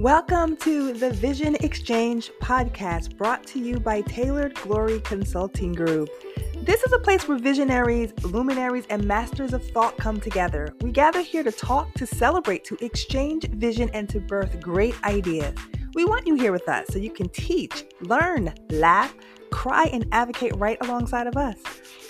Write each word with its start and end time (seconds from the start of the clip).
Welcome 0.00 0.56
to 0.56 0.92
the 0.92 1.12
Vision 1.12 1.54
Exchange 1.60 2.32
podcast 2.42 3.16
brought 3.16 3.46
to 3.46 3.60
you 3.60 3.78
by 3.78 4.00
Tailored 4.00 4.56
Glory 4.56 4.98
Consulting 5.00 5.72
Group. 5.72 6.10
This 6.56 6.82
is 6.82 6.92
a 6.92 6.98
place 6.98 7.28
where 7.28 7.38
visionaries, 7.38 8.12
luminaries, 8.24 8.86
and 8.90 9.04
masters 9.04 9.52
of 9.52 9.64
thought 9.70 9.96
come 9.96 10.20
together. 10.20 10.74
We 10.80 10.90
gather 10.90 11.20
here 11.20 11.44
to 11.44 11.52
talk, 11.52 11.94
to 11.94 12.08
celebrate, 12.08 12.64
to 12.64 12.84
exchange 12.84 13.44
vision, 13.50 13.88
and 13.94 14.08
to 14.08 14.18
birth 14.18 14.60
great 14.60 15.00
ideas. 15.04 15.54
We 15.94 16.04
want 16.04 16.26
you 16.26 16.34
here 16.34 16.50
with 16.50 16.68
us 16.68 16.88
so 16.90 16.98
you 16.98 17.12
can 17.12 17.28
teach, 17.28 17.84
learn, 18.00 18.52
laugh, 18.70 19.14
cry, 19.52 19.84
and 19.92 20.06
advocate 20.10 20.56
right 20.56 20.76
alongside 20.80 21.28
of 21.28 21.36
us. 21.36 21.56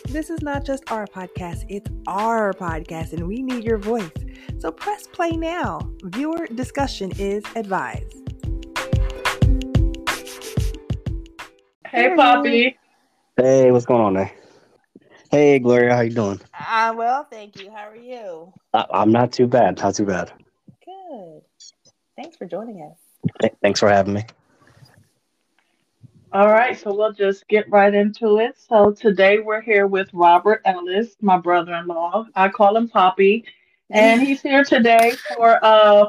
This 0.09 0.31
is 0.31 0.41
not 0.41 0.65
just 0.65 0.91
our 0.91 1.07
podcast, 1.07 1.67
it's 1.69 1.91
our 2.07 2.55
podcast, 2.55 3.13
and 3.13 3.29
we 3.29 3.43
need 3.43 3.63
your 3.63 3.79
voice. 3.79 4.11
So 4.59 4.73
press 4.73 5.07
play 5.07 5.33
now. 5.33 5.81
Viewer 6.05 6.47
discussion 6.47 7.13
is 7.19 7.45
advised. 7.57 8.13
Hey, 11.87 12.15
Poppy. 12.17 12.77
Hey, 13.37 13.71
what's 13.71 13.87
going 13.87 14.01
on 14.01 14.15
there? 14.15 14.33
Hey, 15.31 15.59
Gloria, 15.59 15.95
how 15.95 16.01
you 16.03 16.11
doing? 16.11 16.41
Uh, 16.55 16.95
well, 16.97 17.27
thank 17.31 17.61
you. 17.61 17.71
How 17.71 17.89
are 17.89 17.97
you? 17.97 18.53
I- 18.73 18.87
I'm 18.93 19.11
not 19.11 19.33
too 19.33 19.47
bad. 19.47 19.79
Not 19.79 19.95
too 19.95 20.07
bad. 20.07 20.33
Good. 20.85 21.43
Thanks 22.17 22.37
for 22.37 22.47
joining 22.47 22.83
us. 22.83 22.99
Th- 23.41 23.55
thanks 23.63 23.81
for 23.81 23.89
having 23.89 24.15
me. 24.15 24.25
All 26.33 26.49
right, 26.51 26.77
so 26.77 26.93
we'll 26.93 27.13
just 27.13 27.47
get 27.47 27.69
right 27.71 27.95
into 27.95 28.39
it. 28.39 28.57
So 28.59 28.91
today 28.91 29.39
we're 29.39 29.61
here 29.61 29.87
with 29.87 30.09
Robert 30.13 30.63
Ellis, 30.65 31.15
my 31.21 31.39
brother-in-law. 31.39 32.27
I 32.35 32.49
call 32.49 32.77
him 32.77 32.89
Poppy, 32.89 33.45
and 33.91 34.23
he's 34.23 34.41
here 34.41 34.65
today 34.65 35.13
for 35.37 35.59
uh 35.63 36.07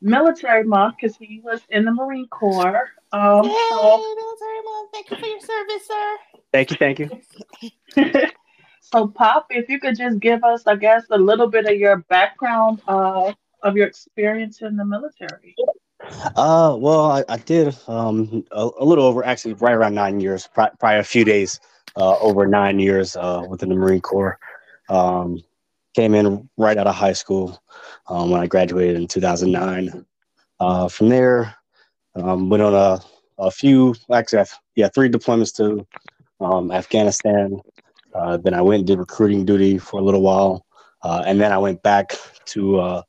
military 0.00 0.64
month 0.64 0.96
because 1.00 1.16
he 1.16 1.40
was 1.44 1.60
in 1.70 1.84
the 1.84 1.92
Marine 1.92 2.28
Corps. 2.28 2.90
Um, 3.12 3.44
Yay, 3.44 3.56
so, 3.70 4.14
military 4.14 4.62
month. 4.64 4.90
Thank 4.92 5.10
you 5.10 5.16
for 5.16 5.26
your 5.26 5.40
service, 5.40 5.86
sir. 5.86 6.16
Thank 6.52 6.70
you, 6.70 6.76
thank 6.76 6.98
you. 6.98 8.30
so 8.80 9.08
Pop, 9.08 9.46
if 9.50 9.68
you 9.68 9.80
could 9.80 9.96
just 9.96 10.20
give 10.20 10.44
us, 10.44 10.66
I 10.66 10.76
guess, 10.76 11.04
a 11.10 11.18
little 11.18 11.46
bit 11.46 11.66
of 11.66 11.76
your 11.76 11.98
background 12.08 12.82
uh, 12.88 13.32
of 13.62 13.76
your 13.76 13.86
experience 13.86 14.62
in 14.62 14.76
the 14.76 14.84
military. 14.84 15.54
Uh, 16.36 16.76
well, 16.78 17.10
I, 17.10 17.24
I 17.28 17.38
did 17.38 17.76
um 17.88 18.44
a, 18.52 18.68
a 18.78 18.84
little 18.84 19.04
over, 19.04 19.24
actually, 19.24 19.54
right 19.54 19.74
around 19.74 19.94
nine 19.94 20.20
years, 20.20 20.46
pri- 20.46 20.70
probably 20.78 20.98
a 20.98 21.04
few 21.04 21.24
days 21.24 21.60
uh, 21.96 22.18
over 22.18 22.46
nine 22.46 22.78
years 22.78 23.16
uh, 23.16 23.42
within 23.48 23.70
the 23.70 23.74
Marine 23.74 24.00
Corps. 24.02 24.38
Um, 24.88 25.42
came 25.96 26.14
in 26.14 26.48
right 26.58 26.78
out 26.78 26.86
of 26.88 26.94
high 26.96 27.14
school 27.14 27.60
um, 28.08 28.30
when 28.30 28.42
I 28.42 28.48
graduated 28.48 28.96
in 28.96 29.08
2009. 29.08 30.06
Uh, 30.60 30.88
from 30.88 31.08
there, 31.10 31.56
um, 32.16 32.50
went 32.50 32.62
on 32.62 32.74
a, 32.74 33.00
a 33.38 33.50
few, 33.50 33.94
actually, 34.12 34.40
I've- 34.40 34.50
yeah, 34.76 34.88
three 34.94 35.10
deployments 35.10 35.54
to 35.56 35.86
um, 36.40 36.70
Afghanistan. 36.70 37.60
Uh, 38.14 38.36
then 38.38 38.54
I 38.54 38.62
went 38.62 38.80
and 38.80 38.86
did 38.86 38.98
recruiting 38.98 39.44
duty 39.46 39.78
for 39.78 40.00
a 40.00 40.04
little 40.04 40.22
while, 40.22 40.66
uh, 41.02 41.24
and 41.26 41.40
then 41.40 41.52
I 41.52 41.58
went 41.58 41.82
back 41.82 42.16
to 42.46 42.78
uh, 42.80 43.02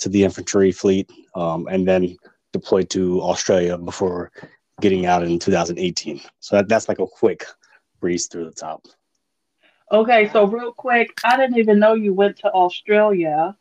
to 0.00 0.08
the 0.08 0.24
infantry 0.24 0.72
fleet, 0.72 1.10
um, 1.34 1.68
and 1.70 1.86
then 1.88 2.16
deployed 2.52 2.90
to 2.90 3.20
Australia 3.22 3.78
before 3.78 4.32
getting 4.80 5.06
out 5.06 5.24
in 5.24 5.38
2018. 5.38 6.20
So 6.40 6.56
that, 6.56 6.68
that's 6.68 6.88
like 6.88 7.00
a 7.00 7.06
quick 7.06 7.44
breeze 8.00 8.28
through 8.28 8.46
the 8.46 8.52
top. 8.52 8.86
Okay, 9.90 10.28
so 10.32 10.44
real 10.44 10.72
quick, 10.72 11.18
I 11.24 11.36
didn't 11.36 11.58
even 11.58 11.78
know 11.78 11.94
you 11.94 12.12
went 12.12 12.36
to 12.38 12.50
Australia. 12.52 13.56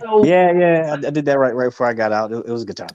So 0.00 0.24
Yeah, 0.24 0.52
yeah, 0.52 0.94
I, 0.94 1.06
I 1.06 1.10
did 1.10 1.24
that 1.24 1.38
right 1.38 1.54
right 1.54 1.66
before 1.66 1.86
I 1.86 1.92
got 1.92 2.12
out. 2.12 2.32
It, 2.32 2.46
it 2.46 2.50
was 2.50 2.62
a 2.62 2.66
good 2.66 2.76
time. 2.76 2.88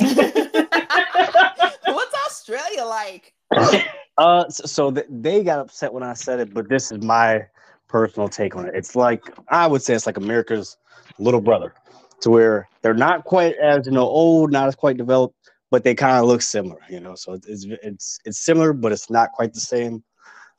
What's 1.86 2.14
Australia 2.26 2.84
like? 2.84 3.34
Uh, 4.18 4.46
so, 4.50 4.66
so 4.66 4.90
th- 4.90 5.06
they 5.08 5.42
got 5.42 5.60
upset 5.60 5.94
when 5.94 6.02
I 6.02 6.12
said 6.12 6.40
it, 6.40 6.52
but 6.52 6.68
this 6.68 6.92
is 6.92 7.02
my 7.02 7.46
personal 7.88 8.28
take 8.28 8.54
on 8.54 8.66
it. 8.66 8.74
It's 8.74 8.94
like 8.94 9.22
I 9.48 9.66
would 9.66 9.80
say 9.80 9.94
it's 9.94 10.04
like 10.04 10.18
America's 10.18 10.76
little 11.18 11.40
brother, 11.40 11.72
to 12.20 12.28
where 12.28 12.68
they're 12.82 12.92
not 12.92 13.24
quite 13.24 13.56
as 13.56 13.86
you 13.86 13.92
know 13.92 14.02
old, 14.06 14.52
not 14.52 14.68
as 14.68 14.74
quite 14.74 14.98
developed, 14.98 15.36
but 15.70 15.84
they 15.84 15.94
kind 15.94 16.18
of 16.18 16.26
look 16.26 16.42
similar. 16.42 16.80
You 16.90 17.00
know, 17.00 17.14
so 17.14 17.32
it's 17.32 17.64
it's 17.82 18.18
it's 18.26 18.38
similar, 18.38 18.74
but 18.74 18.92
it's 18.92 19.08
not 19.08 19.32
quite 19.32 19.54
the 19.54 19.60
same. 19.60 20.04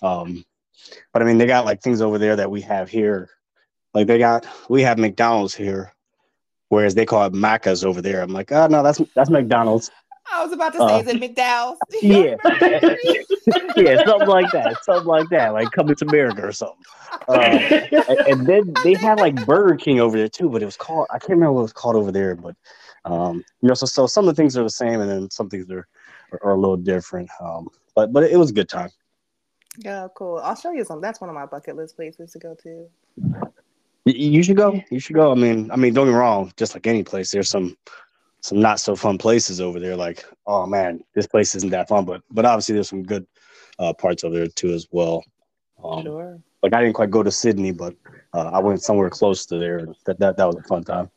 Um, 0.01 0.43
but 1.13 1.21
I 1.21 1.25
mean, 1.25 1.37
they 1.37 1.45
got 1.45 1.65
like 1.65 1.81
things 1.81 2.01
over 2.01 2.17
there 2.17 2.35
that 2.35 2.51
we 2.51 2.61
have 2.61 2.89
here. 2.89 3.29
Like 3.93 4.07
they 4.07 4.17
got 4.17 4.45
we 4.69 4.81
have 4.83 4.97
McDonald's 4.97 5.53
here, 5.53 5.93
whereas 6.69 6.95
they 6.95 7.05
call 7.05 7.25
it 7.25 7.33
Macca's 7.33 7.83
over 7.83 8.01
there. 8.01 8.21
I'm 8.21 8.31
like, 8.31 8.51
oh 8.51 8.67
no, 8.67 8.83
that's 8.83 9.01
that's 9.15 9.29
McDonald's. 9.29 9.91
I 10.31 10.43
was 10.43 10.53
about 10.53 10.73
to 10.73 10.79
say, 10.79 10.85
Uh, 10.85 10.99
is 10.99 11.07
it 11.07 11.21
McDowell's? 11.21 11.79
Yeah. 12.01 12.35
yeah, 13.75 14.05
something 14.05 14.29
like 14.29 14.51
that. 14.51 14.77
Something 14.83 15.07
like 15.07 15.29
that. 15.29 15.49
Like 15.53 15.71
coming 15.71 15.95
to 15.95 16.05
America 16.05 16.45
or 16.45 16.51
something. 16.51 16.83
Uh, 17.27 17.41
and, 17.91 18.19
and 18.27 18.47
then 18.47 18.73
they 18.83 18.93
had 18.93 19.19
like 19.19 19.45
Burger 19.45 19.75
King 19.75 19.99
over 19.99 20.17
there 20.17 20.29
too, 20.29 20.49
but 20.49 20.61
it 20.61 20.65
was 20.65 20.77
called 20.77 21.07
I 21.09 21.19
can't 21.19 21.31
remember 21.31 21.53
what 21.53 21.61
it 21.61 21.63
was 21.63 21.73
called 21.73 21.95
over 21.95 22.11
there, 22.11 22.35
but 22.35 22.55
um, 23.05 23.43
you 23.61 23.67
know, 23.67 23.73
so 23.73 23.85
so 23.85 24.07
some 24.07 24.27
of 24.27 24.35
the 24.35 24.41
things 24.41 24.57
are 24.57 24.63
the 24.63 24.69
same, 24.69 25.01
and 25.01 25.09
then 25.09 25.29
some 25.31 25.49
things 25.49 25.69
are 25.69 25.87
are, 26.31 26.39
are 26.43 26.53
a 26.53 26.57
little 26.57 26.77
different. 26.77 27.29
Um, 27.41 27.67
but 27.95 28.13
but 28.13 28.23
it 28.23 28.37
was 28.37 28.51
a 28.51 28.53
good 28.53 28.69
time. 28.69 28.89
Yeah, 29.77 30.07
cool. 30.15 30.37
Australia's 30.37 30.89
on. 30.89 31.01
That's 31.01 31.21
one 31.21 31.29
of 31.29 31.35
my 31.35 31.45
bucket 31.45 31.75
list 31.75 31.95
places 31.95 32.31
to 32.33 32.39
go 32.39 32.55
to. 32.63 32.87
You 34.05 34.43
should 34.43 34.57
go. 34.57 34.81
You 34.89 34.99
should 34.99 35.15
go. 35.15 35.31
I 35.31 35.35
mean, 35.35 35.71
I 35.71 35.75
mean, 35.75 35.93
don't 35.93 36.07
get 36.07 36.11
me 36.11 36.17
wrong. 36.17 36.51
Just 36.57 36.73
like 36.73 36.87
any 36.87 37.03
place, 37.03 37.31
there's 37.31 37.49
some 37.49 37.77
some 38.41 38.59
not 38.59 38.79
so 38.79 38.95
fun 38.95 39.17
places 39.17 39.61
over 39.61 39.79
there. 39.79 39.95
Like, 39.95 40.25
oh 40.47 40.65
man, 40.65 41.03
this 41.13 41.27
place 41.27 41.55
isn't 41.55 41.69
that 41.69 41.87
fun. 41.87 42.05
But 42.05 42.21
but 42.31 42.45
obviously, 42.45 42.73
there's 42.73 42.89
some 42.89 43.03
good 43.03 43.25
uh, 43.79 43.93
parts 43.93 44.23
over 44.23 44.35
there 44.35 44.47
too 44.47 44.73
as 44.73 44.87
well. 44.91 45.23
Um, 45.83 46.03
sure. 46.03 46.39
like 46.63 46.73
I 46.73 46.81
didn't 46.81 46.95
quite 46.95 47.11
go 47.11 47.23
to 47.23 47.31
Sydney, 47.31 47.71
but 47.71 47.95
uh, 48.33 48.49
I 48.53 48.59
went 48.59 48.81
somewhere 48.81 49.09
close 49.09 49.45
to 49.47 49.57
there. 49.57 49.87
That 50.05 50.19
that 50.19 50.37
that 50.37 50.45
was 50.45 50.55
a 50.57 50.63
fun 50.63 50.83
time. 50.83 51.09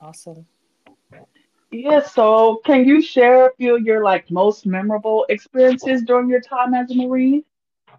Awesome. 0.00 0.46
Yeah, 1.70 2.02
so 2.02 2.60
can 2.64 2.86
you 2.86 3.02
share 3.02 3.46
a 3.46 3.54
few 3.56 3.76
of 3.76 3.82
your 3.82 4.02
like 4.02 4.30
most 4.30 4.64
memorable 4.64 5.26
experiences 5.28 6.02
during 6.02 6.28
your 6.30 6.40
time 6.40 6.72
as 6.74 6.90
a 6.90 6.94
Marine? 6.94 7.44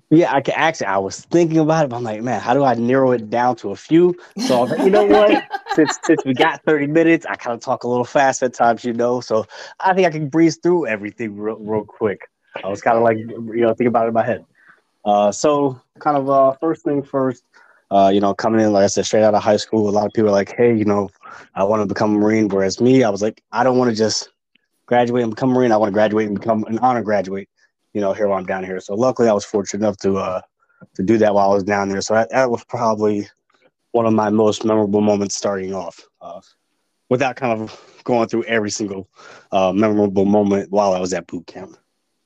Yeah, 0.09 0.33
I 0.33 0.41
can 0.41 0.55
actually. 0.55 0.87
I 0.87 0.97
was 0.97 1.21
thinking 1.25 1.59
about 1.59 1.85
it, 1.85 1.89
but 1.89 1.97
I'm 1.97 2.03
like, 2.03 2.23
man, 2.23 2.41
how 2.41 2.55
do 2.55 2.63
I 2.63 2.73
narrow 2.73 3.11
it 3.11 3.29
down 3.29 3.55
to 3.57 3.71
a 3.71 3.75
few? 3.75 4.15
So 4.39 4.63
like, 4.63 4.79
you 4.79 4.89
know 4.89 5.05
what? 5.05 5.43
since 5.75 5.99
since 6.03 6.25
we 6.25 6.33
got 6.33 6.63
30 6.63 6.87
minutes, 6.87 7.27
I 7.27 7.35
kind 7.35 7.53
of 7.53 7.61
talk 7.61 7.83
a 7.83 7.87
little 7.87 8.05
fast 8.05 8.41
at 8.41 8.53
times, 8.53 8.83
you 8.83 8.93
know. 8.93 9.21
So 9.21 9.45
I 9.79 9.93
think 9.93 10.07
I 10.07 10.11
can 10.11 10.29
breeze 10.29 10.57
through 10.57 10.87
everything 10.87 11.37
real, 11.37 11.57
real 11.59 11.85
quick. 11.85 12.27
I 12.63 12.67
was 12.67 12.81
kind 12.81 12.97
of 12.97 13.03
like, 13.03 13.17
you 13.17 13.61
know, 13.61 13.69
thinking 13.69 13.87
about 13.87 14.05
it 14.05 14.09
in 14.09 14.13
my 14.15 14.25
head. 14.25 14.45
Uh, 15.05 15.31
so 15.31 15.79
kind 15.99 16.17
of 16.17 16.29
uh, 16.29 16.53
first 16.53 16.83
thing 16.83 17.03
first, 17.03 17.43
uh, 17.91 18.11
you 18.13 18.19
know, 18.19 18.33
coming 18.33 18.61
in, 18.61 18.71
like 18.71 18.83
I 18.83 18.87
said, 18.87 19.05
straight 19.05 19.23
out 19.23 19.33
of 19.33 19.43
high 19.43 19.57
school, 19.57 19.89
a 19.89 19.91
lot 19.91 20.05
of 20.05 20.13
people 20.13 20.29
are 20.29 20.33
like, 20.33 20.53
hey, 20.55 20.75
you 20.75 20.85
know, 20.85 21.09
I 21.55 21.63
want 21.63 21.81
to 21.81 21.87
become 21.87 22.15
a 22.15 22.19
Marine. 22.19 22.47
Whereas 22.47 22.79
me, 22.79 23.03
I 23.03 23.09
was 23.09 23.21
like, 23.21 23.41
I 23.51 23.63
don't 23.63 23.77
want 23.77 23.89
to 23.89 23.95
just 23.95 24.29
graduate 24.85 25.23
and 25.23 25.31
become 25.31 25.51
a 25.51 25.53
Marine. 25.53 25.71
I 25.71 25.77
want 25.77 25.89
to 25.89 25.93
graduate 25.93 26.27
and 26.27 26.39
become 26.39 26.63
an 26.65 26.79
honor 26.79 27.01
graduate, 27.01 27.49
you 27.93 28.01
know, 28.01 28.13
here 28.13 28.27
while 28.27 28.37
I'm 28.37 28.45
down 28.45 28.63
here. 28.63 28.79
So 28.79 28.93
luckily 28.93 29.27
I 29.29 29.33
was 29.33 29.45
fortunate 29.45 29.83
enough 29.83 29.97
to 29.97 30.17
uh, 30.17 30.41
to 30.95 31.03
do 31.03 31.17
that 31.17 31.33
while 31.33 31.51
I 31.51 31.53
was 31.53 31.63
down 31.63 31.89
there. 31.89 32.01
So 32.01 32.13
that, 32.13 32.29
that 32.29 32.49
was 32.49 32.63
probably 32.65 33.27
one 33.91 34.05
of 34.05 34.13
my 34.13 34.29
most 34.29 34.63
memorable 34.63 35.01
moments 35.01 35.35
starting 35.35 35.73
off. 35.73 35.99
Uh, 36.21 36.41
without 37.09 37.35
kind 37.35 37.59
of 37.59 38.01
going 38.03 38.27
through 38.27 38.43
every 38.43 38.69
single 38.69 39.09
uh, 39.51 39.73
memorable 39.73 40.25
moment 40.25 40.71
while 40.71 40.93
I 40.93 40.99
was 40.99 41.11
at 41.13 41.27
boot 41.27 41.47
camp. 41.47 41.75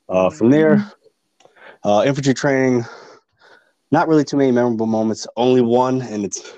Uh, 0.09 0.29
from 0.29 0.51
there, 0.51 0.91
uh, 1.83 2.03
infantry 2.05 2.33
training, 2.33 2.83
not 3.93 4.07
really 4.07 4.23
too 4.23 4.37
many 4.37 4.51
memorable 4.51 4.87
moments. 4.87 5.27
Only 5.37 5.61
one, 5.61 6.01
and 6.01 6.25
it's 6.25 6.57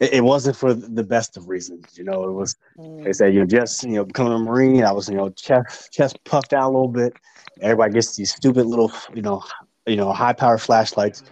it, 0.00 0.14
it 0.14 0.24
wasn't 0.24 0.56
for 0.56 0.74
the 0.74 1.04
best 1.04 1.36
of 1.36 1.48
reasons. 1.48 1.96
You 1.96 2.02
know, 2.02 2.24
it 2.24 2.32
was 2.32 2.56
mm. 2.76 3.04
they 3.04 3.12
said 3.12 3.32
you 3.32 3.40
know 3.40 3.46
just 3.46 3.84
you 3.84 3.92
know 3.92 4.04
becoming 4.04 4.32
a 4.32 4.38
marine. 4.38 4.82
I 4.82 4.90
was 4.90 5.08
you 5.08 5.14
know 5.14 5.30
chest 5.30 5.92
chest 5.92 6.18
puffed 6.24 6.52
out 6.52 6.64
a 6.64 6.72
little 6.74 6.88
bit. 6.88 7.14
Everybody 7.60 7.94
gets 7.94 8.16
these 8.16 8.34
stupid 8.34 8.66
little 8.66 8.92
you 9.14 9.22
know 9.22 9.42
you 9.86 9.94
know 9.94 10.12
high 10.12 10.32
power 10.32 10.58
flashlights 10.58 11.22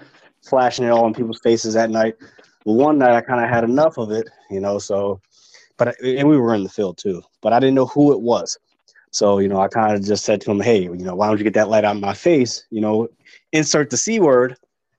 flashing 0.49 0.85
it 0.85 0.91
all 0.91 1.09
in 1.09 1.13
people's 1.13 1.41
faces 1.41 1.75
at 1.75 1.91
night. 1.91 2.15
Well, 2.65 2.77
one 2.77 2.99
night 2.99 3.17
I 3.17 3.21
kind 3.21 3.43
of 3.43 3.51
had 3.51 3.65
enough 3.65 3.99
of 3.99 4.13
it, 4.13 4.29
you 4.49 4.61
know. 4.61 4.79
So, 4.79 5.21
but 5.77 5.89
I- 5.89 6.07
and 6.07 6.29
we 6.29 6.39
were 6.39 6.55
in 6.55 6.63
the 6.63 6.69
field 6.69 6.99
too, 6.99 7.21
but 7.43 7.53
I 7.53 7.59
didn't 7.59 7.75
know 7.75 7.87
who 7.87 8.13
it 8.13 8.21
was. 8.21 8.57
So 9.11 9.41
you 9.41 9.49
know, 9.49 9.59
I 9.61 9.67
kind 9.67 9.93
of 9.93 10.05
just 10.05 10.25
said 10.25 10.41
to 10.43 10.53
him, 10.53 10.61
"Hey, 10.61 10.83
you 10.83 10.95
know, 10.95 11.17
why 11.17 11.27
don't 11.27 11.39
you 11.39 11.45
get 11.45 11.55
that 11.55 11.69
light 11.69 11.85
out 11.85 11.97
of 11.97 12.01
my 12.01 12.15
face? 12.15 12.65
You 12.71 12.81
know, 12.81 13.09
insert 13.51 13.91
the 13.91 13.97
c 13.97 14.21
word." 14.21 14.57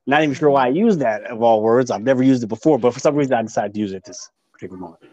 Not 0.08 0.24
even 0.24 0.34
sure 0.34 0.50
why 0.50 0.66
I 0.66 0.70
used 0.70 1.00
that 1.02 1.24
of 1.26 1.44
all 1.44 1.62
words. 1.62 1.92
I've 1.92 2.02
never 2.02 2.24
used 2.24 2.42
it 2.42 2.48
before, 2.48 2.80
but 2.80 2.94
for 2.94 3.00
some 3.02 3.16
reason 3.16 3.34
I 3.34 3.42
decided 3.42 3.74
to 3.74 3.80
use 3.80 3.92
it 3.92 4.06
this 4.06 4.30
particular 4.54 4.80
moment. 4.80 5.04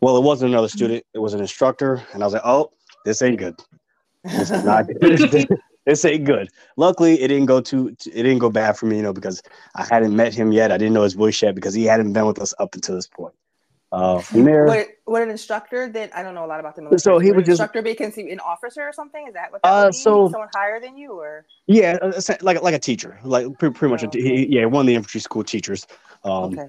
Well, 0.00 0.16
it 0.16 0.22
wasn't 0.22 0.52
another 0.52 0.68
student; 0.68 1.04
it 1.12 1.18
was 1.18 1.34
an 1.34 1.40
instructor, 1.40 2.02
and 2.14 2.22
I 2.22 2.26
was 2.26 2.32
like, 2.32 2.42
"Oh, 2.44 2.70
this 3.04 3.20
ain't 3.20 3.38
good. 3.38 3.56
This 4.24 4.50
is 4.50 4.64
not 4.64 4.86
good. 5.00 5.48
this 5.86 6.04
ain't 6.04 6.24
good." 6.24 6.48
Luckily, 6.76 7.20
it 7.20 7.28
didn't 7.28 7.46
go 7.46 7.60
too. 7.60 7.88
It 7.88 8.22
didn't 8.22 8.38
go 8.38 8.48
bad 8.48 8.76
for 8.76 8.86
me, 8.86 8.96
you 8.96 9.02
know, 9.02 9.12
because 9.12 9.42
I 9.74 9.84
hadn't 9.84 10.14
met 10.14 10.34
him 10.34 10.52
yet. 10.52 10.70
I 10.70 10.78
didn't 10.78 10.94
know 10.94 11.02
his 11.02 11.14
voice 11.14 11.42
yet 11.42 11.56
because 11.56 11.74
he 11.74 11.84
hadn't 11.84 12.12
been 12.12 12.26
with 12.26 12.40
us 12.40 12.54
up 12.60 12.76
until 12.76 12.94
this 12.94 13.08
point. 13.08 13.34
Uh, 13.92 14.18
from 14.20 14.44
there, 14.44 14.88
would 15.06 15.22
an 15.22 15.28
instructor 15.30 15.86
that 15.90 16.16
I 16.16 16.22
don't 16.22 16.34
know 16.34 16.46
a 16.46 16.48
lot 16.48 16.60
about 16.60 16.74
the 16.74 16.80
military. 16.80 16.98
So 17.00 17.18
he 17.18 17.28
would 17.30 17.36
was 17.36 17.42
an 17.42 17.44
just- 17.44 17.60
instructor 17.60 17.82
be 17.82 17.94
considered 17.94 18.30
an 18.32 18.40
officer 18.40 18.80
or 18.82 18.92
something? 18.92 19.26
Is 19.28 19.34
that 19.34 19.52
what 19.52 19.62
that 19.62 19.68
Uh, 19.68 19.92
so- 19.92 20.30
someone 20.30 20.48
higher 20.54 20.80
than 20.80 20.96
you 20.96 21.12
or 21.12 21.44
Yeah, 21.66 21.98
uh, 22.00 22.12
like 22.40 22.62
like 22.62 22.74
a 22.74 22.78
teacher, 22.78 23.18
like 23.22 23.46
pretty, 23.58 23.74
pretty 23.74 23.92
much. 23.92 24.02
Oh, 24.04 24.08
A, 24.14 24.18
he, 24.22 24.46
yeah, 24.48 24.64
one 24.64 24.80
of 24.82 24.86
the 24.86 24.94
infantry 24.94 25.20
school 25.20 25.44
teachers. 25.44 25.86
Um, 26.24 26.58
okay. 26.58 26.68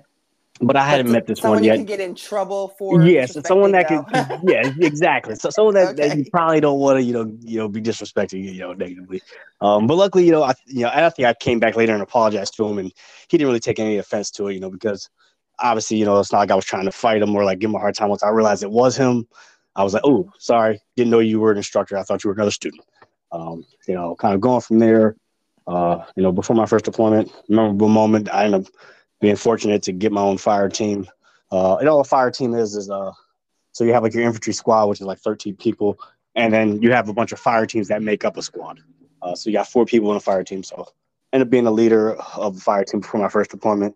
but 0.62 0.75
I 0.75 0.84
hadn't 0.86 1.08
But 1.08 1.12
met 1.14 1.28
this 1.28 1.40
someone 1.40 1.58
one 1.58 1.64
you 1.64 1.70
yet. 1.72 1.78
can 1.78 1.86
get 1.86 2.00
in 2.02 2.14
trouble 2.14 2.75
for. 2.78 3.02
Yes, 3.04 3.38
someone 3.48 3.72
that 3.72 3.88
disrespecting, 3.88 4.42
could. 4.42 4.50
yeah, 4.81 4.86
exactly. 4.86 5.36
So 5.36 5.50
someone 5.50 5.75
that, 5.75 5.96
that 5.98 6.18
you 6.18 6.25
probably 6.30 6.60
don't 6.60 6.80
want 6.80 6.98
to, 7.00 7.04
you 7.04 7.14
know, 7.14 7.31
you 7.40 7.58
know, 7.60 7.68
be 7.70 7.81
disrespecting, 7.81 8.44
you 8.44 8.60
know, 8.60 8.74
negatively. 8.74 9.22
Um, 9.62 9.88
but 9.88 9.96
luckily, 9.96 10.25
you 10.25 10.31
know, 10.31 10.44
I, 10.44 10.54
you 10.68 10.81
know, 10.84 10.92
I 10.94 11.10
think 11.10 11.28
I 11.28 11.34
came 11.34 11.60
back 11.60 11.75
later 11.78 11.94
and 11.94 12.02
apologized 12.04 12.56
to 12.58 12.68
him, 12.68 12.78
and 12.80 12.92
he 13.30 13.38
didn't 13.38 13.48
really 13.48 13.60
take 13.62 13.80
any 13.80 13.98
offense 13.98 14.30
to 14.31 14.50
it, 14.50 14.56
you 14.56 14.60
know, 14.60 14.70
because 14.70 15.10
obviously, 15.59 15.97
you 15.97 16.05
know, 16.05 16.19
it's 16.19 16.31
not 16.31 16.39
like 16.39 16.51
I 16.51 16.55
was 16.55 16.65
trying 16.65 16.85
to 16.85 16.91
fight 16.91 17.21
him 17.21 17.35
or 17.35 17.44
like 17.44 17.59
give 17.59 17.69
him 17.69 17.75
a 17.75 17.79
hard 17.79 17.95
time. 17.95 18.09
Once 18.09 18.23
I 18.23 18.29
realized 18.29 18.63
it 18.63 18.71
was 18.71 18.95
him, 18.95 19.27
I 19.75 19.83
was 19.83 19.94
like, 19.94 20.03
oh, 20.05 20.31
sorry, 20.39 20.81
didn't 20.95 21.11
know 21.11 21.19
you 21.19 21.39
were 21.39 21.51
an 21.51 21.57
instructor. 21.57 21.97
I 21.97 22.03
thought 22.03 22.23
you 22.23 22.29
were 22.29 22.35
another 22.35 22.51
student. 22.51 22.83
Um, 23.31 23.65
you 23.88 23.95
know, 23.95 24.15
kind 24.15 24.35
of 24.35 24.41
going 24.41 24.61
from 24.61 24.79
there. 24.79 25.15
Uh, 25.65 26.03
you 26.15 26.23
know, 26.23 26.31
before 26.31 26.55
my 26.55 26.65
first 26.65 26.85
deployment, 26.85 27.31
memorable 27.47 27.88
moment. 27.88 28.29
I 28.33 28.45
ended 28.45 28.67
up 28.67 28.73
being 29.21 29.35
fortunate 29.38 29.81
to 29.83 29.94
get 29.94 30.11
my 30.11 30.21
own 30.21 30.38
fire 30.38 30.69
team. 30.69 31.07
Uh, 31.51 31.77
and 31.77 31.88
all 31.88 32.01
a 32.01 32.03
fire 32.03 32.31
team 32.31 32.53
is 32.53 32.75
is 32.75 32.89
uh, 32.89 33.11
so 33.71 33.83
you 33.83 33.94
have 33.94 34.03
like 34.03 34.13
your 34.13 34.23
infantry 34.23 34.53
squad, 34.53 34.85
which 34.85 35.01
is 35.01 35.07
like 35.07 35.19
13 35.19 35.55
people, 35.55 35.97
and 36.35 36.53
then 36.53 36.81
you 36.81 36.91
have 36.91 37.09
a 37.09 37.13
bunch 37.13 37.31
of 37.31 37.39
fire 37.39 37.65
teams 37.65 37.88
that 37.88 38.01
make 38.01 38.25
up 38.25 38.38
a 38.38 38.41
squad. 38.41 38.79
Uh, 39.21 39.35
so 39.35 39.50
you 39.50 39.55
got 39.55 39.67
four 39.67 39.85
people 39.85 40.11
in 40.11 40.17
a 40.17 40.19
fire 40.19 40.44
team. 40.44 40.63
So 40.63 40.88
ended 41.31 41.47
up 41.47 41.51
being 41.51 41.65
a 41.65 41.71
leader 41.71 42.15
of 42.35 42.55
the 42.55 42.61
fire 42.61 42.83
team 42.83 43.00
before 43.00 43.21
my 43.21 43.29
first 43.29 43.51
deployment. 43.51 43.95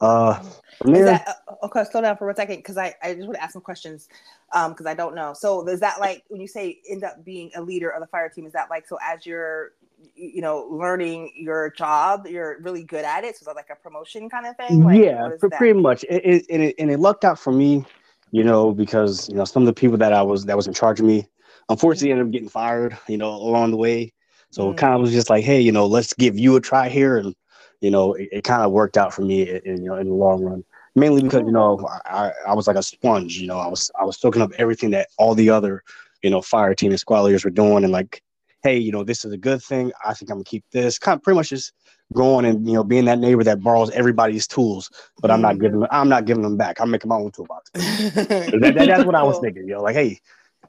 Uh, 0.00 0.42
Is 0.84 1.06
that 1.06 1.26
uh, 1.48 1.66
okay? 1.66 1.84
Slow 1.90 2.02
down 2.02 2.16
for 2.16 2.26
one 2.26 2.36
second, 2.36 2.56
because 2.56 2.76
I, 2.76 2.94
I 3.02 3.14
just 3.14 3.26
want 3.26 3.36
to 3.36 3.42
ask 3.42 3.52
some 3.54 3.62
questions, 3.62 4.08
um, 4.52 4.72
because 4.72 4.86
I 4.86 4.94
don't 4.94 5.14
know. 5.14 5.32
So 5.32 5.66
is 5.68 5.80
that 5.80 6.00
like 6.00 6.24
when 6.28 6.40
you 6.40 6.46
say 6.46 6.80
end 6.88 7.02
up 7.02 7.24
being 7.24 7.50
a 7.56 7.62
leader 7.62 7.88
of 7.90 8.00
the 8.00 8.06
fire 8.06 8.28
team? 8.28 8.46
Is 8.46 8.52
that 8.52 8.68
like 8.68 8.86
so 8.86 8.98
as 9.02 9.24
you're, 9.24 9.72
you 10.14 10.42
know, 10.42 10.68
learning 10.70 11.32
your 11.34 11.70
job, 11.70 12.26
you're 12.26 12.60
really 12.60 12.84
good 12.84 13.04
at 13.04 13.24
it? 13.24 13.36
So 13.36 13.42
is 13.42 13.46
that 13.46 13.56
like 13.56 13.70
a 13.70 13.76
promotion 13.76 14.28
kind 14.28 14.46
of 14.46 14.56
thing? 14.56 14.84
Like, 14.84 15.00
yeah, 15.00 15.22
what 15.22 15.32
is 15.32 15.40
pre- 15.40 15.48
that? 15.48 15.58
pretty 15.58 15.80
much. 15.80 16.04
It, 16.10 16.24
it, 16.24 16.46
and, 16.50 16.62
it, 16.62 16.74
and 16.78 16.90
it 16.90 17.00
lucked 17.00 17.24
out 17.24 17.38
for 17.38 17.52
me, 17.52 17.84
you 18.32 18.44
know, 18.44 18.72
because 18.72 19.28
you 19.30 19.34
know 19.34 19.44
some 19.46 19.62
of 19.62 19.66
the 19.66 19.72
people 19.72 19.96
that 19.96 20.12
I 20.12 20.22
was 20.22 20.44
that 20.44 20.56
was 20.56 20.66
in 20.66 20.74
charge 20.74 21.00
of 21.00 21.06
me, 21.06 21.26
unfortunately, 21.70 22.10
ended 22.10 22.26
up 22.26 22.32
getting 22.32 22.50
fired, 22.50 22.96
you 23.08 23.16
know, 23.16 23.30
along 23.30 23.70
the 23.70 23.78
way. 23.78 24.12
So 24.50 24.70
it 24.70 24.74
Mm. 24.74 24.78
kind 24.78 24.94
of 24.94 25.00
was 25.00 25.12
just 25.12 25.30
like, 25.30 25.42
hey, 25.44 25.60
you 25.60 25.72
know, 25.72 25.86
let's 25.86 26.12
give 26.12 26.38
you 26.38 26.56
a 26.56 26.60
try 26.60 26.90
here, 26.90 27.16
and 27.16 27.34
you 27.80 27.90
know, 27.90 28.14
it, 28.14 28.28
it 28.32 28.44
kind 28.44 28.62
of 28.62 28.72
worked 28.72 28.96
out 28.96 29.12
for 29.14 29.22
me, 29.22 29.48
in, 29.48 29.56
in, 29.64 29.82
you 29.82 29.88
know, 29.90 29.96
in 29.96 30.08
the 30.08 30.14
long 30.14 30.42
run. 30.42 30.64
Mainly 30.94 31.22
because 31.22 31.42
you 31.44 31.52
know 31.52 31.86
I, 32.06 32.32
I 32.48 32.54
was 32.54 32.66
like 32.66 32.76
a 32.76 32.82
sponge, 32.82 33.36
you 33.36 33.46
know, 33.46 33.58
I 33.58 33.66
was 33.66 33.90
I 34.00 34.04
was 34.04 34.18
soaking 34.18 34.40
up 34.40 34.52
everything 34.56 34.90
that 34.92 35.08
all 35.18 35.34
the 35.34 35.50
other, 35.50 35.82
you 36.22 36.30
know, 36.30 36.40
fire 36.40 36.74
team 36.74 36.90
and 36.90 36.98
squad 36.98 37.20
leaders 37.22 37.44
were 37.44 37.50
doing, 37.50 37.84
and 37.84 37.92
like, 37.92 38.22
hey, 38.62 38.78
you 38.78 38.92
know, 38.92 39.04
this 39.04 39.22
is 39.22 39.30
a 39.32 39.36
good 39.36 39.62
thing. 39.62 39.92
I 40.06 40.14
think 40.14 40.30
I'm 40.30 40.38
gonna 40.38 40.44
keep 40.44 40.64
this. 40.72 40.98
Kind 40.98 41.18
of 41.18 41.22
pretty 41.22 41.36
much 41.36 41.50
just 41.50 41.72
going 42.14 42.46
and 42.46 42.66
you 42.66 42.72
know 42.72 42.82
being 42.84 43.04
that 43.04 43.18
neighbor 43.18 43.44
that 43.44 43.60
borrows 43.60 43.90
everybody's 43.90 44.46
tools, 44.46 44.90
but 45.20 45.30
I'm 45.30 45.42
not 45.42 45.56
Mhm. 45.56 45.60
giving 45.60 45.86
I'm 45.90 46.08
not 46.08 46.24
giving 46.24 46.42
them 46.42 46.56
back. 46.56 46.80
I'm 46.80 46.90
making 46.90 47.10
my 47.10 47.16
own 47.16 47.30
toolbox. 47.30 47.70
that, 47.74 48.72
that- 48.74 48.86
that's 48.86 49.04
what 49.04 49.14
I 49.14 49.22
was 49.22 49.38
thinking. 49.38 49.68
You 49.68 49.74
know, 49.74 49.82
like, 49.82 49.96
hey, 49.96 50.18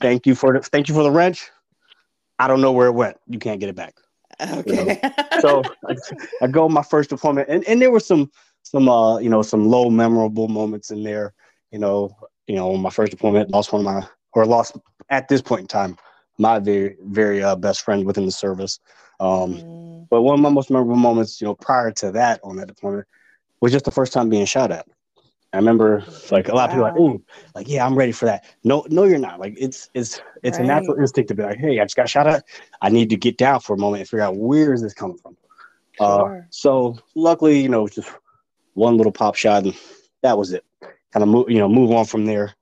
thank 0.02 0.26
you 0.28 0.36
for 0.36 0.52
the 0.52 0.60
thank 0.60 0.90
you 0.90 0.94
for 0.94 1.04
the 1.04 1.12
wrench. 1.12 1.50
I 2.38 2.50
don't 2.50 2.60
know 2.60 2.74
where 2.74 2.88
it 2.88 2.92
went. 2.94 3.16
You 3.28 3.40
can't 3.40 3.62
get 3.62 3.70
it 3.70 3.76
back. 3.76 3.96
Okay. 4.42 5.02
So 5.40 5.64
I, 5.88 5.96
I 6.42 6.48
go 6.48 6.68
my 6.68 6.82
first 6.82 7.12
deployment, 7.12 7.48
and, 7.48 7.64
and 7.68 7.80
there 7.80 7.92
were 7.92 8.00
some 8.00 8.32
some 8.64 8.90
uh 8.90 9.20
you 9.20 9.30
know 9.30 9.44
some 9.44 9.68
low 9.68 9.90
memorable 9.90 10.48
moments 10.48 10.90
in 10.90 11.04
there. 11.04 11.34
You 11.72 11.78
know, 11.78 12.16
you 12.48 12.56
know, 12.56 12.76
my 12.76 12.90
first 12.90 13.12
deployment 13.12 13.52
lost 13.52 13.72
one 13.72 13.82
of 13.82 13.86
my 13.86 14.08
or 14.34 14.46
lost 14.46 14.76
at 15.10 15.28
this 15.28 15.42
point 15.42 15.62
in 15.62 15.68
time 15.68 15.98
my 16.38 16.60
very 16.60 16.96
very 17.04 17.42
uh, 17.44 17.56
best 17.56 17.82
friend 17.82 18.06
within 18.06 18.26
the 18.26 18.32
service. 18.32 18.80
Um, 19.20 19.62
Mm, 19.62 20.08
but 20.10 20.22
one 20.22 20.36
of 20.36 20.40
my 20.42 20.50
most 20.50 20.70
memorable 20.72 20.96
moments, 20.96 21.42
you 21.42 21.48
know, 21.48 21.56
prior 21.56 21.92
to 21.92 22.12
that 22.12 22.40
on 22.44 22.56
that 22.58 22.68
deployment 22.68 23.08
was 23.62 23.72
just 23.72 23.86
the 23.86 23.92
first 23.92 24.14
time 24.14 24.30
being 24.30 24.46
shot 24.46 24.72
at. 24.72 24.88
I 25.54 25.58
remember 25.58 26.04
like 26.30 26.50
a 26.50 26.56
lot 26.56 26.70
of 26.70 26.76
people 26.76 26.84
like, 26.84 26.96
oh, 26.98 27.22
like, 27.56 27.68
yeah, 27.70 27.86
I'm 27.86 27.96
ready 27.96 28.12
for 28.12 28.26
that. 28.26 28.46
No, 28.64 28.86
no, 28.90 29.04
you're 29.04 29.18
not. 29.18 29.40
Like 29.40 29.56
it's 29.58 29.90
it's 29.94 30.22
it's 30.44 30.58
a 30.58 30.64
natural 30.64 30.98
instinct 30.98 31.30
to 31.30 31.36
be 31.36 31.44
like, 31.44 31.58
hey, 31.58 31.80
I 31.80 31.86
just 31.86 31.96
got 31.96 32.10
shot 32.10 32.28
at. 32.28 32.44
I 32.82 32.90
need 32.90 33.10
to 33.10 33.18
get 33.18 33.38
down 33.38 33.62
for 33.62 33.74
a 33.74 33.78
moment 33.78 34.02
and 34.02 34.10
figure 34.10 34.24
out 34.24 34.36
where 34.36 34.74
is 34.74 34.82
this 34.82 34.94
coming 34.94 35.18
from. 35.18 35.38
Uh, 36.00 36.42
so 36.50 36.98
luckily, 37.16 37.60
you 37.60 37.70
know, 37.70 37.88
just 37.88 38.12
one 38.74 38.98
little 38.98 39.12
pop 39.12 39.36
shot 39.36 39.64
and 39.64 39.76
that 40.22 40.38
was 40.38 40.52
it. 40.54 40.64
Kind 41.12 41.24
of 41.24 41.30
move, 41.30 41.50
you 41.50 41.58
know, 41.58 41.70
move 41.70 41.92
on 41.92 42.06
from 42.06 42.26
there. 42.26 42.54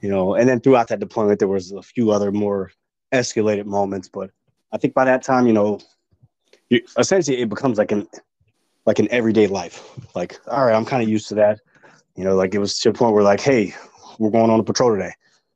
You 0.00 0.10
know, 0.10 0.34
and 0.34 0.48
then 0.48 0.60
throughout 0.60 0.88
that 0.88 1.00
deployment, 1.00 1.40
there 1.40 1.48
was 1.48 1.72
a 1.72 1.82
few 1.82 2.12
other 2.12 2.30
more 2.30 2.70
escalated 3.12 3.64
moments, 3.64 4.08
but 4.08 4.30
I 4.70 4.76
think 4.78 4.94
by 4.94 5.04
that 5.06 5.22
time, 5.22 5.46
you 5.46 5.52
know, 5.52 5.80
you, 6.68 6.82
essentially 6.98 7.38
it 7.40 7.48
becomes 7.48 7.78
like 7.78 7.90
an 7.90 8.06
like 8.86 8.98
an 8.98 9.08
everyday 9.10 9.46
life. 9.46 9.82
Like, 10.14 10.38
all 10.46 10.64
right, 10.64 10.74
I'm 10.74 10.84
kind 10.84 11.02
of 11.02 11.08
used 11.08 11.28
to 11.28 11.34
that. 11.36 11.60
You 12.18 12.24
know, 12.24 12.34
like 12.34 12.52
it 12.52 12.58
was 12.58 12.76
to 12.80 12.88
a 12.88 12.92
point 12.92 13.14
where 13.14 13.22
like, 13.22 13.40
hey, 13.40 13.72
we're 14.18 14.32
going 14.32 14.50
on 14.50 14.58
a 14.58 14.64
patrol 14.64 14.92
today. 14.92 15.12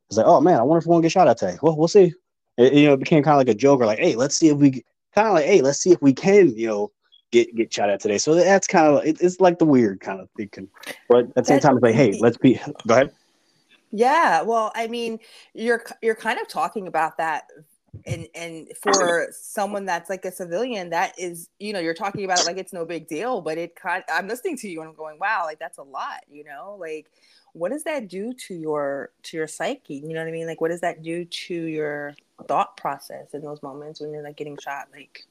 It's 0.09 0.17
like, 0.17 0.27
oh 0.27 0.41
man, 0.41 0.61
I 0.61 0.63
wonder 0.63 0.79
if 0.79 0.87
we're 0.87 0.95
gonna 0.95 1.03
get 1.03 1.11
shot 1.11 1.27
at 1.27 1.37
today. 1.37 1.59
Well, 1.61 1.77
we'll 1.77 1.89
see. 1.89 2.15
It, 2.57 2.73
you 2.73 2.87
know, 2.87 2.93
it 2.93 3.01
became 3.01 3.25
kind 3.25 3.35
of 3.35 3.39
like 3.39 3.49
a 3.49 3.59
joke 3.59 3.81
or 3.81 3.87
like, 3.87 3.99
hey, 3.99 4.15
let's 4.15 4.37
see 4.37 4.49
if 4.49 4.59
we 4.59 4.85
kind 5.13 5.27
of 5.27 5.35
like, 5.35 5.45
hey, 5.45 5.61
let's 5.61 5.81
see 5.81 5.91
if 5.91 6.01
we 6.01 6.13
can, 6.13 6.57
you 6.57 6.69
know, 6.69 6.93
get 7.33 7.53
get 7.57 7.75
shot 7.75 7.91
at 7.91 7.99
today. 7.99 8.17
So 8.17 8.37
that's 8.37 8.69
kind 8.69 8.87
of 8.87 9.05
it, 9.05 9.21
it's 9.21 9.41
like 9.41 9.59
the 9.59 9.65
weird 9.65 9.99
kind 9.99 10.21
of 10.21 10.29
thinking. 10.37 10.69
But 11.09 11.31
at 11.31 11.35
the 11.35 11.45
same 11.47 11.59
time, 11.59 11.75
it's 11.79 11.83
like, 11.83 11.97
hey, 11.97 12.17
let's 12.21 12.37
be. 12.37 12.61
Go 12.87 12.95
ahead. 12.95 13.13
Yeah, 13.91 14.43
well, 14.43 14.71
I 14.77 14.87
mean, 14.87 15.19
you're 15.55 15.83
you're 16.01 16.15
kind 16.15 16.39
of 16.39 16.47
talking 16.47 16.87
about 16.87 17.17
that 17.19 17.47
and 18.07 18.27
and 18.35 18.69
for 18.83 19.29
someone 19.31 19.85
that's 19.85 20.09
like 20.09 20.25
a 20.25 20.33
civilian 20.33 20.89
that 20.91 21.13
is 21.19 21.51
you 21.59 21.73
know 21.75 21.79
you're 21.79 21.93
talking 21.93 22.25
about 22.25 22.41
it 22.41 22.47
like 22.47 22.57
it's 22.57 22.73
no 22.73 22.87
big 22.87 23.07
deal 23.07 23.43
but 23.43 23.59
it 23.59 23.77
kind 23.77 24.03
i'm 24.11 24.27
listening 24.27 24.57
to 24.57 24.67
you 24.69 24.81
and 24.81 24.89
i'm 24.89 24.95
going 24.97 25.19
wow 25.21 25.43
like 25.45 25.59
that's 25.59 25.77
a 25.79 25.83
lot 25.83 26.21
you 26.31 26.43
know? 26.43 26.77
Like 26.81 27.11
what 27.53 27.71
does 27.71 27.85
that 27.85 28.09
do 28.09 28.33
to 28.33 28.55
your 28.55 29.11
to 29.25 29.37
your 29.37 29.47
psyche? 29.47 29.97
You 29.97 30.15
know 30.15 30.21
what 30.21 30.29
i 30.29 30.33
mean? 30.33 30.47
Like 30.47 30.61
what 30.63 30.69
does 30.71 30.81
that 30.81 31.03
do 31.03 31.27
to 31.27 31.55
your 31.55 32.15
thought 32.49 32.77
process 32.79 33.35
in 33.35 33.43
those 33.43 33.63
moments 33.63 34.01
when 34.01 34.11
you're 34.11 34.23
like 34.25 34.37
getting 34.37 34.57
shot 34.57 34.89
like 34.91 35.27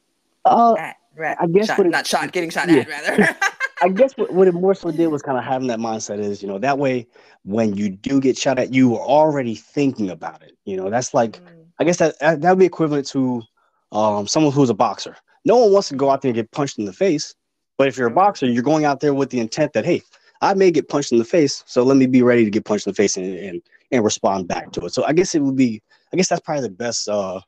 Uh, 0.46 0.76
at, 0.78 0.96
I 1.40 1.48
guess 1.48 1.66
shot, 1.68 1.78
what 1.80 1.88
it- 1.88 1.92
not 1.92 2.06
shot 2.06 2.32
getting 2.32 2.52
shot 2.52 2.70
yeah. 2.70 2.82
at 2.82 2.88
rather. 2.88 3.36
I 3.82 3.90
guess 4.00 4.16
what, 4.18 4.32
what 4.34 4.48
it 4.48 4.54
more 4.54 4.76
so 4.76 4.92
did 4.92 5.08
was 5.08 5.24
kind 5.24 5.38
of 5.38 5.44
having 5.44 5.68
that 5.70 5.80
mindset 5.80 6.20
is, 6.20 6.42
you 6.44 6.48
know, 6.48 6.60
that 6.60 6.78
way 6.78 7.08
when 7.44 7.76
you 7.76 7.90
do 7.90 8.20
get 8.22 8.38
shot 8.38 8.60
at, 8.60 8.72
you 8.72 8.96
are 8.96 9.02
already 9.02 9.56
thinking 9.56 10.12
about 10.12 10.44
it. 10.44 10.56
You 10.66 10.78
know, 10.78 10.90
that's 10.92 11.14
like, 11.16 11.40
Mm, 11.42 11.61
I 11.82 11.84
guess 11.84 11.98
that 11.98 12.20
that 12.20 12.44
would 12.44 12.60
be 12.60 12.66
equivalent 12.68 13.08
to 13.08 13.42
um, 13.92 14.28
someone 14.28 14.54
who's 14.54 14.70
a 14.70 14.74
boxer. 14.76 15.18
No 15.46 15.58
one 15.58 15.74
wants 15.74 15.90
to 15.90 15.96
go 15.96 16.12
out 16.12 16.22
there 16.22 16.30
and 16.30 16.36
get 16.36 16.52
punched 16.52 16.78
in 16.78 16.86
the 16.86 16.94
face, 16.94 17.34
but 17.80 17.88
if 17.88 17.98
you're 17.98 18.08
a 18.08 18.14
boxer, 18.14 18.46
you're 18.46 18.62
going 18.62 18.86
out 18.86 19.00
there 19.00 19.16
with 19.16 19.32
the 19.32 19.40
intent 19.40 19.74
that, 19.74 19.84
hey, 19.84 20.04
I 20.44 20.54
may 20.54 20.70
get 20.70 20.90
punched 20.90 21.12
in 21.12 21.18
the 21.18 21.26
face, 21.26 21.64
so 21.66 21.82
let 21.82 21.98
me 21.98 22.06
be 22.06 22.22
ready 22.22 22.46
to 22.46 22.52
get 22.52 22.66
punched 22.66 22.86
in 22.86 22.92
the 22.92 22.96
face 22.96 23.18
and 23.18 23.36
and, 23.36 23.62
and 23.92 24.04
respond 24.04 24.48
back 24.48 24.72
to 24.74 24.86
it. 24.86 24.94
So 24.94 25.04
I 25.06 25.14
guess 25.14 25.34
it 25.34 25.42
would 25.42 25.56
be, 25.56 25.82
I 26.14 26.18
guess 26.18 26.28
that's 26.28 26.42
probably 26.42 26.68
the 26.68 26.70
best 26.70 27.10
uh, 27.10 27.42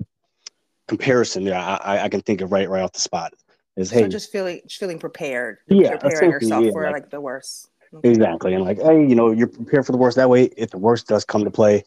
comparison 0.87 1.43
that 1.43 1.53
I, 1.85 2.05
I, 2.05 2.09
can 2.09 2.21
think 2.21 2.41
of 2.41 2.51
right 2.51 2.67
right 2.67 2.81
off 2.81 2.93
the 2.93 3.01
spot. 3.01 3.35
Is 3.77 3.91
hey, 3.91 4.01
so 4.01 4.07
just 4.07 4.31
feeling 4.31 4.61
just 4.65 4.79
feeling 4.79 4.97
prepared 4.97 5.59
Yeah, 5.67 5.97
preparing 5.97 6.31
yourself 6.31 6.65
yeah, 6.65 6.71
for 6.71 6.85
like- 6.85 6.93
like 6.93 7.09
the 7.11 7.21
worst 7.21 7.69
Okay. 7.95 8.09
Exactly. 8.09 8.53
And 8.53 8.63
like, 8.63 8.81
hey, 8.81 9.05
you 9.07 9.13
know, 9.13 9.31
you're 9.31 9.47
prepared 9.47 9.85
for 9.85 9.91
the 9.91 9.97
worst. 9.99 10.17
That 10.17 10.29
way, 10.29 10.45
if 10.57 10.71
the 10.71 10.79
worst 10.79 11.07
does 11.07 11.23
come 11.25 11.43
to 11.43 11.51
play, 11.51 11.83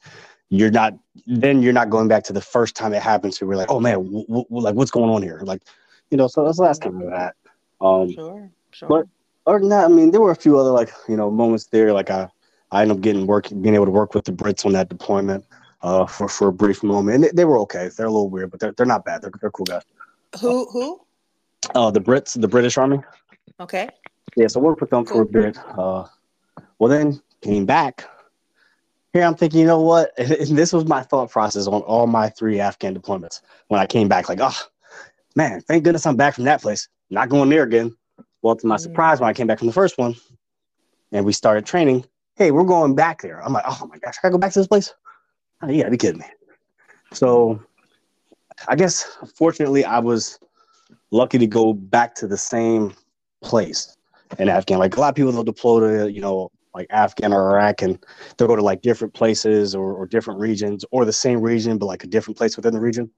you're 0.48 0.70
not, 0.70 0.94
then 1.26 1.62
you're 1.62 1.72
not 1.72 1.90
going 1.90 2.08
back 2.08 2.24
to 2.24 2.32
the 2.32 2.40
first 2.40 2.76
time 2.76 2.92
it 2.94 3.02
happens. 3.02 3.38
So 3.38 3.46
we're 3.46 3.56
like, 3.56 3.70
oh 3.70 3.80
man, 3.80 3.94
w- 4.04 4.26
w- 4.26 4.46
like 4.50 4.74
what's 4.74 4.90
going 4.90 5.10
on 5.10 5.22
here? 5.22 5.40
Like, 5.42 5.62
you 6.10 6.16
know, 6.16 6.28
so 6.28 6.44
that's 6.44 6.58
that's 6.58 6.78
kind 6.78 7.02
of 7.02 7.10
that. 7.10 7.34
Um, 7.80 8.12
sure 8.12 8.50
sure 8.70 8.88
but- 8.88 9.06
other 9.48 9.60
than 9.60 9.68
that, 9.68 9.84
I 9.84 9.88
mean, 9.88 10.10
there 10.10 10.20
were 10.20 10.32
a 10.32 10.36
few 10.36 10.58
other 10.58 10.70
like, 10.72 10.90
you 11.08 11.16
know, 11.16 11.30
moments 11.30 11.66
there. 11.66 11.92
Like 11.92 12.10
I, 12.10 12.28
I 12.72 12.82
ended 12.82 12.96
up 12.96 13.00
getting 13.00 13.26
work, 13.28 13.48
being 13.60 13.76
able 13.76 13.84
to 13.84 13.92
work 13.92 14.12
with 14.12 14.24
the 14.24 14.32
Brits 14.32 14.66
on 14.66 14.72
that 14.72 14.88
deployment 14.88 15.44
uh, 15.82 16.04
for, 16.04 16.28
for 16.28 16.48
a 16.48 16.52
brief 16.52 16.82
moment. 16.82 17.14
And 17.14 17.24
they, 17.24 17.30
they 17.32 17.44
were 17.44 17.58
okay. 17.60 17.88
They're 17.96 18.06
a 18.06 18.10
little 18.10 18.28
weird, 18.28 18.50
but 18.50 18.58
they're, 18.58 18.72
they're 18.72 18.86
not 18.86 19.04
bad. 19.04 19.22
They're, 19.22 19.30
they're 19.40 19.52
cool 19.52 19.66
guys. 19.66 19.82
who 20.40 20.66
who 20.70 21.00
Uh, 21.76 21.92
the 21.92 22.00
Brits, 22.00 22.40
the 22.40 22.48
British 22.48 22.76
Army. 22.76 22.98
okay 23.60 23.88
Yeah, 24.36 24.48
so 24.48 24.58
worked 24.58 24.80
with 24.80 24.90
them 24.90 25.04
for 25.06 25.22
a 25.22 25.26
bit. 25.26 25.56
Uh, 25.78 26.06
well, 26.80 26.88
then 26.90 27.20
came 27.40 27.66
back. 27.66 28.04
Here 29.16 29.24
I'm 29.24 29.34
thinking, 29.34 29.60
you 29.60 29.66
know 29.66 29.80
what? 29.80 30.12
And 30.18 30.58
this 30.58 30.74
was 30.74 30.84
my 30.84 31.02
thought 31.02 31.30
process 31.30 31.66
on 31.66 31.80
all 31.80 32.06
my 32.06 32.28
three 32.28 32.60
Afghan 32.60 32.94
deployments. 32.94 33.40
When 33.68 33.80
I 33.80 33.86
came 33.86 34.08
back, 34.08 34.28
like, 34.28 34.40
oh 34.42 34.54
man, 35.34 35.62
thank 35.62 35.84
goodness 35.84 36.04
I'm 36.04 36.16
back 36.16 36.34
from 36.34 36.44
that 36.44 36.60
place. 36.60 36.86
Not 37.08 37.30
going 37.30 37.48
there 37.48 37.62
again. 37.62 37.96
Well, 38.42 38.56
to 38.56 38.66
my 38.66 38.76
Mm. 38.76 38.80
surprise, 38.80 39.18
when 39.18 39.30
I 39.30 39.32
came 39.32 39.46
back 39.46 39.58
from 39.58 39.68
the 39.68 39.72
first 39.72 39.96
one, 39.96 40.16
and 41.12 41.24
we 41.24 41.32
started 41.32 41.64
training, 41.64 42.04
hey, 42.34 42.50
we're 42.50 42.64
going 42.64 42.94
back 42.94 43.22
there. 43.22 43.42
I'm 43.42 43.54
like, 43.54 43.64
oh 43.66 43.86
my 43.86 43.96
gosh, 43.96 44.16
I 44.18 44.20
gotta 44.20 44.32
go 44.32 44.38
back 44.38 44.52
to 44.52 44.58
this 44.58 44.68
place. 44.68 44.92
Oh, 45.62 45.70
you 45.70 45.78
gotta 45.78 45.90
be 45.90 45.96
kidding 45.96 46.20
me. 46.20 46.26
So, 47.14 47.58
I 48.68 48.76
guess 48.76 49.16
fortunately, 49.34 49.82
I 49.86 49.98
was 49.98 50.38
lucky 51.10 51.38
to 51.38 51.46
go 51.46 51.72
back 51.72 52.14
to 52.16 52.26
the 52.26 52.36
same 52.36 52.92
place 53.42 53.96
in 54.38 54.50
Afghan. 54.50 54.78
Like 54.78 54.94
a 54.94 55.00
lot 55.00 55.08
of 55.08 55.14
people, 55.14 55.32
they'll 55.32 55.42
deploy 55.42 55.80
to 55.80 56.12
you 56.12 56.20
know 56.20 56.50
like 56.76 56.86
Afghan 56.90 57.32
or 57.32 57.50
Iraq, 57.50 57.82
and 57.82 57.98
they'll 58.36 58.46
go 58.46 58.54
to 58.54 58.62
like 58.62 58.82
different 58.82 59.14
places 59.14 59.74
or, 59.74 59.94
or 59.94 60.06
different 60.06 60.38
regions 60.38 60.84
or 60.90 61.04
the 61.04 61.12
same 61.12 61.40
region, 61.40 61.78
but 61.78 61.86
like 61.86 62.04
a 62.04 62.06
different 62.06 62.36
place 62.36 62.56
within 62.56 62.74
the 62.74 62.80
region. 62.80 63.10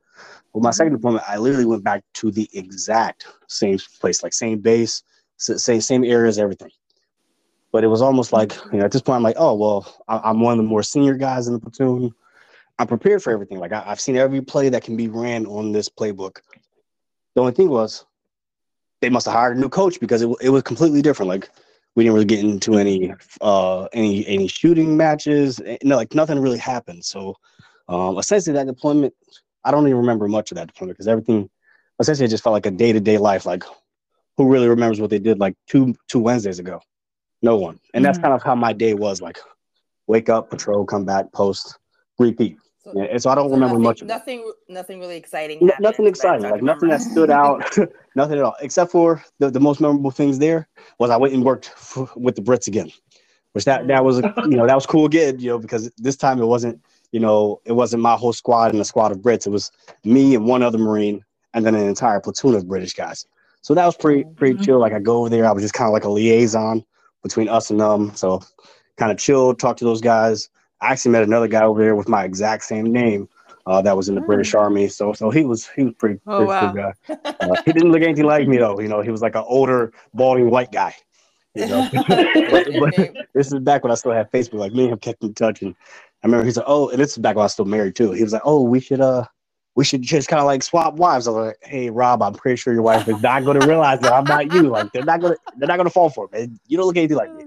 Well, 0.53 0.63
my 0.63 0.71
second 0.71 0.93
mm-hmm. 0.93 0.97
deployment, 0.97 1.25
I 1.29 1.37
literally 1.37 1.67
went 1.67 1.85
back 1.85 2.05
to 2.15 2.31
the 2.31 2.49
exact 2.55 3.27
same 3.49 3.79
place, 4.01 4.23
like 4.23 4.33
same 4.33 4.61
base, 4.61 5.03
same 5.37 5.81
same 5.81 6.05
areas, 6.05 6.39
everything. 6.39 6.71
But 7.71 7.85
it 7.85 7.89
was 7.89 8.01
almost 8.01 8.33
like 8.33 8.51
mm-hmm. 8.51 8.75
you 8.75 8.79
know 8.79 8.87
at 8.87 8.93
this 8.93 9.03
point 9.03 9.17
I'm 9.17 9.23
like, 9.23 9.37
oh 9.39 9.55
well, 9.55 10.03
I'm 10.09 10.41
one 10.41 10.53
of 10.53 10.59
the 10.59 10.69
more 10.69 10.83
senior 10.83 11.15
guys 11.15 11.49
in 11.49 11.53
the 11.53 11.61
platoon. 11.61 12.13
I'm 12.79 12.87
prepared 12.87 13.23
for 13.23 13.33
everything. 13.33 13.59
Like 13.59 13.73
I, 13.73 13.81
have 13.83 14.01
seen 14.01 14.17
every 14.17 14.41
play 14.41 14.69
that 14.69 14.85
can 14.85 14.97
be 14.97 15.09
ran 15.09 15.47
on 15.47 15.73
this 15.73 15.89
playbook. 15.89 16.39
The 17.35 17.41
only 17.41 17.53
thing 17.53 17.69
was 17.69 18.07
they 19.01 19.09
must 19.09 19.27
have 19.27 19.35
hired 19.35 19.57
a 19.57 19.61
new 19.61 19.69
coach 19.69 19.99
because 20.01 20.23
it, 20.23 20.31
it 20.41 20.51
was 20.51 20.63
completely 20.63 21.03
different. 21.03 21.29
Like 21.29 21.51
we 21.99 22.05
didn't 22.05 22.15
really 22.15 22.27
get 22.27 22.39
into 22.39 22.79
any 22.79 23.13
uh 23.41 23.89
any 23.93 24.25
any 24.29 24.47
shooting 24.47 24.97
matches. 24.97 25.61
Eh, 25.67 25.79
no, 25.83 25.97
like 25.97 26.15
nothing 26.15 26.39
really 26.39 26.57
happened. 26.57 27.05
So 27.05 27.35
um 27.89 28.19
essentially 28.19 28.55
that 28.55 28.69
deployment, 28.69 29.13
I 29.65 29.73
don't 29.73 29.85
even 29.89 29.99
remember 29.99 30.29
much 30.29 30.53
of 30.53 30.55
that 30.59 30.69
deployment 30.69 30.97
because 30.97 31.09
everything 31.09 31.51
essentially 31.99 32.27
it 32.27 32.31
just 32.31 32.45
felt 32.45 32.53
like 32.53 32.67
a 32.67 32.71
day 32.71 32.93
to 32.93 33.01
day 33.01 33.19
life. 33.19 33.47
Like 33.47 33.65
who 34.37 34.49
really 34.49 34.69
remembers 34.69 35.01
what 35.01 35.11
they 35.11 35.19
did 35.19 35.41
like 35.41 35.57
two 35.67 35.93
two 36.07 36.21
Wednesdays 36.21 36.61
ago? 36.61 36.81
No 37.43 37.57
one. 37.57 37.81
And 37.93 38.05
that's 38.05 38.17
mm-hmm. 38.19 38.27
kind 38.27 38.35
of 38.35 38.45
how 38.45 38.55
my 38.55 38.73
day 38.73 38.95
was 38.95 39.21
like 39.21 39.41
wake 40.07 40.29
up, 40.29 40.51
patrol, 40.51 40.87
come 40.87 41.05
back, 41.05 41.33
post, 41.33 41.81
repeat. 42.17 42.59
So, 42.93 43.03
yeah, 43.03 43.19
so 43.19 43.31
I 43.31 43.35
don't 43.35 43.49
so 43.49 43.55
remember 43.55 43.79
nothing, 43.79 43.83
much. 43.83 44.03
Nothing, 44.03 44.53
nothing 44.69 45.01
really 45.01 45.17
exciting. 45.17 45.59
N- 45.63 45.77
nothing 45.81 46.07
exciting, 46.07 46.49
like 46.49 46.63
nothing 46.63 46.89
that 46.89 47.01
stood 47.01 47.31
out, 47.31 47.77
nothing 48.15 48.39
at 48.39 48.45
all. 48.45 48.57
Except 48.61 48.91
for 48.91 49.23
the, 49.39 49.51
the 49.51 49.61
most 49.61 49.81
memorable 49.81 50.11
things 50.11 50.39
there 50.39 50.69
was 50.99 51.11
I 51.11 51.17
went 51.17 51.35
and 51.35 51.45
worked 51.45 51.71
f- 51.75 52.17
with 52.17 52.37
the 52.37 52.43
Brits 52.43 52.67
again, 52.67 52.91
which 53.53 53.65
that 53.65 53.87
that 53.89 54.05
was 54.05 54.19
you 54.19 54.57
know 54.57 54.67
that 54.67 54.75
was 54.75 54.87
cool 54.87 55.07
again, 55.07 55.39
you 55.39 55.49
know, 55.49 55.59
because 55.59 55.91
this 55.99 56.17
time 56.17 56.41
it 56.41 56.47
wasn't 56.47 56.81
you 57.13 57.21
know 57.21 57.61
it 57.65 57.73
wasn't 57.73 58.03
my 58.03 58.17
whole 58.17 58.33
squad 58.33 58.73
and 58.73 58.81
a 58.81 58.85
squad 58.85 59.13
of 59.13 59.19
Brits. 59.19 59.47
It 59.47 59.51
was 59.51 59.71
me 60.05 60.35
and 60.35 60.45
one 60.45 60.63
other 60.63 60.79
Marine, 60.79 61.25
and 61.55 61.65
then 61.65 61.75
an 61.75 61.87
entire 61.87 62.21
platoon 62.21 62.55
of 62.55 62.69
British 62.69 62.95
guys. 62.95 63.27
So 63.61 63.75
that 63.75 63.87
was 63.87 63.97
pretty 63.97 64.25
pretty 64.37 64.55
mm-hmm. 64.55 64.65
chill. 64.65 64.79
Like 64.79 64.93
I 64.93 64.99
go 64.99 65.19
over 65.19 65.29
there, 65.29 65.47
I 65.47 65.53
was 65.53 65.63
just 65.63 65.75
kind 65.75 65.89
of 65.89 65.93
like 65.93 66.05
a 66.05 66.11
liaison 66.11 66.85
between 67.23 67.49
us 67.49 67.71
and 67.71 67.81
them. 67.81 68.15
So 68.15 68.41
kind 68.97 69.13
of 69.13 69.19
chill, 69.19 69.55
talk 69.55 69.77
to 69.79 69.85
those 69.85 70.01
guys. 70.01 70.51
I 70.81 70.93
actually 70.93 71.13
met 71.13 71.23
another 71.23 71.49
guy 71.49 71.63
over 71.63 71.81
there 71.83 71.97
with 71.97 72.09
my 72.09 72.25
exact 72.25 72.65
same 72.65 72.93
name. 72.93 73.29
Uh, 73.67 73.83
that 73.83 73.95
was 73.95 74.09
in 74.09 74.15
the 74.15 74.21
British 74.23 74.53
hmm. 74.53 74.59
Army, 74.59 74.89
so 74.89 75.13
so 75.13 75.29
he 75.29 75.45
was 75.45 75.69
he 75.69 75.85
was 75.85 75.95
pretty, 75.95 76.19
oh, 76.27 76.39
pretty 76.39 76.49
wow. 76.49 76.73
guy. 76.73 76.95
Uh, 77.41 77.55
he 77.65 77.73
didn't 77.73 77.93
look 77.93 78.03
anything 78.03 78.25
like 78.25 78.49
me 78.49 78.57
though. 78.57 78.81
You 78.81 78.89
know, 78.89 79.01
he 79.01 79.11
was 79.11 79.23
like 79.23 79.35
an 79.35 79.45
older, 79.47 79.93
balding 80.13 80.51
white 80.51 80.73
guy. 80.73 80.95
You 81.55 81.67
know, 81.67 81.89
but, 82.09 82.69
but 82.81 83.17
this 83.35 83.53
is 83.53 83.61
back 83.61 83.83
when 83.83 83.93
I 83.93 83.95
still 83.95 84.13
had 84.13 84.31
Facebook. 84.31 84.55
Like 84.55 84.73
me 84.73 84.85
and 84.85 84.93
him 84.93 84.99
kept 84.99 85.23
in 85.23 85.35
touch, 85.35 85.63
and 85.63 85.75
I 86.23 86.27
remember 86.27 86.45
he's 86.47 86.57
like, 86.57 86.67
"Oh," 86.67 86.89
and 86.89 86.99
this 86.99 87.13
is 87.13 87.19
back 87.19 87.37
when 87.37 87.43
I 87.43 87.45
was 87.45 87.53
still 87.53 87.65
married 87.65 87.95
too. 87.95 88.13
He 88.13 88.23
was 88.23 88.33
like, 88.33 88.43
"Oh, 88.45 88.63
we 88.63 88.81
should 88.81 89.01
uh, 89.01 89.25
we 89.75 89.85
should 89.85 90.03
just 90.03 90.29
kind 90.29 90.41
of 90.41 90.47
like 90.47 90.63
swap 90.63 90.95
wives." 90.95 91.29
I 91.29 91.31
was 91.33 91.47
like, 91.49 91.59
"Hey, 91.63 91.91
Rob, 91.91 92.23
I'm 92.23 92.35
pretty 92.35 92.57
sure 92.57 92.73
your 92.73 92.83
wife 92.83 93.07
is 93.07 93.21
not 93.21 93.45
going 93.45 93.61
to 93.61 93.67
realize 93.67 94.01
that 94.01 94.13
I'm 94.13 94.25
not 94.25 94.53
you. 94.53 94.63
Like 94.63 94.93
they're 94.93 95.05
not 95.05 95.21
gonna 95.21 95.37
they're 95.59 95.69
not 95.69 95.77
gonna 95.77 95.91
fall 95.91 96.11
for 96.11 96.25
it, 96.27 96.33
man. 96.33 96.59
You 96.67 96.79
don't 96.79 96.87
look 96.87 96.97
anything 96.97 97.17
like 97.17 97.35
me." 97.35 97.45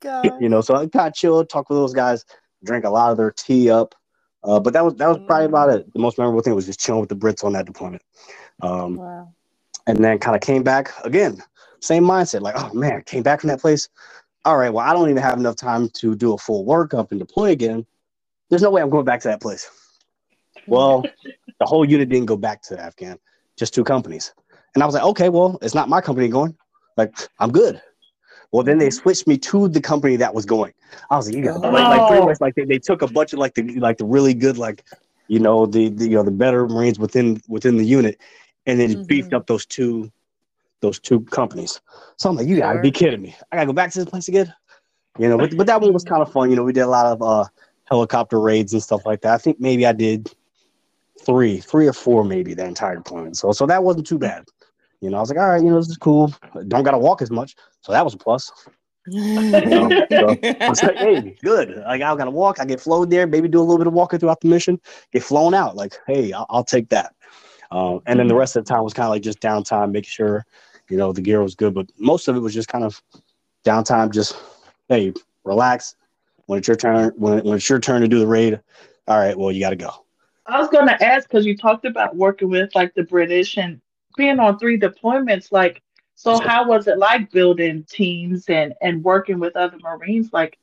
God. 0.00 0.28
You 0.40 0.48
know, 0.48 0.60
so 0.60 0.74
I 0.74 0.86
kind 0.88 1.08
of 1.08 1.14
chill, 1.14 1.44
talk 1.46 1.70
with 1.70 1.78
those 1.78 1.94
guys 1.94 2.24
drank 2.64 2.84
a 2.84 2.90
lot 2.90 3.10
of 3.10 3.16
their 3.16 3.30
tea 3.30 3.70
up. 3.70 3.94
Uh, 4.44 4.58
but 4.58 4.72
that 4.72 4.84
was 4.84 4.94
that 4.96 5.08
was 5.08 5.18
probably 5.26 5.46
about 5.46 5.70
it. 5.70 5.92
The 5.92 6.00
most 6.00 6.18
memorable 6.18 6.42
thing 6.42 6.54
was 6.54 6.66
just 6.66 6.80
chilling 6.80 7.00
with 7.00 7.08
the 7.08 7.16
Brits 7.16 7.44
on 7.44 7.52
that 7.52 7.66
deployment. 7.66 8.02
Um, 8.60 8.96
wow. 8.96 9.32
And 9.86 10.02
then 10.02 10.18
kind 10.18 10.36
of 10.36 10.42
came 10.42 10.62
back 10.62 10.92
again, 11.04 11.42
same 11.80 12.04
mindset. 12.04 12.40
Like, 12.40 12.54
oh 12.56 12.72
man, 12.74 13.02
came 13.02 13.22
back 13.22 13.40
from 13.40 13.48
that 13.48 13.60
place. 13.60 13.88
All 14.44 14.56
right, 14.56 14.72
well, 14.72 14.84
I 14.84 14.92
don't 14.92 15.08
even 15.08 15.22
have 15.22 15.38
enough 15.38 15.54
time 15.54 15.88
to 15.90 16.16
do 16.16 16.32
a 16.32 16.38
full 16.38 16.66
workup 16.66 17.12
and 17.12 17.20
deploy 17.20 17.50
again. 17.50 17.86
There's 18.50 18.62
no 18.62 18.70
way 18.70 18.82
I'm 18.82 18.90
going 18.90 19.04
back 19.04 19.20
to 19.20 19.28
that 19.28 19.40
place. 19.40 19.70
Well, 20.66 21.04
the 21.60 21.66
whole 21.66 21.84
unit 21.84 22.08
didn't 22.08 22.26
go 22.26 22.36
back 22.36 22.62
to 22.62 22.80
Afghan, 22.80 23.18
just 23.56 23.72
two 23.72 23.84
companies. 23.84 24.34
And 24.74 24.82
I 24.82 24.86
was 24.86 24.94
like, 24.94 25.04
okay, 25.04 25.28
well, 25.28 25.58
it's 25.62 25.74
not 25.74 25.88
my 25.88 26.00
company 26.00 26.28
going. 26.28 26.56
Like, 26.96 27.14
I'm 27.38 27.52
good. 27.52 27.80
Well, 28.52 28.62
then 28.62 28.78
they 28.78 28.90
switched 28.90 29.26
me 29.26 29.38
to 29.38 29.66
the 29.68 29.80
company 29.80 30.16
that 30.16 30.34
was 30.34 30.44
going. 30.44 30.74
I 31.10 31.16
was 31.16 31.26
like, 31.26 31.36
you 31.36 31.42
got 31.42 31.56
oh. 31.56 31.70
like, 31.70 31.98
like 31.98 32.08
pretty 32.08 32.26
much 32.26 32.40
like 32.40 32.54
they, 32.54 32.64
they 32.64 32.78
took 32.78 33.00
a 33.02 33.06
bunch 33.06 33.32
of 33.32 33.38
like 33.38 33.54
the 33.54 33.62
like 33.80 33.96
the 33.96 34.04
really 34.04 34.34
good 34.34 34.58
like 34.58 34.84
you 35.28 35.38
know 35.38 35.64
the, 35.64 35.88
the 35.88 36.04
you 36.04 36.16
know 36.16 36.22
the 36.22 36.30
better 36.30 36.68
Marines 36.68 36.98
within 36.98 37.40
within 37.48 37.78
the 37.78 37.84
unit, 37.84 38.18
and 38.66 38.78
then 38.78 38.90
mm-hmm. 38.90 39.02
beefed 39.04 39.32
up 39.32 39.46
those 39.46 39.64
two 39.64 40.12
those 40.80 40.98
two 40.98 41.20
companies. 41.20 41.80
So 42.16 42.28
I'm 42.28 42.36
like, 42.36 42.46
you 42.46 42.58
gotta 42.58 42.80
be 42.80 42.90
kidding 42.90 43.22
me! 43.22 43.34
I 43.50 43.56
gotta 43.56 43.66
go 43.66 43.72
back 43.72 43.90
to 43.92 43.98
this 44.00 44.08
place 44.08 44.28
again. 44.28 44.52
You 45.18 45.28
know, 45.28 45.38
but 45.38 45.56
but 45.56 45.66
that 45.66 45.80
one 45.80 45.92
was 45.92 46.04
kind 46.04 46.20
of 46.20 46.30
fun. 46.30 46.50
You 46.50 46.56
know, 46.56 46.64
we 46.64 46.74
did 46.74 46.82
a 46.82 46.86
lot 46.86 47.06
of 47.06 47.22
uh 47.22 47.44
helicopter 47.86 48.38
raids 48.38 48.74
and 48.74 48.82
stuff 48.82 49.06
like 49.06 49.22
that. 49.22 49.32
I 49.32 49.38
think 49.38 49.60
maybe 49.60 49.86
I 49.86 49.92
did 49.92 50.30
three, 51.24 51.58
three 51.60 51.86
or 51.86 51.92
four, 51.92 52.24
maybe 52.24 52.52
that 52.54 52.66
entire 52.66 52.96
deployment. 52.96 53.38
So 53.38 53.52
so 53.52 53.64
that 53.66 53.82
wasn't 53.82 54.06
too 54.06 54.18
bad. 54.18 54.44
You 55.02 55.10
know, 55.10 55.16
I 55.16 55.20
was 55.20 55.30
like, 55.30 55.38
all 55.38 55.48
right, 55.48 55.62
you 55.62 55.68
know, 55.68 55.78
this 55.78 55.88
is 55.88 55.96
cool. 55.96 56.32
Don't 56.68 56.84
gotta 56.84 56.98
walk 56.98 57.22
as 57.22 57.30
much. 57.30 57.56
So 57.80 57.90
that 57.92 58.04
was 58.04 58.14
a 58.14 58.18
plus. 58.18 58.52
you 59.08 59.60
know, 59.66 59.88
so 60.10 60.38
I 60.60 60.68
was 60.68 60.80
like, 60.80 60.96
hey, 60.96 61.36
good. 61.42 61.76
Like 61.76 62.02
I 62.02 62.16
gotta 62.16 62.30
walk, 62.30 62.60
I 62.60 62.64
get 62.64 62.80
flown 62.80 63.08
there, 63.08 63.26
maybe 63.26 63.48
do 63.48 63.58
a 63.58 63.62
little 63.62 63.78
bit 63.78 63.88
of 63.88 63.92
walking 63.92 64.20
throughout 64.20 64.40
the 64.40 64.48
mission, 64.48 64.80
get 65.12 65.24
flown 65.24 65.54
out. 65.54 65.74
Like, 65.74 65.98
hey, 66.06 66.32
I'll, 66.32 66.46
I'll 66.48 66.64
take 66.64 66.88
that. 66.90 67.14
Um, 67.72 68.00
and 68.06 68.20
then 68.20 68.28
the 68.28 68.36
rest 68.36 68.54
of 68.54 68.64
the 68.64 68.72
time 68.72 68.84
was 68.84 68.94
kind 68.94 69.06
of 69.06 69.10
like 69.10 69.22
just 69.22 69.40
downtime, 69.40 69.90
making 69.90 70.10
sure, 70.10 70.46
you 70.88 70.96
know, 70.96 71.12
the 71.12 71.20
gear 71.20 71.42
was 71.42 71.56
good. 71.56 71.74
But 71.74 71.90
most 71.98 72.28
of 72.28 72.36
it 72.36 72.40
was 72.40 72.54
just 72.54 72.68
kind 72.68 72.84
of 72.84 73.02
downtime, 73.64 74.12
just 74.12 74.36
hey, 74.88 75.12
relax. 75.42 75.96
When 76.46 76.58
it's 76.58 76.68
your 76.68 76.76
turn, 76.76 77.12
when, 77.16 77.42
when 77.44 77.56
it's 77.56 77.68
your 77.68 77.80
turn 77.80 78.02
to 78.02 78.08
do 78.08 78.18
the 78.20 78.26
raid, 78.26 78.60
all 79.08 79.18
right, 79.18 79.36
well, 79.36 79.50
you 79.50 79.60
got 79.60 79.70
to 79.70 79.76
go. 79.76 79.90
I 80.46 80.60
was 80.60 80.68
going 80.68 80.86
to 80.86 81.04
ask 81.04 81.28
because 81.28 81.46
you 81.46 81.56
talked 81.56 81.86
about 81.86 82.14
working 82.14 82.50
with 82.50 82.74
like 82.74 82.94
the 82.94 83.04
British 83.04 83.56
and 83.56 83.80
being 84.16 84.38
on 84.38 84.58
three 84.58 84.78
deployments. 84.78 85.52
Like, 85.52 85.82
so 86.14 86.38
how 86.38 86.66
was 86.66 86.86
it 86.86 86.98
like 86.98 87.30
building 87.30 87.84
teams 87.88 88.48
and 88.48 88.74
and 88.80 89.02
working 89.02 89.38
with 89.40 89.56
other 89.56 89.78
Marines? 89.82 90.32
Like, 90.32 90.58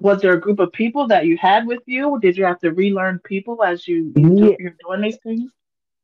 was 0.00 0.20
there 0.20 0.32
a 0.32 0.40
group 0.40 0.58
of 0.58 0.72
people 0.72 1.06
that 1.08 1.26
you 1.26 1.36
had 1.36 1.66
with 1.66 1.82
you? 1.86 2.18
Did 2.20 2.36
you 2.36 2.44
have 2.44 2.60
to 2.60 2.72
relearn 2.72 3.20
people 3.20 3.62
as 3.62 3.86
you, 3.86 4.12
you 4.16 4.48
yeah. 4.48 4.56
you're 4.58 4.76
doing 4.84 5.02
these 5.02 5.18
things? 5.18 5.52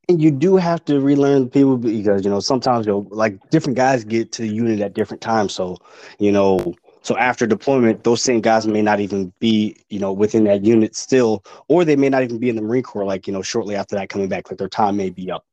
And 0.09 0.21
you 0.21 0.31
do 0.31 0.57
have 0.57 0.85
to 0.87 1.01
relearn 1.01 1.49
people 1.49 1.77
because 1.77 2.25
you 2.25 2.31
know 2.31 2.41
sometimes 2.41 2.87
you 2.87 2.93
know, 2.93 3.07
like 3.11 3.49
different 3.51 3.77
guys 3.77 4.05
get 4.05 4.33
to 4.33 4.43
the 4.43 4.49
unit 4.49 4.81
at 4.81 4.95
different 4.95 5.21
times. 5.21 5.55
So 5.55 5.79
you 6.19 6.33
know, 6.33 6.75
so 7.03 7.17
after 7.17 7.47
deployment, 7.47 8.05
those 8.05 8.23
same 8.23 8.41
guys 8.41 8.67
may 8.67 8.83
not 8.83 9.01
even 9.01 9.33
be 9.39 9.77
you 9.89 9.99
know 9.99 10.13
within 10.13 10.45
that 10.45 10.65
unit 10.65 10.97
still, 10.97 11.45
or 11.69 11.85
they 11.85 11.97
may 11.97 12.09
not 12.09 12.23
even 12.23 12.39
be 12.39 12.49
in 12.49 12.57
the 12.57 12.63
Marine 12.63 12.83
Corps. 12.83 13.05
Like 13.05 13.27
you 13.27 13.33
know, 13.33 13.43
shortly 13.43 13.77
after 13.77 13.97
that 13.97 14.09
coming 14.09 14.29
back, 14.29 14.51
like 14.51 14.59
their 14.59 14.69
time 14.69 14.97
may 14.97 15.11
be 15.11 15.31
up. 15.31 15.47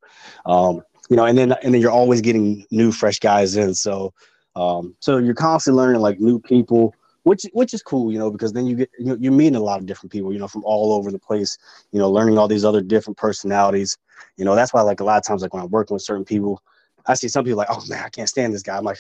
Um, 0.46 0.82
you 1.10 1.16
know, 1.16 1.26
and 1.26 1.38
then 1.38 1.54
and 1.64 1.74
then 1.74 1.82
you're 1.82 1.92
always 1.92 2.22
getting 2.22 2.66
new 2.72 2.92
fresh 2.92 3.20
guys 3.20 3.56
in. 3.56 3.74
So 3.74 4.14
um, 4.56 4.96
so 5.00 5.18
you're 5.18 5.36
constantly 5.36 5.82
learning 5.82 6.02
like 6.02 6.20
new 6.20 6.40
people, 6.40 6.96
which 7.24 7.46
which 7.54 7.74
is 7.74 7.82
cool, 7.82 8.12
you 8.12 8.20
know, 8.20 8.32
because 8.32 8.54
then 8.54 8.66
you 8.66 8.76
get 8.76 8.90
you 8.98 9.06
know, 9.06 9.18
you're 9.20 9.32
meeting 9.32 9.56
a 9.56 9.64
lot 9.64 9.80
of 9.80 9.86
different 9.86 10.12
people, 10.12 10.34
you 10.34 10.40
know, 10.40 10.48
from 10.48 10.64
all 10.66 10.94
over 10.94 11.12
the 11.12 11.20
place, 11.20 11.58
you 11.92 12.00
know, 12.00 12.10
learning 12.10 12.38
all 12.38 12.48
these 12.48 12.66
other 12.66 12.82
different 12.82 13.18
personalities. 13.18 13.98
You 14.36 14.46
know, 14.46 14.56
that's 14.56 14.74
why 14.74 14.82
like 14.82 15.00
a 15.00 15.04
lot 15.04 15.18
of 15.18 15.24
times 15.24 15.42
like 15.42 15.54
when 15.54 15.64
I'm 15.64 15.70
working 15.70 15.94
with 15.94 16.04
certain 16.04 16.26
people, 16.26 16.62
I 17.06 17.14
see 17.14 17.28
some 17.28 17.46
people 17.46 17.58
like, 17.58 17.70
oh 17.70 17.84
man, 17.88 18.04
I 18.04 18.10
can't 18.10 18.30
stand 18.30 18.54
this 18.54 18.64
guy. 18.64 18.78
I'm 18.78 18.84
like, 18.84 19.00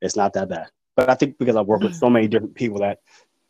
it's 0.00 0.16
not 0.16 0.32
that 0.34 0.48
bad. 0.48 0.68
But 0.96 1.08
I 1.08 1.14
think 1.14 1.38
because 1.38 1.56
I 1.56 1.62
work 1.62 1.80
with 1.80 1.94
so 1.94 2.10
many 2.10 2.28
different 2.28 2.54
people 2.54 2.80
that 2.80 2.98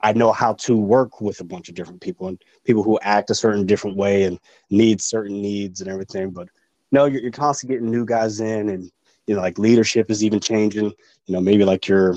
I 0.02 0.12
know 0.12 0.32
how 0.32 0.54
to 0.54 0.76
work 0.76 1.20
with 1.20 1.40
a 1.40 1.44
bunch 1.44 1.68
of 1.68 1.74
different 1.74 2.00
people 2.00 2.28
and 2.28 2.40
people 2.64 2.82
who 2.82 2.98
act 3.02 3.30
a 3.30 3.34
certain 3.34 3.66
different 3.66 3.96
way 3.96 4.22
and 4.22 4.38
need 4.70 5.00
certain 5.00 5.42
needs 5.42 5.80
and 5.80 5.90
everything. 5.90 6.30
But 6.30 6.48
no, 6.92 7.04
you're, 7.04 7.22
you're 7.22 7.30
constantly 7.30 7.76
getting 7.76 7.90
new 7.90 8.04
guys 8.04 8.40
in, 8.40 8.68
and 8.68 8.90
you 9.26 9.34
know, 9.34 9.40
like 9.40 9.58
leadership 9.58 10.10
is 10.10 10.24
even 10.24 10.40
changing. 10.40 10.92
You 11.26 11.34
know, 11.34 11.40
maybe 11.40 11.64
like 11.64 11.86
your, 11.86 12.16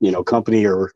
you 0.00 0.10
know, 0.10 0.22
company 0.22 0.66
or 0.66 0.92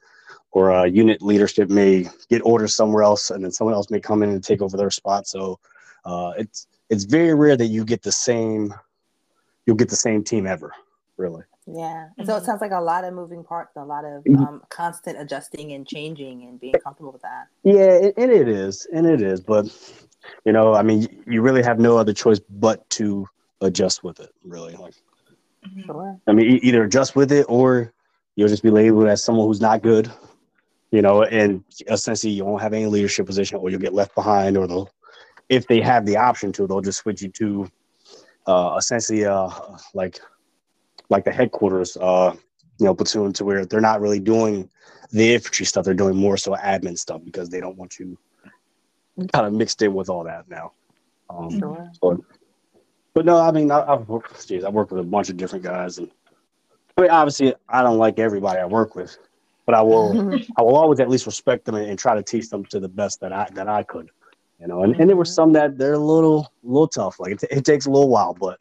or 0.52 0.72
uh, 0.72 0.84
unit 0.84 1.20
leadership 1.20 1.68
may 1.68 2.08
get 2.30 2.40
orders 2.44 2.74
somewhere 2.74 3.02
else, 3.02 3.30
and 3.30 3.44
then 3.44 3.52
someone 3.52 3.74
else 3.74 3.90
may 3.90 4.00
come 4.00 4.22
in 4.22 4.30
and 4.30 4.42
take 4.42 4.62
over 4.62 4.76
their 4.76 4.90
spot. 4.90 5.26
So 5.26 5.58
uh, 6.04 6.32
it's 6.38 6.66
it's 6.88 7.04
very 7.04 7.34
rare 7.34 7.56
that 7.56 7.66
you 7.66 7.84
get 7.84 8.02
the 8.02 8.12
same 8.12 8.72
you'll 9.68 9.76
get 9.76 9.90
the 9.90 9.96
same 9.96 10.24
team 10.24 10.46
ever, 10.46 10.72
really. 11.18 11.42
Yeah. 11.66 12.08
So 12.16 12.22
it 12.22 12.26
mm-hmm. 12.26 12.46
sounds 12.46 12.62
like 12.62 12.70
a 12.70 12.80
lot 12.80 13.04
of 13.04 13.12
moving 13.12 13.44
parts, 13.44 13.76
a 13.76 13.84
lot 13.84 14.06
of 14.06 14.24
mm-hmm. 14.24 14.42
um, 14.42 14.62
constant 14.70 15.20
adjusting 15.20 15.72
and 15.72 15.86
changing 15.86 16.44
and 16.44 16.58
being 16.58 16.72
comfortable 16.82 17.12
with 17.12 17.20
that. 17.20 17.48
Yeah, 17.64 18.10
and 18.16 18.32
it 18.32 18.48
is, 18.48 18.86
and 18.94 19.06
it 19.06 19.20
is. 19.20 19.42
But 19.42 19.66
you 20.44 20.52
know, 20.52 20.74
I 20.74 20.82
mean, 20.82 21.22
you 21.26 21.42
really 21.42 21.62
have 21.62 21.78
no 21.78 21.96
other 21.96 22.12
choice 22.12 22.40
but 22.50 22.88
to 22.90 23.26
adjust 23.60 24.04
with 24.04 24.20
it. 24.20 24.30
Really, 24.44 24.74
like, 24.76 24.94
sure. 25.84 26.18
I 26.26 26.32
mean, 26.32 26.60
either 26.62 26.84
adjust 26.84 27.16
with 27.16 27.32
it 27.32 27.46
or 27.48 27.92
you'll 28.36 28.48
just 28.48 28.62
be 28.62 28.70
labeled 28.70 29.08
as 29.08 29.22
someone 29.22 29.46
who's 29.46 29.60
not 29.60 29.82
good. 29.82 30.10
You 30.90 31.02
know, 31.02 31.22
and 31.22 31.62
essentially 31.90 32.32
you 32.32 32.46
won't 32.46 32.62
have 32.62 32.72
any 32.72 32.86
leadership 32.86 33.26
position, 33.26 33.58
or 33.58 33.68
you'll 33.68 33.78
get 33.78 33.92
left 33.92 34.14
behind, 34.14 34.56
or 34.56 34.66
they'll, 34.66 34.90
if 35.50 35.66
they 35.66 35.82
have 35.82 36.06
the 36.06 36.16
option 36.16 36.50
to, 36.52 36.66
they'll 36.66 36.80
just 36.80 37.00
switch 37.00 37.20
you 37.20 37.28
to, 37.28 37.70
uh, 38.46 38.74
essentially, 38.78 39.26
uh, 39.26 39.50
like, 39.92 40.18
like 41.10 41.24
the 41.24 41.30
headquarters, 41.32 41.98
uh, 41.98 42.34
you 42.78 42.86
know, 42.86 42.94
platoon 42.94 43.34
to 43.34 43.44
where 43.44 43.66
they're 43.66 43.82
not 43.82 44.00
really 44.00 44.18
doing 44.18 44.70
the 45.10 45.34
infantry 45.34 45.66
stuff. 45.66 45.84
They're 45.84 45.92
doing 45.92 46.16
more 46.16 46.38
so 46.38 46.52
admin 46.54 46.98
stuff 46.98 47.20
because 47.22 47.50
they 47.50 47.60
don't 47.60 47.76
want 47.76 47.98
you 47.98 48.16
kind 49.32 49.46
of 49.46 49.52
mixed 49.52 49.82
in 49.82 49.94
with 49.94 50.08
all 50.08 50.24
that 50.24 50.48
now. 50.48 50.72
Um, 51.30 51.58
Sure. 51.58 51.90
but, 52.00 52.16
but 53.14 53.24
no, 53.24 53.38
I 53.38 53.50
mean, 53.50 53.70
I, 53.70 53.84
I've 53.92 54.08
worked, 54.08 54.46
geez, 54.46 54.64
I 54.64 54.68
worked 54.68 54.92
with 54.92 55.00
a 55.00 55.04
bunch 55.04 55.28
of 55.28 55.36
different 55.36 55.64
guys, 55.64 55.98
and 55.98 56.10
I 56.96 57.02
mean, 57.02 57.10
obviously, 57.10 57.54
I 57.68 57.82
don't 57.82 57.98
like 57.98 58.18
everybody 58.18 58.58
I 58.58 58.64
work 58.64 58.94
with, 58.94 59.16
but 59.66 59.74
I 59.74 59.82
will, 59.82 60.40
I 60.56 60.62
will 60.62 60.76
always 60.76 61.00
at 61.00 61.08
least 61.08 61.26
respect 61.26 61.64
them 61.64 61.74
and, 61.74 61.88
and 61.88 61.98
try 61.98 62.14
to 62.14 62.22
teach 62.22 62.48
them 62.48 62.64
to 62.66 62.80
the 62.80 62.88
best 62.88 63.20
that 63.20 63.32
I 63.32 63.48
that 63.54 63.68
I 63.68 63.82
could, 63.82 64.10
you 64.60 64.66
know. 64.66 64.82
And, 64.82 64.98
and 64.98 65.08
there 65.08 65.16
were 65.16 65.24
some 65.24 65.52
that 65.52 65.78
they're 65.78 65.94
a 65.94 65.98
little, 65.98 66.52
little 66.62 66.88
tough. 66.88 67.20
Like 67.20 67.32
it, 67.32 67.44
it 67.50 67.64
takes 67.64 67.86
a 67.86 67.90
little 67.90 68.08
while, 68.08 68.34
but 68.34 68.58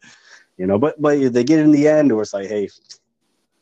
you 0.58 0.68
know, 0.68 0.78
but 0.78 1.02
but 1.02 1.34
they 1.34 1.44
get 1.44 1.60
in 1.60 1.72
the 1.72 1.88
end, 1.88 2.12
or 2.12 2.22
it's 2.22 2.34
like, 2.34 2.48
hey, 2.48 2.70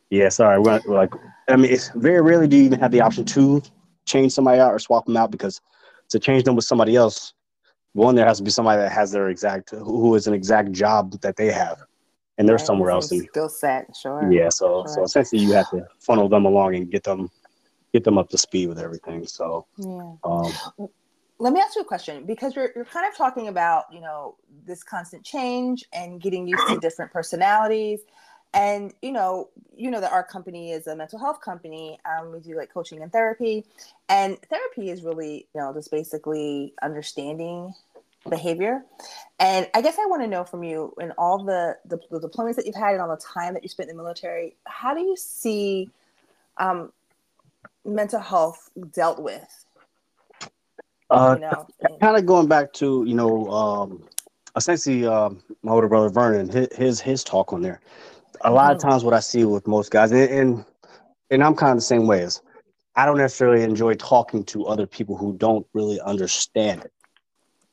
yeah, 0.09 0.29
sorry, 0.29 0.59
we're, 0.59 0.81
we're 0.87 0.95
like, 0.95 1.13
I 1.49 1.55
mean, 1.55 1.71
it's 1.71 1.89
very 1.95 2.21
rarely 2.21 2.47
do 2.47 2.57
you 2.57 2.63
even 2.63 2.79
have 2.79 2.91
the 2.91 3.01
option 3.01 3.25
to 3.25 3.61
change 4.05 4.31
somebody 4.31 4.59
out 4.59 4.71
or 4.71 4.79
swap 4.79 5.05
them 5.05 5.17
out 5.17 5.31
because 5.31 5.61
to 6.09 6.19
change 6.19 6.43
them 6.43 6.55
with 6.55 6.65
somebody 6.65 6.95
else, 6.95 7.33
one 7.93 8.15
there 8.15 8.25
has 8.25 8.37
to 8.37 8.43
be 8.43 8.51
somebody 8.51 8.81
that 8.81 8.91
has 8.91 9.11
their 9.11 9.29
exact 9.29 9.71
who 9.71 10.15
is 10.15 10.27
an 10.27 10.33
exact 10.33 10.71
job 10.71 11.19
that 11.21 11.35
they 11.35 11.51
have, 11.51 11.77
and 12.37 12.47
they're 12.47 12.57
Right, 12.57 12.65
somewhere 12.65 12.91
else. 12.91 13.11
And 13.11 13.21
Skill 13.29 13.49
set, 13.49 13.95
sure. 13.95 14.31
yeah, 14.31 14.49
so 14.49 14.85
so 14.87 15.03
essentially 15.03 15.41
you 15.41 15.53
have 15.53 15.69
to 15.71 15.85
funnel 15.99 16.29
them 16.29 16.45
along 16.45 16.75
and 16.75 16.91
get 16.91 17.03
them 17.03 17.29
get 17.93 18.03
them 18.03 18.17
up 18.17 18.29
to 18.29 18.37
speed 18.37 18.67
with 18.67 18.79
everything. 18.79 19.25
So 19.25 19.65
Yeah. 19.77 20.15
um, 20.23 20.53
Let 21.39 21.53
me 21.53 21.59
ask 21.59 21.75
you 21.75 21.81
a 21.81 21.85
question 21.85 22.25
because 22.25 22.55
you're 22.55 22.71
you're 22.75 22.85
kind 22.85 23.07
of 23.07 23.15
talking 23.15 23.47
about 23.47 23.85
you 23.91 24.01
know 24.01 24.35
this 24.65 24.83
constant 24.83 25.23
change 25.23 25.85
and 25.93 26.21
getting 26.21 26.47
used 26.47 26.67
to 26.67 26.79
different 26.79 27.11
personalities, 27.11 28.01
and 28.55 28.93
you 29.01 29.11
know 29.11 29.49
you 29.75 29.91
know 29.91 29.99
that 29.99 30.11
our 30.11 30.23
company 30.23 30.71
is 30.71 30.87
a 30.87 30.95
mental 30.95 31.19
health 31.19 31.41
company. 31.41 31.99
Um, 32.05 32.31
we 32.31 32.39
do 32.39 32.55
like 32.55 32.73
coaching 32.73 33.01
and 33.03 33.11
therapy, 33.11 33.65
and 34.09 34.39
therapy 34.49 34.89
is 34.89 35.03
really 35.03 35.47
you 35.53 35.61
know 35.61 35.73
just 35.73 35.91
basically 35.91 36.73
understanding 36.81 37.73
behavior. 38.27 38.83
And 39.39 39.69
I 39.75 39.81
guess 39.81 39.97
I 39.99 40.05
want 40.07 40.23
to 40.23 40.27
know 40.27 40.43
from 40.43 40.63
you 40.63 40.93
in 40.99 41.11
all 41.11 41.43
the, 41.43 41.77
the 41.85 41.99
the 42.09 42.27
deployments 42.27 42.55
that 42.55 42.65
you've 42.65 42.75
had 42.75 42.93
and 42.93 43.01
all 43.01 43.09
the 43.09 43.21
time 43.21 43.53
that 43.53 43.61
you 43.61 43.69
spent 43.69 43.89
in 43.89 43.97
the 43.97 44.01
military, 44.01 44.55
how 44.65 44.95
do 44.95 45.01
you 45.01 45.15
see 45.17 45.89
um, 46.57 46.91
mental 47.83 48.19
health 48.19 48.71
dealt 48.93 49.21
with? 49.21 49.65
uh, 51.11 51.35
You 51.35 51.41
know, 51.41 51.67
kind 51.99 52.17
of 52.17 52.25
going 52.25 52.47
back 52.47 52.71
to 52.73 53.03
you 53.05 53.13
know 53.13 53.49
um, 53.51 54.03
essentially 54.55 55.05
um, 55.05 55.43
my 55.61 55.73
older 55.73 55.89
brother 55.89 56.09
Vernon 56.09 56.49
his, 56.49 56.67
his 56.75 57.01
his 57.01 57.23
talk 57.23 57.51
on 57.51 57.61
there. 57.61 57.81
A 58.45 58.51
lot 58.51 58.71
of 58.71 58.79
times, 58.79 59.03
what 59.03 59.13
I 59.13 59.19
see 59.19 59.43
with 59.43 59.67
most 59.67 59.91
guys, 59.91 60.11
and 60.11 60.29
and, 60.29 60.65
and 61.31 61.43
I'm 61.43 61.55
kind 61.55 61.71
of 61.71 61.77
the 61.77 61.81
same 61.81 62.07
way 62.07 62.23
as 62.23 62.41
I 62.95 63.05
don't 63.05 63.17
necessarily 63.17 63.63
enjoy 63.63 63.95
talking 63.95 64.43
to 64.45 64.65
other 64.65 64.87
people 64.87 65.17
who 65.17 65.33
don't 65.37 65.65
really 65.73 65.99
understand 66.01 66.83
it. 66.85 66.91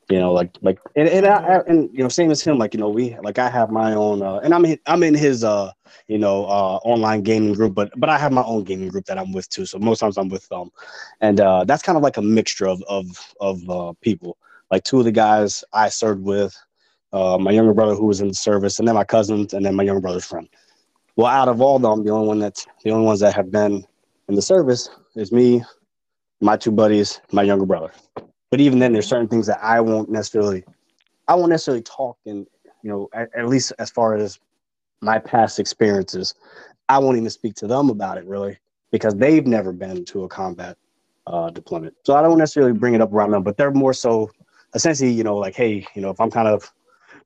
You 0.08 0.18
know, 0.18 0.32
like 0.32 0.56
like 0.62 0.78
and 0.96 1.08
and, 1.08 1.26
I, 1.26 1.36
I, 1.36 1.58
and 1.68 1.90
you 1.92 2.02
know, 2.02 2.08
same 2.08 2.30
as 2.30 2.42
him. 2.42 2.58
Like 2.58 2.74
you 2.74 2.80
know, 2.80 2.88
we 2.88 3.16
like 3.22 3.38
I 3.38 3.50
have 3.50 3.70
my 3.70 3.94
own, 3.94 4.22
uh, 4.22 4.40
and 4.42 4.54
I'm 4.54 4.64
in, 4.64 4.78
I'm 4.86 5.02
in 5.02 5.14
his 5.14 5.44
uh 5.44 5.72
you 6.08 6.18
know 6.18 6.44
uh 6.46 6.78
online 6.84 7.22
gaming 7.22 7.54
group, 7.54 7.74
but 7.74 7.90
but 7.96 8.10
I 8.10 8.18
have 8.18 8.32
my 8.32 8.42
own 8.42 8.64
gaming 8.64 8.88
group 8.88 9.04
that 9.06 9.18
I'm 9.18 9.32
with 9.32 9.48
too. 9.50 9.66
So 9.66 9.78
most 9.78 10.00
times 10.00 10.18
I'm 10.18 10.28
with 10.28 10.48
them, 10.48 10.70
and 11.20 11.40
uh 11.40 11.64
that's 11.64 11.82
kind 11.82 11.96
of 11.96 12.02
like 12.02 12.16
a 12.16 12.22
mixture 12.22 12.66
of 12.66 12.82
of 12.88 13.06
of 13.40 13.70
uh, 13.70 13.92
people. 14.00 14.38
Like 14.70 14.84
two 14.84 14.98
of 14.98 15.04
the 15.04 15.12
guys 15.12 15.64
I 15.72 15.90
served 15.90 16.22
with, 16.22 16.56
uh, 17.12 17.38
my 17.38 17.50
younger 17.50 17.74
brother 17.74 17.94
who 17.94 18.06
was 18.06 18.20
in 18.20 18.28
the 18.28 18.34
service, 18.34 18.78
and 18.78 18.88
then 18.88 18.94
my 18.94 19.04
cousins, 19.04 19.54
and 19.54 19.64
then 19.64 19.74
my 19.74 19.82
younger 19.82 20.00
brother's 20.00 20.24
friend. 20.24 20.48
Well, 21.16 21.26
out 21.26 21.49
of 21.49 21.61
all 21.61 21.78
them, 21.78 22.04
the 22.04 22.11
only 22.11 22.28
one 22.28 22.38
that's 22.38 22.66
the 22.85 22.90
only 22.90 23.07
ones 23.07 23.21
that 23.21 23.35
have 23.35 23.50
been 23.50 23.85
in 24.28 24.35
the 24.35 24.42
service 24.42 24.88
is 25.14 25.31
me, 25.31 25.62
my 26.40 26.57
two 26.57 26.71
buddies, 26.71 27.21
my 27.33 27.42
younger 27.42 27.66
brother. 27.66 27.92
But 28.51 28.61
even 28.61 28.79
then, 28.79 28.92
there's 28.92 29.07
certain 29.07 29.29
things 29.29 29.46
that 29.46 29.62
I 29.62 29.81
won't 29.81 30.11
necessarily, 30.11 30.64
I 31.29 31.35
won't 31.35 31.51
necessarily 31.51 31.83
talk, 31.83 32.18
and 32.27 32.46
you 32.83 32.90
know, 32.90 33.09
at, 33.14 33.29
at 33.37 33.48
least 33.48 33.72
as 33.79 33.90
far 33.90 34.14
as 34.14 34.38
my 35.01 35.18
past 35.18 35.59
experiences, 35.59 36.35
I 36.88 36.98
won't 36.98 37.16
even 37.16 37.31
speak 37.31 37.55
to 37.57 37.66
them 37.66 37.90
about 37.90 38.18
it 38.18 38.25
really 38.25 38.59
because 38.90 39.14
they've 39.14 39.46
never 39.46 39.72
been 39.72 40.05
to 40.07 40.25
a 40.25 40.29
combat 40.29 40.77
uh, 41.27 41.51
deployment. 41.51 41.94
So 42.05 42.14
I 42.14 42.22
don't 42.22 42.38
necessarily 42.38 42.72
bring 42.72 42.94
it 42.94 43.01
up 43.01 43.12
around 43.12 43.31
them, 43.31 43.42
but 43.42 43.57
they're 43.57 43.70
more 43.70 43.94
so 43.94 44.31
essentially, 44.75 45.11
you 45.11 45.25
know, 45.25 45.37
like, 45.37 45.55
hey, 45.55 45.87
you 45.94 46.03
know, 46.03 46.11
if 46.11 46.20
I'm 46.20 46.31
kind 46.31 46.48
of 46.48 46.70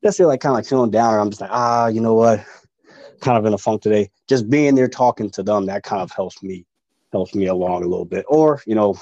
necessarily 0.03 0.33
like 0.33 0.41
kind 0.41 0.51
of 0.51 0.57
like 0.57 0.65
feeling 0.65 0.91
down, 0.91 1.13
or 1.13 1.19
I'm 1.19 1.29
just 1.29 1.41
like, 1.41 1.51
ah, 1.51 1.87
you 1.87 2.01
know 2.01 2.13
what, 2.13 2.43
kind 3.21 3.37
of 3.37 3.45
in 3.45 3.53
a 3.53 3.57
funk 3.57 3.81
today. 3.81 4.09
Just 4.27 4.49
being 4.49 4.75
there 4.75 4.87
talking 4.87 5.29
to 5.31 5.43
them, 5.43 5.65
that 5.65 5.83
kind 5.83 6.01
of 6.01 6.11
helps 6.11 6.41
me, 6.43 6.65
helps 7.11 7.35
me 7.35 7.47
along 7.47 7.83
a 7.83 7.87
little 7.87 8.05
bit. 8.05 8.25
Or 8.27 8.61
you 8.65 8.75
know, 8.75 8.95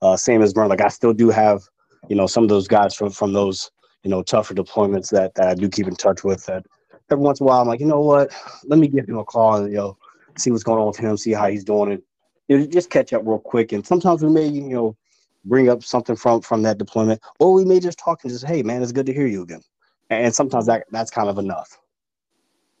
uh, 0.00 0.16
same 0.16 0.42
as 0.42 0.52
Burn, 0.52 0.68
like 0.68 0.80
I 0.80 0.88
still 0.88 1.12
do 1.12 1.30
have, 1.30 1.62
you 2.08 2.16
know, 2.16 2.26
some 2.26 2.42
of 2.42 2.48
those 2.48 2.68
guys 2.68 2.94
from 2.94 3.10
from 3.10 3.32
those, 3.32 3.70
you 4.02 4.10
know, 4.10 4.22
tougher 4.22 4.54
deployments 4.54 5.10
that 5.10 5.34
that 5.34 5.48
I 5.48 5.54
do 5.54 5.68
keep 5.68 5.86
in 5.86 5.96
touch 5.96 6.24
with. 6.24 6.44
That 6.46 6.64
every 7.10 7.22
once 7.22 7.40
in 7.40 7.44
a 7.44 7.48
while, 7.48 7.60
I'm 7.60 7.68
like, 7.68 7.80
you 7.80 7.86
know 7.86 8.00
what, 8.00 8.32
let 8.64 8.78
me 8.78 8.88
give 8.88 9.08
him 9.08 9.18
a 9.18 9.24
call 9.24 9.56
and 9.56 9.70
you 9.70 9.78
know, 9.78 9.96
see 10.36 10.50
what's 10.50 10.64
going 10.64 10.80
on 10.80 10.88
with 10.88 10.96
him, 10.96 11.16
see 11.16 11.32
how 11.32 11.48
he's 11.48 11.64
doing, 11.64 11.92
and 11.92 12.02
you 12.48 12.58
know, 12.58 12.66
just 12.66 12.90
catch 12.90 13.12
up 13.12 13.22
real 13.24 13.38
quick. 13.38 13.72
And 13.72 13.86
sometimes 13.86 14.22
we 14.22 14.30
may, 14.30 14.46
you 14.46 14.62
know, 14.62 14.96
bring 15.44 15.68
up 15.68 15.82
something 15.82 16.16
from 16.16 16.40
from 16.40 16.62
that 16.62 16.78
deployment, 16.78 17.20
or 17.38 17.52
we 17.52 17.64
may 17.64 17.80
just 17.80 17.98
talk 17.98 18.20
and 18.24 18.32
just, 18.32 18.44
hey, 18.44 18.62
man, 18.62 18.82
it's 18.82 18.92
good 18.92 19.06
to 19.06 19.12
hear 19.12 19.26
you 19.26 19.42
again. 19.42 19.62
And 20.10 20.34
sometimes 20.34 20.66
that 20.66 20.84
that's 20.90 21.10
kind 21.10 21.28
of 21.28 21.38
enough. 21.38 21.78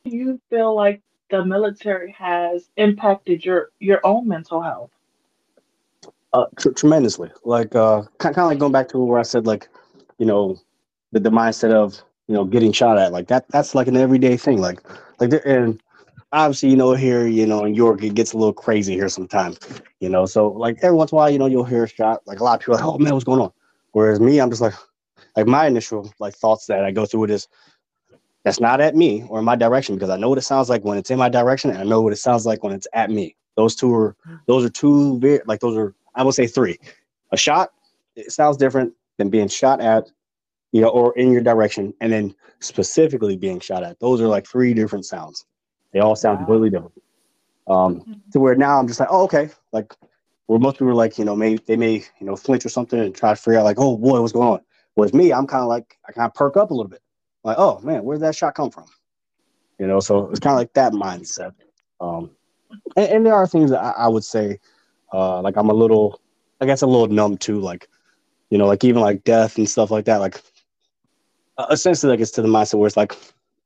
Do 0.04 0.16
you 0.16 0.40
feel 0.50 0.74
like 0.74 1.00
the 1.30 1.44
military 1.44 2.12
has 2.12 2.68
impacted 2.76 3.44
your 3.44 3.70
your 3.78 4.00
own 4.04 4.26
mental 4.26 4.60
health? 4.60 4.90
Uh, 6.32 6.46
tr- 6.58 6.70
tremendously. 6.70 7.30
Like 7.44 7.74
uh, 7.76 8.02
kind 8.18 8.36
of 8.36 8.46
like 8.46 8.58
going 8.58 8.72
back 8.72 8.88
to 8.88 8.98
where 8.98 9.20
I 9.20 9.22
said, 9.22 9.46
like, 9.46 9.68
you 10.18 10.26
know, 10.26 10.58
the, 11.12 11.20
the 11.20 11.30
mindset 11.30 11.72
of 11.72 12.02
you 12.26 12.34
know 12.34 12.44
getting 12.44 12.72
shot 12.72 12.98
at, 12.98 13.12
like 13.12 13.28
that. 13.28 13.46
That's 13.50 13.74
like 13.74 13.86
an 13.86 13.96
everyday 13.96 14.36
thing. 14.36 14.60
Like, 14.60 14.80
like 15.20 15.30
there, 15.30 15.46
and 15.46 15.80
obviously, 16.32 16.70
you 16.70 16.76
know, 16.76 16.94
here, 16.94 17.28
you 17.28 17.46
know, 17.46 17.64
in 17.64 17.74
York, 17.74 18.02
it 18.02 18.14
gets 18.14 18.32
a 18.32 18.38
little 18.38 18.52
crazy 18.52 18.94
here 18.94 19.08
sometimes. 19.08 19.58
You 20.00 20.08
know, 20.08 20.26
so 20.26 20.48
like 20.48 20.78
every 20.82 20.96
once 20.96 21.12
in 21.12 21.16
a 21.16 21.18
while, 21.18 21.30
you 21.30 21.38
know, 21.38 21.46
you'll 21.46 21.64
hear 21.64 21.84
a 21.84 21.88
shot. 21.88 22.22
Like 22.26 22.40
a 22.40 22.44
lot 22.44 22.54
of 22.54 22.60
people, 22.60 22.74
like, 22.74 22.84
oh 22.84 22.98
man, 22.98 23.12
what's 23.12 23.24
going 23.24 23.40
on? 23.40 23.52
Whereas 23.92 24.18
me, 24.18 24.40
I'm 24.40 24.50
just 24.50 24.62
like, 24.62 24.74
like 25.36 25.46
my 25.46 25.66
initial 25.66 26.12
like 26.18 26.34
thoughts 26.34 26.66
that 26.66 26.84
I 26.84 26.90
go 26.90 27.06
through 27.06 27.20
with 27.20 27.30
is 27.30 27.46
that's 28.44 28.60
not 28.60 28.80
at 28.80 28.96
me 28.96 29.24
or 29.28 29.38
in 29.38 29.44
my 29.44 29.56
direction 29.56 29.94
because 29.94 30.10
I 30.10 30.16
know 30.16 30.28
what 30.28 30.38
it 30.38 30.42
sounds 30.42 30.68
like 30.68 30.84
when 30.84 30.98
it's 30.98 31.10
in 31.10 31.18
my 31.18 31.28
direction 31.28 31.70
and 31.70 31.78
I 31.78 31.84
know 31.84 32.00
what 32.02 32.12
it 32.12 32.16
sounds 32.16 32.44
like 32.44 32.62
when 32.62 32.72
it's 32.72 32.88
at 32.92 33.10
me. 33.10 33.36
Those 33.56 33.74
two 33.76 33.94
are 33.94 34.16
those 34.46 34.64
are 34.64 34.70
two 34.70 35.18
very 35.20 35.40
like 35.46 35.60
those 35.60 35.76
are 35.76 35.94
I 36.14 36.22
will 36.22 36.32
say 36.32 36.46
three. 36.46 36.78
A 37.32 37.36
shot, 37.36 37.70
it 38.16 38.32
sounds 38.32 38.56
different 38.56 38.92
than 39.18 39.30
being 39.30 39.48
shot 39.48 39.80
at, 39.80 40.10
you 40.72 40.80
know, 40.80 40.88
or 40.88 41.16
in 41.16 41.32
your 41.32 41.42
direction, 41.42 41.94
and 42.00 42.12
then 42.12 42.34
specifically 42.60 43.36
being 43.36 43.60
shot 43.60 43.82
at. 43.82 43.98
Those 44.00 44.20
are 44.20 44.26
like 44.26 44.46
three 44.46 44.74
different 44.74 45.06
sounds. 45.06 45.46
They 45.92 46.00
all 46.00 46.16
sound 46.16 46.38
Wow. 46.40 46.44
completely 46.46 46.70
different. 46.70 47.02
Um, 47.68 48.20
to 48.32 48.40
where 48.40 48.54
now 48.54 48.78
I'm 48.78 48.88
just 48.88 49.00
like, 49.00 49.08
oh, 49.10 49.22
okay. 49.24 49.50
Like 49.72 49.94
where 50.46 50.58
most 50.58 50.74
people 50.74 50.88
are 50.88 50.94
like, 50.94 51.16
you 51.18 51.24
know, 51.24 51.36
may 51.36 51.56
they 51.56 51.76
may, 51.76 51.94
you 52.20 52.26
know, 52.26 52.36
flinch 52.36 52.66
or 52.66 52.70
something 52.70 52.98
and 52.98 53.14
try 53.14 53.30
to 53.30 53.36
figure 53.36 53.58
out 53.58 53.64
like, 53.64 53.78
oh 53.78 53.96
boy, 53.96 54.20
what's 54.20 54.32
going 54.32 54.48
on? 54.48 54.60
Whereas 54.94 55.14
me, 55.14 55.32
I'm 55.32 55.46
kind 55.46 55.62
of 55.62 55.68
like 55.68 55.96
I 56.08 56.12
kind 56.12 56.26
of 56.26 56.34
perk 56.34 56.56
up 56.56 56.70
a 56.70 56.74
little 56.74 56.90
bit. 56.90 57.00
Like, 57.44 57.56
oh 57.58 57.80
man, 57.80 58.04
where'd 58.04 58.20
that 58.20 58.36
shot 58.36 58.54
come 58.54 58.70
from? 58.70 58.86
You 59.78 59.86
know, 59.86 60.00
so 60.00 60.30
it's 60.30 60.40
kind 60.40 60.54
of 60.54 60.58
like 60.58 60.72
that 60.74 60.92
mindset. 60.92 61.52
Um, 62.00 62.30
and, 62.96 63.08
and 63.08 63.26
there 63.26 63.34
are 63.34 63.46
things 63.46 63.70
that 63.70 63.82
I, 63.82 63.90
I 63.90 64.08
would 64.08 64.24
say, 64.24 64.58
uh, 65.12 65.40
like 65.42 65.56
I'm 65.56 65.70
a 65.70 65.74
little, 65.74 66.20
I 66.60 66.66
guess 66.66 66.82
a 66.82 66.86
little 66.86 67.08
numb 67.08 67.36
to, 67.38 67.60
like, 67.60 67.88
you 68.50 68.58
know, 68.58 68.66
like 68.66 68.84
even 68.84 69.02
like 69.02 69.24
death 69.24 69.58
and 69.58 69.68
stuff 69.68 69.90
like 69.90 70.04
that. 70.04 70.18
Like, 70.18 70.40
uh, 71.58 71.66
essentially, 71.70 72.10
like 72.10 72.20
it's 72.20 72.30
to 72.32 72.42
the 72.42 72.48
mindset 72.48 72.78
where 72.78 72.86
it's 72.86 72.96
like, 72.96 73.16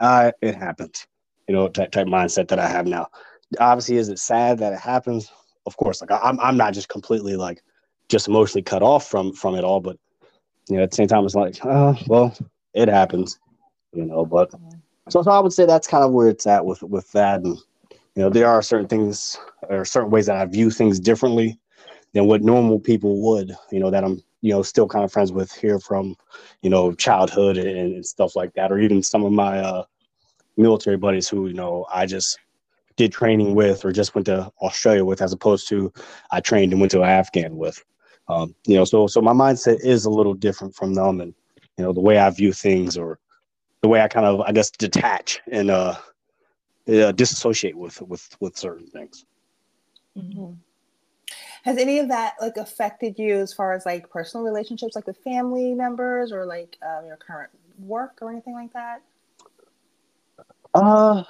uh, 0.00 0.32
it 0.40 0.54
happens, 0.54 1.06
you 1.48 1.54
know, 1.54 1.68
type, 1.68 1.90
type 1.90 2.06
mindset 2.06 2.48
that 2.48 2.58
I 2.58 2.68
have 2.68 2.86
now. 2.86 3.08
Obviously, 3.60 3.96
is 3.96 4.08
it 4.08 4.18
sad 4.18 4.58
that 4.58 4.72
it 4.72 4.80
happens? 4.80 5.30
Of 5.66 5.76
course, 5.76 6.00
like 6.00 6.10
I, 6.10 6.18
I'm, 6.18 6.38
I'm 6.40 6.56
not 6.56 6.74
just 6.74 6.88
completely 6.88 7.36
like 7.36 7.62
just 8.08 8.28
emotionally 8.28 8.62
cut 8.62 8.82
off 8.82 9.08
from 9.08 9.32
from 9.32 9.54
it 9.54 9.64
all, 9.64 9.80
but 9.80 9.98
you 10.68 10.76
know, 10.76 10.82
at 10.82 10.90
the 10.90 10.96
same 10.96 11.08
time, 11.08 11.24
it's 11.24 11.34
like, 11.34 11.64
uh, 11.64 11.94
well, 12.06 12.36
it 12.74 12.88
happens, 12.88 13.38
you 13.96 14.04
know. 14.04 14.24
But 14.24 14.50
so, 15.08 15.22
so 15.22 15.30
I 15.30 15.40
would 15.40 15.52
say 15.52 15.66
that's 15.66 15.88
kind 15.88 16.04
of 16.04 16.12
where 16.12 16.28
it's 16.28 16.46
at 16.46 16.64
with 16.64 16.82
with 16.82 17.10
that, 17.12 17.40
and 17.40 17.58
you 18.16 18.22
know, 18.22 18.30
there 18.30 18.48
are 18.48 18.62
certain 18.62 18.88
things 18.88 19.38
or 19.68 19.84
certain 19.84 20.10
ways 20.10 20.26
that 20.26 20.36
I 20.36 20.44
view 20.46 20.70
things 20.70 20.98
differently 20.98 21.58
than 22.14 22.26
what 22.26 22.42
normal 22.42 22.80
people 22.80 23.20
would, 23.20 23.54
you 23.70 23.78
know, 23.78 23.90
that 23.90 24.04
I'm, 24.04 24.22
you 24.40 24.52
know, 24.52 24.62
still 24.62 24.88
kind 24.88 25.04
of 25.04 25.12
friends 25.12 25.32
with 25.32 25.52
here 25.52 25.78
from, 25.78 26.16
you 26.62 26.70
know, 26.70 26.92
childhood 26.92 27.58
and, 27.58 27.68
and 27.68 28.06
stuff 28.06 28.34
like 28.34 28.54
that, 28.54 28.72
or 28.72 28.78
even 28.78 29.02
some 29.02 29.22
of 29.22 29.32
my 29.32 29.58
uh, 29.58 29.84
military 30.56 30.96
buddies 30.96 31.28
who, 31.28 31.46
you 31.46 31.52
know, 31.52 31.86
I 31.92 32.06
just 32.06 32.38
did 32.96 33.12
training 33.12 33.54
with 33.54 33.84
or 33.84 33.92
just 33.92 34.14
went 34.14 34.26
to 34.26 34.50
Australia 34.62 35.04
with, 35.04 35.20
as 35.20 35.34
opposed 35.34 35.68
to 35.68 35.92
I 36.30 36.40
trained 36.40 36.72
and 36.72 36.80
went 36.80 36.92
to 36.92 37.02
Afghan 37.02 37.56
with. 37.58 37.84
Um, 38.28 38.54
you 38.66 38.76
know, 38.76 38.84
so 38.84 39.06
so 39.06 39.20
my 39.20 39.32
mindset 39.34 39.84
is 39.84 40.06
a 40.06 40.10
little 40.10 40.34
different 40.34 40.74
from 40.74 40.94
them, 40.94 41.20
and 41.20 41.34
you 41.76 41.84
know, 41.84 41.92
the 41.92 42.00
way 42.00 42.18
I 42.18 42.30
view 42.30 42.52
things 42.52 42.96
or 42.96 43.18
the 43.86 43.90
way 43.90 44.00
I 44.00 44.08
kind 44.08 44.26
of, 44.26 44.40
I 44.40 44.50
guess, 44.50 44.70
detach 44.70 45.40
and 45.50 45.70
uh, 45.70 45.94
uh 46.88 47.12
disassociate 47.12 47.76
with 47.76 48.02
with 48.02 48.36
with 48.40 48.56
certain 48.56 48.88
things. 48.88 49.24
Mm-hmm. 50.16 50.52
has 51.64 51.76
any 51.76 51.98
of 51.98 52.08
that 52.08 52.36
like 52.40 52.56
affected 52.56 53.18
you 53.18 53.36
as 53.36 53.52
far 53.52 53.74
as 53.74 53.84
like 53.84 54.08
personal 54.08 54.46
relationships 54.46 54.96
like 54.96 55.06
with 55.06 55.18
family 55.18 55.74
members 55.74 56.32
or 56.32 56.46
like 56.46 56.78
um, 56.82 57.04
your 57.04 57.16
current 57.16 57.50
work 57.78 58.18
or 58.22 58.30
anything 58.30 58.54
like 58.54 58.72
that 58.72 59.02
uh 60.72 61.22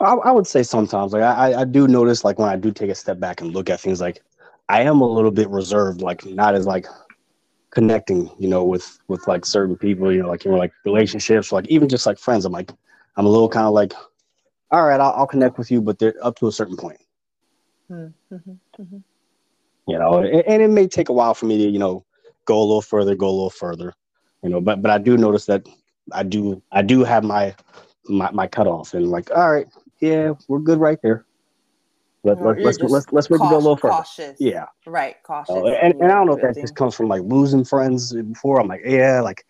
I, 0.00 0.14
I 0.14 0.30
would 0.30 0.46
say 0.46 0.62
sometimes 0.62 1.12
like 1.12 1.22
I, 1.22 1.60
I 1.60 1.64
do 1.66 1.86
notice 1.86 2.24
like 2.24 2.38
when 2.38 2.48
i 2.48 2.56
do 2.56 2.72
take 2.72 2.88
a 2.88 2.94
step 2.94 3.20
back 3.20 3.42
and 3.42 3.52
look 3.52 3.68
at 3.68 3.80
things 3.80 4.00
like 4.00 4.22
i 4.70 4.80
am 4.80 5.02
a 5.02 5.06
little 5.06 5.30
bit 5.30 5.50
reserved 5.50 6.00
like 6.00 6.24
not 6.24 6.54
as 6.54 6.64
like 6.64 6.86
connecting 7.74 8.30
you 8.38 8.48
know 8.48 8.64
with 8.64 8.98
with 9.08 9.26
like 9.26 9.44
certain 9.44 9.76
people 9.76 10.12
you 10.12 10.22
know 10.22 10.28
like 10.28 10.44
you 10.44 10.50
know 10.50 10.56
like 10.56 10.72
relationships 10.84 11.52
like 11.52 11.66
even 11.68 11.88
just 11.88 12.06
like 12.06 12.18
friends 12.18 12.44
i'm 12.44 12.52
like 12.52 12.70
i'm 13.16 13.26
a 13.26 13.28
little 13.28 13.48
kind 13.48 13.66
of 13.66 13.72
like 13.72 13.92
all 14.70 14.86
right 14.86 15.00
I'll, 15.00 15.12
I'll 15.12 15.26
connect 15.26 15.58
with 15.58 15.70
you 15.70 15.80
but 15.80 15.98
they're 15.98 16.14
up 16.22 16.36
to 16.38 16.46
a 16.46 16.52
certain 16.52 16.76
point 16.76 17.00
mm-hmm, 17.90 18.34
mm-hmm. 18.34 18.98
You 19.86 19.98
know, 19.98 20.18
and, 20.18 20.42
and, 20.46 20.62
it 20.62 20.70
may 20.70 20.86
take 20.86 21.10
a 21.10 21.12
while 21.12 21.34
for 21.34 21.44
me 21.44 21.58
to, 21.58 21.70
you 21.70 21.78
know, 21.78 22.04
go 22.46 22.58
a 22.58 22.64
little 22.64 22.80
further, 22.80 23.14
go 23.14 23.28
a 23.28 23.30
little 23.30 23.50
further, 23.50 23.92
you 24.42 24.48
know, 24.48 24.60
but 24.60 24.80
but 24.80 24.90
I 24.90 24.98
do 24.98 25.16
notice 25.16 25.44
that 25.46 25.66
I 26.12 26.22
do 26.22 26.62
I 26.72 26.82
do 26.82 27.04
have 27.04 27.22
my 27.22 27.54
my, 28.06 28.30
my 28.30 28.46
cutoff 28.46 28.94
and 28.94 29.10
like, 29.10 29.30
all 29.30 29.52
right, 29.52 29.66
yeah, 30.00 30.32
we're 30.48 30.58
good 30.58 30.80
right 30.80 30.98
there. 31.02 31.26
Let, 32.24 32.42
let, 32.42 32.58
let's, 32.58 32.78
let's 32.80 32.92
let's 32.92 33.12
let's 33.12 33.30
make 33.30 33.38
cautious, 33.38 33.50
it 33.50 33.54
go 33.54 33.56
a 33.56 33.58
little 33.58 33.76
further. 33.76 33.94
Cautious. 33.94 34.40
Yeah. 34.40 34.66
Right. 34.86 35.16
Cautious. 35.22 35.54
Uh, 35.54 35.66
and, 35.66 35.94
and 36.00 36.10
I 36.10 36.14
don't 36.14 36.26
know 36.26 36.36
if 36.36 36.42
that 36.42 36.60
just 36.60 36.74
comes 36.74 36.94
from 36.94 37.08
like 37.08 37.22
losing 37.22 37.64
friends 37.64 38.14
before. 38.14 38.60
I'm 38.60 38.68
like, 38.68 38.80
yeah, 38.84 39.20
like 39.20 39.44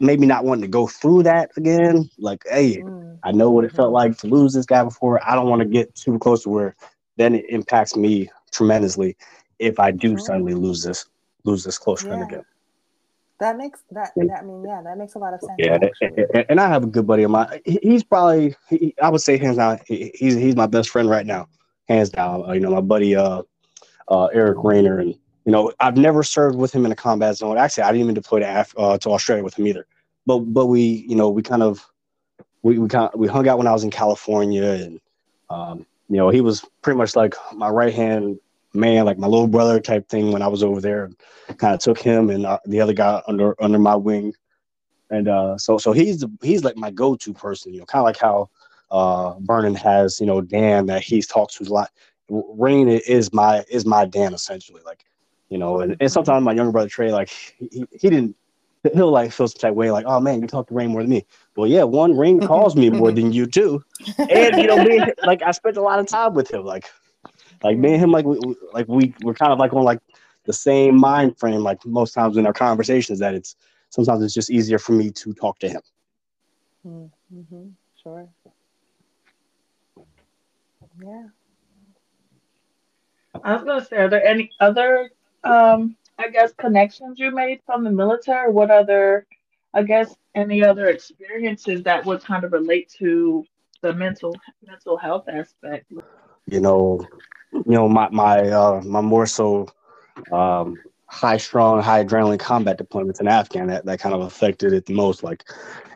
maybe 0.00 0.26
not 0.26 0.44
wanting 0.44 0.62
to 0.62 0.68
go 0.68 0.86
through 0.86 1.22
that 1.24 1.50
again. 1.56 2.10
Like, 2.18 2.42
hey, 2.50 2.78
mm. 2.78 3.18
I 3.22 3.32
know 3.32 3.50
what 3.50 3.64
it 3.64 3.72
felt 3.72 3.88
mm-hmm. 3.88 4.10
like 4.10 4.18
to 4.18 4.26
lose 4.26 4.54
this 4.54 4.66
guy 4.66 4.82
before. 4.82 5.20
I 5.28 5.34
don't 5.34 5.48
want 5.48 5.60
to 5.60 5.68
get 5.68 5.94
too 5.94 6.18
close 6.18 6.42
to 6.42 6.48
where 6.48 6.74
then 7.16 7.34
it 7.34 7.44
impacts 7.48 7.94
me 7.94 8.30
tremendously 8.50 9.16
if 9.58 9.78
I 9.78 9.90
do 9.90 10.18
suddenly 10.18 10.54
lose 10.54 10.82
this 10.82 11.06
lose 11.44 11.62
this 11.62 11.78
close 11.78 12.02
yeah. 12.02 12.08
friend 12.08 12.24
again. 12.24 12.44
That 13.38 13.56
makes 13.56 13.82
that 13.92 14.12
that 14.16 14.40
I 14.40 14.42
mean 14.42 14.64
yeah 14.66 14.82
that 14.82 14.98
makes 14.98 15.14
a 15.14 15.18
lot 15.18 15.32
of 15.32 15.40
sense. 15.40 15.52
Yeah, 15.58 15.78
and, 16.00 16.46
and, 16.48 16.60
I 16.60 16.68
have 16.68 16.82
a 16.84 16.86
good 16.86 17.06
buddy 17.06 17.22
of 17.22 17.30
mine. 17.30 17.60
He's 17.64 18.04
probably 18.04 18.54
he, 18.68 18.94
I 19.02 19.08
would 19.08 19.22
say 19.22 19.38
hands 19.38 19.56
down 19.56 19.78
he's 19.86 20.34
he's 20.34 20.56
my 20.56 20.66
best 20.66 20.90
friend 20.90 21.08
right 21.08 21.24
now, 21.24 21.48
hands 21.90 22.10
down. 22.10 22.48
Uh, 22.48 22.52
you 22.52 22.60
know 22.60 22.70
my 22.70 22.80
buddy 22.80 23.14
uh, 23.14 23.42
uh, 24.08 24.26
Eric 24.26 24.58
Rayner, 24.62 24.98
and 24.98 25.10
you 25.44 25.52
know 25.52 25.72
I've 25.80 25.96
never 25.96 26.22
served 26.22 26.56
with 26.56 26.72
him 26.72 26.86
in 26.86 26.92
a 26.92 26.96
combat 26.96 27.36
zone. 27.36 27.58
Actually, 27.58 27.84
I 27.84 27.92
didn't 27.92 28.02
even 28.02 28.14
deploy 28.14 28.40
to 28.40 28.60
Af- 28.60 28.74
uh, 28.76 28.98
to 28.98 29.10
Australia 29.10 29.44
with 29.44 29.58
him 29.58 29.66
either. 29.66 29.86
But 30.26 30.38
but 30.40 30.66
we 30.66 31.04
you 31.08 31.16
know 31.16 31.30
we 31.30 31.42
kind 31.42 31.62
of 31.62 31.84
we 32.62 32.78
we 32.78 32.88
kind 32.88 33.10
of, 33.12 33.18
we 33.18 33.26
hung 33.28 33.48
out 33.48 33.58
when 33.58 33.66
I 33.66 33.72
was 33.72 33.84
in 33.84 33.90
California, 33.90 34.64
and 34.64 35.00
um, 35.48 35.86
you 36.08 36.16
know, 36.16 36.28
he 36.28 36.40
was 36.40 36.64
pretty 36.82 36.98
much 36.98 37.16
like 37.16 37.34
my 37.54 37.68
right 37.68 37.94
hand 37.94 38.38
man, 38.74 39.04
like 39.04 39.18
my 39.18 39.26
little 39.26 39.48
brother 39.48 39.80
type 39.80 40.08
thing 40.08 40.32
when 40.32 40.42
I 40.42 40.48
was 40.48 40.62
over 40.62 40.80
there. 40.80 41.10
Kind 41.58 41.74
of 41.74 41.80
took 41.80 41.98
him 41.98 42.30
and 42.30 42.46
uh, 42.46 42.58
the 42.64 42.80
other 42.80 42.92
guy 42.92 43.22
under 43.26 43.60
under 43.62 43.78
my 43.78 43.96
wing, 43.96 44.34
and 45.10 45.28
uh, 45.28 45.58
so 45.58 45.78
so 45.78 45.92
he's 45.92 46.24
he's 46.42 46.64
like 46.64 46.76
my 46.76 46.90
go 46.90 47.16
to 47.16 47.32
person. 47.32 47.72
You 47.72 47.80
know, 47.80 47.86
kind 47.86 48.00
of 48.00 48.06
like 48.06 48.18
how 48.18 48.50
uh, 48.90 49.34
Vernon 49.40 49.74
has 49.74 50.20
you 50.20 50.26
know 50.26 50.40
Dan 50.40 50.86
that 50.86 51.02
he's 51.02 51.26
talked 51.26 51.54
to 51.56 51.64
a 51.64 51.72
lot. 51.72 51.90
Rain 52.28 52.88
is 52.88 53.32
my 53.32 53.64
is 53.70 53.84
my 53.84 54.04
Dan 54.04 54.34
essentially. 54.34 54.82
Like 54.84 55.04
you 55.48 55.58
know, 55.58 55.80
and, 55.80 55.96
and 56.00 56.10
sometimes 56.10 56.44
my 56.44 56.52
younger 56.52 56.72
brother 56.72 56.88
Trey, 56.88 57.12
like 57.12 57.30
he, 57.30 57.84
he 57.92 58.10
didn't 58.10 58.36
he'll 58.94 59.10
like 59.10 59.32
feel 59.32 59.48
some 59.48 59.58
type 59.58 59.74
way, 59.74 59.90
like, 59.90 60.06
oh 60.06 60.20
man, 60.20 60.40
you 60.40 60.46
talk 60.46 60.68
to 60.68 60.74
Rain 60.74 60.90
more 60.90 61.02
than 61.02 61.10
me. 61.10 61.24
Well, 61.56 61.66
yeah, 61.68 61.82
one 61.82 62.16
Rain 62.16 62.40
calls 62.46 62.76
me 62.76 62.90
more 62.90 63.12
than 63.12 63.32
you 63.32 63.46
do, 63.46 63.82
and 64.18 64.56
you 64.56 64.66
know, 64.66 64.82
me 64.82 65.00
like 65.24 65.42
I 65.42 65.50
spent 65.50 65.76
a 65.76 65.82
lot 65.82 65.98
of 65.98 66.06
time 66.06 66.34
with 66.34 66.50
him, 66.52 66.64
like, 66.64 66.90
like 67.62 67.76
me 67.76 67.94
and 67.94 68.02
him, 68.02 68.12
like 68.12 68.24
we, 68.24 68.38
like 68.72 68.88
we 68.88 69.14
we're 69.22 69.34
kind 69.34 69.52
of 69.52 69.58
like 69.58 69.72
on 69.72 69.84
like 69.84 70.00
the 70.44 70.52
same 70.52 70.96
mind 70.96 71.38
frame, 71.38 71.60
like 71.60 71.84
most 71.84 72.12
times 72.12 72.36
in 72.36 72.46
our 72.46 72.52
conversations. 72.52 73.18
That 73.18 73.34
it's 73.34 73.56
sometimes 73.90 74.22
it's 74.22 74.34
just 74.34 74.50
easier 74.50 74.78
for 74.78 74.92
me 74.92 75.10
to 75.10 75.34
talk 75.34 75.58
to 75.60 75.68
him. 75.68 75.82
Mm-hmm. 76.86 77.68
Sure. 78.02 78.28
Yeah. 81.02 81.26
I 83.42 83.54
was 83.54 83.64
gonna 83.64 83.84
say, 83.84 83.96
are 83.96 84.08
there 84.08 84.24
any 84.24 84.50
other 84.60 85.10
um 85.44 85.96
I 86.20 86.28
guess, 86.28 86.52
connections 86.52 87.18
you 87.18 87.30
made 87.34 87.60
from 87.64 87.82
the 87.82 87.90
military? 87.90 88.52
What 88.52 88.70
other, 88.70 89.26
I 89.72 89.82
guess, 89.82 90.14
any 90.34 90.62
other 90.62 90.88
experiences 90.88 91.82
that 91.84 92.04
would 92.04 92.22
kind 92.22 92.44
of 92.44 92.52
relate 92.52 92.90
to 92.98 93.44
the 93.80 93.94
mental 93.94 94.36
mental 94.66 94.98
health 94.98 95.28
aspect? 95.28 95.90
You 96.46 96.60
know, 96.60 97.00
you 97.52 97.62
know, 97.66 97.88
my 97.88 98.10
my 98.10 98.40
uh, 98.40 98.82
my 98.84 99.00
more 99.00 99.24
so 99.24 99.68
um, 100.30 100.76
high 101.06 101.38
strong, 101.38 101.80
high 101.80 102.04
adrenaline 102.04 102.38
combat 102.38 102.78
deployments 102.78 103.20
in 103.20 103.26
Afghan 103.26 103.68
that, 103.68 103.86
that 103.86 104.00
kind 104.00 104.14
of 104.14 104.20
affected 104.20 104.74
it 104.74 104.84
the 104.84 104.94
most. 104.94 105.22
Like, 105.22 105.44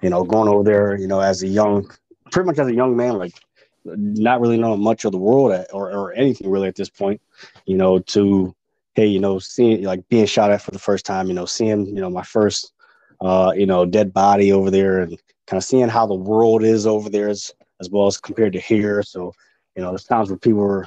you 0.00 0.08
know, 0.08 0.24
going 0.24 0.48
over 0.48 0.64
there, 0.64 0.98
you 0.98 1.06
know, 1.06 1.20
as 1.20 1.42
a 1.42 1.48
young, 1.48 1.86
pretty 2.32 2.46
much 2.46 2.58
as 2.58 2.68
a 2.68 2.74
young 2.74 2.96
man, 2.96 3.18
like 3.18 3.34
not 3.85 4.40
really 4.40 4.57
knowing 4.57 4.83
much 4.83 5.05
of 5.05 5.12
the 5.12 5.18
world 5.18 5.53
at, 5.53 5.73
or, 5.73 5.90
or 5.90 6.12
anything 6.14 6.51
really 6.51 6.68
at 6.68 6.75
this 6.75 6.88
point, 6.88 7.20
you 7.66 7.77
know, 7.77 7.99
to 7.99 8.55
hey, 8.94 9.07
you 9.07 9.18
know, 9.18 9.38
seeing 9.38 9.83
like 9.83 10.09
being 10.09 10.27
shot 10.27 10.51
at 10.51 10.62
for 10.62 10.70
the 10.70 10.79
first 10.79 11.05
time, 11.05 11.27
you 11.27 11.35
know, 11.35 11.47
seeing, 11.47 11.87
you 11.87 12.01
know, 12.01 12.11
my 12.11 12.23
first, 12.23 12.73
uh, 13.20 13.53
you 13.55 13.66
know, 13.66 13.85
dead 13.85 14.12
body 14.12 14.53
over 14.53 14.70
there 14.70 15.01
and 15.01 15.18
kind 15.47 15.59
of 15.59 15.64
seeing 15.64 15.88
how 15.88 16.07
the 16.07 16.14
world 16.14 16.62
is 16.62 16.87
over 16.87 17.11
there 17.11 17.29
as, 17.29 17.53
as 17.81 17.90
well 17.90 18.07
as 18.07 18.16
compared 18.16 18.53
to 18.53 18.61
here. 18.61 19.03
So, 19.03 19.33
you 19.75 19.83
know, 19.83 19.90
there's 19.90 20.05
times 20.05 20.31
where 20.31 20.38
people 20.38 20.61
were, 20.61 20.87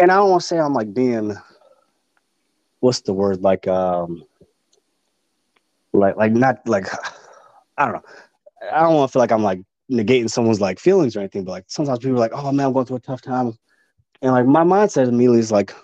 and 0.00 0.10
I 0.10 0.16
don't 0.16 0.30
want 0.30 0.40
to 0.40 0.46
say 0.46 0.58
I'm 0.58 0.72
like 0.72 0.94
being, 0.94 1.36
what's 2.80 3.02
the 3.02 3.12
word? 3.12 3.42
Like, 3.42 3.68
um, 3.68 4.24
like, 5.92 6.16
like 6.16 6.32
not 6.32 6.66
like, 6.66 6.86
I 7.76 7.84
don't 7.84 7.94
know. 7.94 8.02
I 8.72 8.80
don't 8.80 8.94
want 8.94 9.10
to 9.10 9.12
feel 9.12 9.20
like 9.20 9.32
I'm 9.32 9.42
like 9.42 9.60
negating 9.90 10.30
someone's 10.30 10.60
like 10.60 10.78
feelings 10.78 11.16
or 11.16 11.20
anything, 11.20 11.44
but 11.44 11.52
like 11.52 11.64
sometimes 11.68 11.98
people 11.98 12.16
are 12.16 12.20
like, 12.20 12.32
oh 12.34 12.52
man, 12.52 12.66
I'm 12.66 12.72
going 12.72 12.86
through 12.86 12.96
a 12.96 13.00
tough 13.00 13.22
time. 13.22 13.56
And 14.20 14.32
like 14.32 14.46
my 14.46 14.62
mindset 14.62 15.08
immediately 15.08 15.40
is 15.40 15.52
like, 15.52 15.74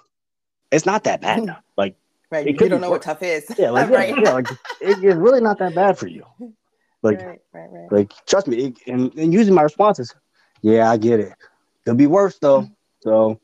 it's 0.70 0.86
not 0.86 1.04
that 1.04 1.20
bad. 1.20 1.56
Like, 1.76 1.94
right, 2.32 2.44
you 2.44 2.68
don't 2.68 2.80
know 2.80 2.90
what 2.90 3.02
tough 3.02 3.22
is. 3.22 3.46
Yeah, 3.56 3.70
like, 3.70 3.88
right. 3.90 4.08
yeah, 4.10 4.22
yeah, 4.24 4.32
like 4.32 4.50
it, 4.50 4.58
it's 4.80 5.16
really 5.16 5.40
not 5.40 5.58
that 5.60 5.74
bad 5.74 5.98
for 5.98 6.06
you. 6.06 6.24
Like, 7.00 7.22
right, 7.22 7.38
right, 7.52 7.68
right. 7.70 7.92
like 7.92 8.12
trust 8.26 8.48
me. 8.48 8.56
It, 8.56 8.78
and, 8.88 9.14
and 9.14 9.32
using 9.32 9.54
my 9.54 9.62
responses, 9.62 10.12
yeah, 10.62 10.90
I 10.90 10.96
get 10.96 11.20
it. 11.20 11.32
It'll 11.86 11.96
be 11.96 12.08
worse 12.08 12.40
though. 12.40 12.62
Mm-hmm. 12.62 12.72
So 13.02 13.40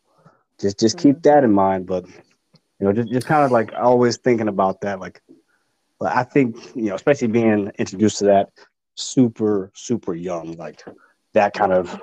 just 0.60 0.80
just 0.80 0.98
keep 0.98 1.18
mm-hmm. 1.18 1.30
that 1.30 1.44
in 1.44 1.52
mind. 1.52 1.86
But 1.86 2.04
you 2.06 2.14
know, 2.80 2.92
just 2.92 3.12
just 3.12 3.28
kind 3.28 3.44
of 3.44 3.52
like 3.52 3.72
always 3.72 4.16
thinking 4.16 4.48
about 4.48 4.80
that. 4.80 4.98
Like, 4.98 5.22
I 6.00 6.24
think 6.24 6.56
you 6.74 6.86
know, 6.86 6.96
especially 6.96 7.28
being 7.28 7.70
introduced 7.78 8.18
to 8.18 8.24
that 8.24 8.50
super 8.94 9.70
super 9.74 10.14
young, 10.14 10.52
like 10.52 10.82
that 11.32 11.52
kind 11.52 11.72
of, 11.72 12.00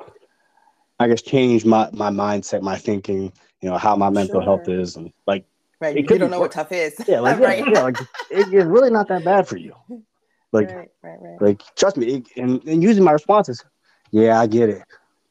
I 1.00 1.08
guess, 1.08 1.22
changed 1.22 1.66
my 1.66 1.90
my 1.92 2.10
mindset, 2.10 2.62
my 2.62 2.78
thinking 2.78 3.32
you 3.62 3.70
know 3.70 3.78
how 3.78 3.96
my 3.96 4.10
mental 4.10 4.36
sure. 4.36 4.42
health 4.42 4.68
is 4.68 4.96
and 4.96 5.14
like 5.28 5.46
right 5.80 5.96
you 5.96 6.04
don't 6.04 6.32
know 6.32 6.40
what 6.40 6.52
tough 6.52 6.72
is 6.72 6.96
yeah 7.08 7.20
like 7.20 7.40
right. 7.40 7.60
yeah, 7.60 7.74
yeah, 7.74 7.84
like 7.84 8.00
it, 8.00 8.08
it's 8.30 8.66
really 8.66 8.90
not 8.90 9.08
that 9.08 9.24
bad 9.24 9.48
for 9.48 9.58
you 9.58 9.74
like 10.52 10.70
right, 10.70 10.90
right, 11.04 11.18
right. 11.22 11.42
like 11.42 11.76
trust 11.76 11.98
me 11.98 12.16
it, 12.16 12.28
and, 12.36 12.64
and 12.66 12.84
using 12.84 13.04
my 13.04 13.12
responses 13.12 13.64
yeah 14.12 14.40
i 14.40 14.48
get 14.48 14.70
it 14.70 14.84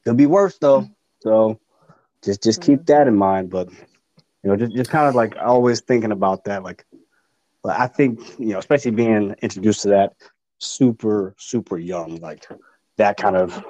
it'll 0.05 0.15
be 0.15 0.25
worse 0.25 0.57
though 0.57 0.81
mm-hmm. 0.81 0.91
so 1.19 1.59
just 2.23 2.41
just 2.41 2.61
keep 2.61 2.79
mm-hmm. 2.79 2.85
that 2.85 3.07
in 3.07 3.15
mind 3.15 3.49
but 3.49 3.69
you 3.69 4.49
know 4.49 4.55
just, 4.55 4.73
just 4.73 4.89
kind 4.89 5.07
of 5.07 5.15
like 5.15 5.35
always 5.37 5.81
thinking 5.81 6.11
about 6.11 6.43
that 6.45 6.63
like 6.63 6.85
i 7.65 7.85
think 7.85 8.19
you 8.39 8.47
know 8.47 8.59
especially 8.59 8.91
being 8.91 9.35
introduced 9.41 9.81
to 9.83 9.89
that 9.89 10.13
super 10.61 11.33
super 11.37 11.77
young 11.77 12.17
like 12.17 12.47
that 12.97 13.17
kind 13.17 13.35
of 13.35 13.63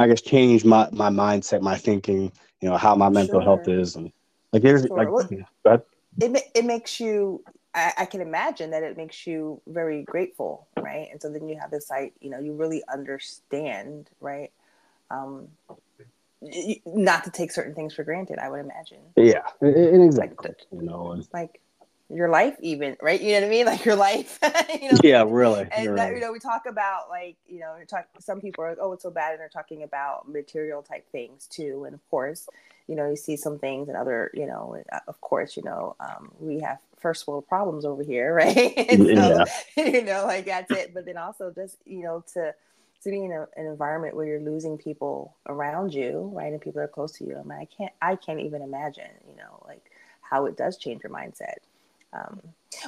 i 0.00 0.08
guess 0.08 0.20
changed 0.20 0.64
my 0.64 0.88
my 0.92 1.08
mindset 1.08 1.62
my 1.62 1.76
thinking 1.76 2.32
you 2.60 2.68
know 2.68 2.76
how 2.76 2.96
my 2.96 3.08
mental 3.08 3.40
sure. 3.40 3.42
health 3.42 3.68
is 3.68 3.94
and 3.94 4.10
like 4.52 4.62
there's 4.62 4.86
sure. 4.86 4.96
like 4.96 5.08
well, 5.08 5.28
it, 6.20 6.42
it 6.54 6.64
makes 6.64 6.98
you 6.98 7.42
I, 7.74 7.92
I, 7.98 8.04
can 8.06 8.20
imagine 8.20 8.70
that 8.70 8.84
it 8.84 8.96
makes 8.96 9.26
you 9.26 9.60
very 9.68 10.02
grateful 10.02 10.66
right 10.76 11.08
and 11.12 11.22
so 11.22 11.30
then 11.30 11.48
you 11.48 11.58
have 11.60 11.70
this 11.70 11.90
like 11.90 12.12
you 12.20 12.30
know 12.30 12.40
you 12.40 12.54
really 12.54 12.82
understand 12.92 14.10
right 14.20 14.50
um 15.10 15.48
not 16.84 17.24
to 17.24 17.30
take 17.30 17.52
certain 17.52 17.74
things 17.74 17.94
for 17.94 18.02
granted 18.02 18.40
i 18.40 18.50
would 18.50 18.60
imagine 18.60 18.98
yeah 19.16 19.46
exactly 19.62 20.48
like, 20.48 20.66
you 20.72 20.82
know 20.82 21.22
like 21.32 21.60
your 22.10 22.28
life 22.28 22.56
even 22.60 22.96
right 23.00 23.20
you 23.20 23.32
know 23.32 23.40
what 23.40 23.46
i 23.46 23.48
mean 23.48 23.66
like 23.66 23.84
your 23.84 23.96
life 23.96 24.38
you 24.82 24.92
know? 24.92 24.98
yeah 25.02 25.24
really 25.26 25.66
and 25.72 25.96
that, 25.96 26.14
you 26.14 26.20
know 26.20 26.32
we 26.32 26.38
talk 26.38 26.66
about 26.66 27.08
like 27.08 27.36
you 27.46 27.60
know 27.60 27.76
talk, 27.88 28.06
some 28.18 28.40
people 28.40 28.62
are 28.64 28.70
like 28.70 28.78
oh 28.80 28.92
it's 28.92 29.02
so 29.02 29.10
bad 29.10 29.32
and 29.32 29.40
they're 29.40 29.48
talking 29.48 29.82
about 29.82 30.28
material 30.28 30.82
type 30.82 31.10
things 31.10 31.46
too 31.46 31.84
and 31.84 31.94
of 31.94 32.10
course 32.10 32.48
you 32.88 32.94
know 32.94 33.08
you 33.08 33.16
see 33.16 33.36
some 33.36 33.58
things 33.58 33.88
and 33.88 33.96
other 33.96 34.30
you 34.34 34.46
know 34.46 34.76
uh, 34.92 35.00
of 35.08 35.20
course 35.20 35.56
you 35.56 35.62
know 35.62 35.96
um, 36.00 36.30
we 36.38 36.60
have 36.60 36.78
first 36.98 37.26
world 37.26 37.46
problems 37.48 37.84
over 37.84 38.02
here 38.02 38.34
right 38.34 38.74
so, 38.90 39.04
yeah. 39.04 39.44
you 39.76 40.02
know 40.02 40.24
like 40.26 40.44
that's 40.44 40.70
it 40.70 40.92
but 40.92 41.06
then 41.06 41.16
also 41.16 41.50
just 41.50 41.78
you 41.86 42.02
know 42.02 42.22
to 42.32 42.54
to 43.04 43.10
be 43.10 43.22
in 43.22 43.32
a, 43.32 43.46
an 43.56 43.66
environment 43.66 44.16
where 44.16 44.26
you're 44.26 44.40
losing 44.40 44.76
people 44.78 45.36
around 45.46 45.94
you, 45.94 46.30
right, 46.34 46.52
and 46.52 46.60
people 46.60 46.80
are 46.80 46.88
close 46.88 47.12
to 47.12 47.24
you. 47.24 47.36
I 47.38 47.42
mean, 47.42 47.58
I 47.58 47.66
can't, 47.66 47.92
I 48.02 48.16
can't 48.16 48.40
even 48.40 48.62
imagine, 48.62 49.10
you 49.28 49.36
know, 49.36 49.62
like 49.66 49.90
how 50.22 50.46
it 50.46 50.56
does 50.56 50.78
change 50.78 51.02
your 51.02 51.12
mindset. 51.12 51.58
Um, 52.14 52.40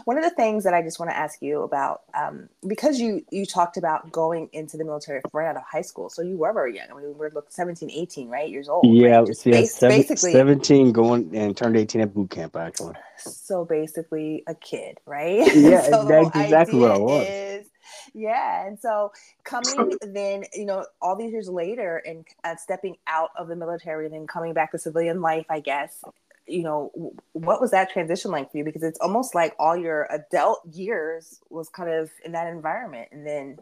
one 0.05 0.19
of 0.19 0.25
the 0.25 0.31
things 0.31 0.65
that 0.65 0.75
I 0.75 0.83
just 0.83 0.99
want 0.99 1.11
to 1.11 1.17
ask 1.17 1.41
you 1.41 1.63
about, 1.63 2.03
um, 2.15 2.49
because 2.67 3.01
you 3.01 3.25
you 3.31 3.47
talked 3.47 3.77
about 3.77 4.11
going 4.13 4.49
into 4.53 4.77
the 4.77 4.85
military 4.85 5.23
right 5.33 5.49
out 5.49 5.57
of 5.57 5.63
high 5.63 5.83
school, 5.83 6.11
so 6.11 6.23
you 6.23 6.37
were 6.37 6.53
very 6.53 6.77
young. 6.77 6.89
I 6.91 6.95
mean, 6.95 7.07
we 7.07 7.13
were 7.13 7.33
17, 7.49 7.91
18, 7.91 8.29
right, 8.29 8.49
years 8.49 8.69
old. 8.69 8.85
Yeah, 8.87 9.19
right? 9.19 9.29
yeah, 9.45 9.61
bas- 9.61 9.75
seven, 9.75 9.97
basically 9.97 10.33
seventeen 10.33 10.93
going 10.93 11.35
and 11.37 11.57
turned 11.57 11.77
eighteen 11.77 12.01
at 12.01 12.15
boot 12.15 12.31
camp 12.31 12.57
actually. 12.57 12.95
So 13.19 13.65
basically, 13.65 14.43
a 14.47 14.55
kid, 14.55 14.99
right? 15.07 15.55
Yeah, 15.55 15.83
so 15.91 16.05
that's 16.05 16.37
exactly 16.37 16.79
what 16.79 16.91
I 16.91 16.99
was. 16.99 17.27
Is, 17.29 17.71
yeah, 18.15 18.67
and 18.67 18.79
so 18.79 19.13
coming 19.45 19.97
then, 20.03 20.45
you 20.55 20.65
know, 20.65 20.87
all 21.01 21.17
these 21.17 21.33
years 21.33 21.49
later, 21.49 22.03
and 22.05 22.27
uh, 22.45 22.57
stepping 22.57 22.97
out 23.07 23.31
of 23.37 23.49
the 23.49 23.57
military, 23.57 24.07
and 24.07 24.15
then 24.15 24.27
coming 24.27 24.53
back 24.53 24.73
to 24.73 24.79
civilian 24.79 25.21
life, 25.21 25.47
I 25.49 25.61
guess, 25.61 26.03
you 26.47 26.63
know 26.63 26.91
what 27.33 27.61
was 27.61 27.71
that 27.73 27.91
transition 27.91 28.31
like 28.31 28.51
for 28.51 28.59
you? 28.59 28.65
Because 28.65 28.83
it's 28.83 28.99
almost 29.01 29.35
like 29.35 29.55
all 29.59 29.77
your 29.77 30.09
adult 30.11 30.61
years 30.73 31.41
was 31.51 31.69
kind 31.69 31.91
of 31.91 32.11
in 32.25 32.33
that 32.33 32.47
environment 32.47 33.09
and 33.13 33.27
then 33.27 33.57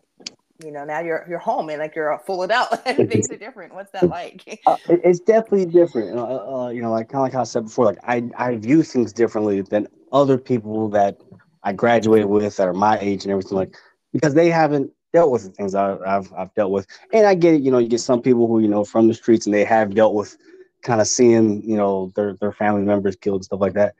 you 0.62 0.70
know 0.70 0.84
now 0.84 1.00
you're 1.00 1.26
you're 1.28 1.38
home 1.38 1.68
and 1.68 1.78
like 1.78 1.96
you're 1.96 2.12
a 2.12 2.18
full 2.18 2.42
adult 2.42 2.68
and 2.86 3.08
things 3.10 3.30
are 3.30 3.36
different. 3.36 3.74
What's 3.74 3.90
that 3.92 4.08
like? 4.08 4.60
uh, 4.66 4.76
it's 4.88 5.20
definitely 5.20 5.66
different. 5.66 6.18
Uh, 6.18 6.64
uh, 6.64 6.68
you 6.68 6.82
know 6.82 6.90
like 6.90 7.08
kind 7.08 7.26
of 7.26 7.32
like 7.32 7.40
i 7.40 7.44
said 7.44 7.64
before 7.64 7.86
like 7.86 7.98
i 8.04 8.22
i 8.36 8.56
view 8.56 8.82
things 8.82 9.12
differently 9.12 9.60
than 9.62 9.88
other 10.12 10.38
people 10.38 10.88
that 10.88 11.18
i 11.62 11.72
graduated 11.72 12.28
with 12.28 12.56
that 12.56 12.68
are 12.68 12.72
my 12.72 12.98
age 13.00 13.24
and 13.24 13.32
everything 13.32 13.56
like 13.58 13.76
because 14.12 14.34
they 14.34 14.48
haven't 14.48 14.90
dealt 15.12 15.30
with 15.30 15.44
the 15.44 15.50
things 15.50 15.74
I, 15.74 15.96
have 16.04 16.32
I've 16.36 16.52
dealt 16.54 16.72
with. 16.72 16.86
And 17.12 17.26
i 17.26 17.34
get 17.34 17.54
it 17.54 17.62
you 17.62 17.70
know 17.70 17.78
you 17.78 17.88
get 17.88 18.00
some 18.00 18.22
people 18.22 18.46
who 18.46 18.60
you 18.60 18.68
know 18.68 18.84
from 18.84 19.08
the 19.08 19.14
streets 19.14 19.46
and 19.46 19.54
they 19.54 19.64
have 19.64 19.94
dealt 19.94 20.14
with 20.14 20.36
kind 20.84 21.00
of 21.00 21.08
seeing 21.08 21.62
you 21.68 21.76
know 21.76 22.12
their 22.14 22.34
their 22.34 22.52
family 22.52 22.82
members 22.82 23.16
killed 23.16 23.44
stuff 23.44 23.60
like 23.60 23.72
that. 23.72 23.94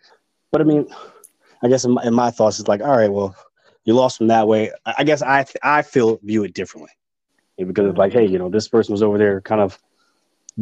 But 0.52 0.60
I 0.60 0.64
mean, 0.64 0.86
I 1.62 1.68
guess 1.68 1.84
in 1.84 1.92
my, 1.92 2.04
in 2.04 2.14
my 2.14 2.30
thoughts, 2.30 2.60
it's 2.60 2.68
like, 2.68 2.80
all 2.80 2.96
right, 2.96 3.10
well, 3.10 3.34
you 3.84 3.94
lost 3.94 4.18
them 4.18 4.28
that 4.28 4.46
way. 4.46 4.70
I 4.86 5.02
guess 5.02 5.22
I 5.22 5.44
I 5.62 5.82
feel 5.82 6.20
view 6.22 6.44
it 6.44 6.54
differently 6.54 6.90
because 7.58 7.88
it's 7.88 7.98
like, 7.98 8.12
hey, 8.12 8.26
you 8.26 8.38
know, 8.38 8.48
this 8.48 8.68
person 8.68 8.92
was 8.92 9.02
over 9.02 9.18
there 9.18 9.40
kind 9.40 9.60
of 9.60 9.78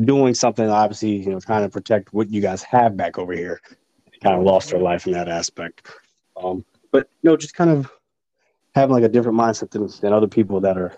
doing 0.05 0.33
something, 0.33 0.69
obviously, 0.69 1.17
you 1.17 1.31
know, 1.31 1.41
trying 1.41 1.63
to 1.63 1.69
protect 1.69 2.15
what 2.15 2.31
you 2.31 2.41
guys 2.41 2.63
have 2.63 2.97
back 2.97 3.19
over 3.19 3.33
here. 3.33 3.61
Kind 4.23 4.37
of 4.37 4.45
lost 4.45 4.71
their 4.71 4.81
life 4.81 5.07
in 5.07 5.13
that 5.13 5.29
aspect. 5.29 5.89
Um, 6.37 6.65
but 6.93 7.09
you 7.23 7.31
know, 7.31 7.37
just 7.37 7.55
kind 7.55 7.71
of 7.71 7.91
having 8.75 8.95
like 8.95 9.05
a 9.05 9.09
different 9.09 9.37
mindset 9.37 9.71
than, 9.71 9.89
than 10.01 10.13
other 10.13 10.29
people 10.29 10.61
that 10.61 10.79
are, 10.79 10.93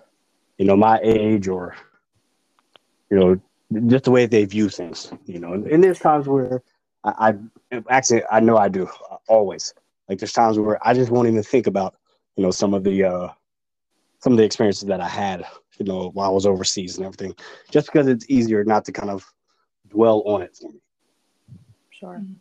you 0.58 0.66
know, 0.66 0.76
my 0.76 1.00
age 1.02 1.48
or, 1.48 1.74
you 3.10 3.18
know, 3.18 3.40
just 3.86 4.04
the 4.04 4.10
way 4.10 4.26
they 4.26 4.44
view 4.44 4.68
things, 4.68 5.12
you 5.26 5.38
know. 5.38 5.52
And, 5.52 5.66
and 5.66 5.84
there's 5.84 5.98
times 5.98 6.26
where 6.26 6.62
I, 7.04 7.34
I, 7.72 7.82
actually 7.88 8.22
I 8.30 8.40
know 8.40 8.56
I 8.56 8.68
do 8.68 8.88
always. 9.28 9.74
Like 10.08 10.18
there's 10.18 10.32
times 10.32 10.58
where 10.58 10.78
I 10.86 10.94
just 10.94 11.10
won't 11.10 11.28
even 11.28 11.42
think 11.42 11.66
about, 11.66 11.96
you 12.36 12.42
know, 12.42 12.50
some 12.50 12.74
of 12.74 12.84
the 12.84 13.04
uh 13.04 13.28
some 14.20 14.32
of 14.32 14.38
the 14.38 14.44
experiences 14.44 14.88
that 14.88 15.00
I 15.00 15.08
had, 15.08 15.44
you 15.78 15.84
know, 15.84 16.10
while 16.10 16.30
I 16.30 16.32
was 16.32 16.46
overseas 16.46 16.96
and 16.96 17.06
everything, 17.06 17.34
just 17.70 17.86
because 17.86 18.06
it's 18.06 18.28
easier 18.28 18.64
not 18.64 18.84
to 18.86 18.92
kind 18.92 19.10
of 19.10 19.24
dwell 19.88 20.22
on 20.26 20.42
it 20.42 20.56
for 20.56 20.70
me. 20.70 20.80
Sure. 21.90 22.20
Mm-hmm. 22.20 22.32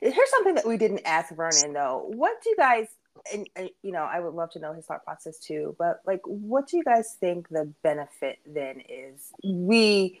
Here's 0.00 0.30
something 0.30 0.54
that 0.54 0.66
we 0.66 0.76
didn't 0.76 1.02
ask 1.04 1.34
Vernon 1.34 1.72
though. 1.72 2.04
What 2.08 2.42
do 2.42 2.50
you 2.50 2.56
guys 2.56 2.88
and, 3.32 3.48
and, 3.56 3.70
you 3.82 3.92
know, 3.92 4.02
I 4.02 4.20
would 4.20 4.34
love 4.34 4.50
to 4.52 4.58
know 4.58 4.72
his 4.72 4.86
thought 4.86 5.04
process 5.04 5.38
too. 5.38 5.76
But 5.78 6.00
like, 6.06 6.22
what 6.24 6.68
do 6.68 6.76
you 6.76 6.84
guys 6.84 7.16
think 7.20 7.48
the 7.48 7.72
benefit 7.82 8.38
then 8.46 8.82
is? 8.88 9.32
We 9.44 10.20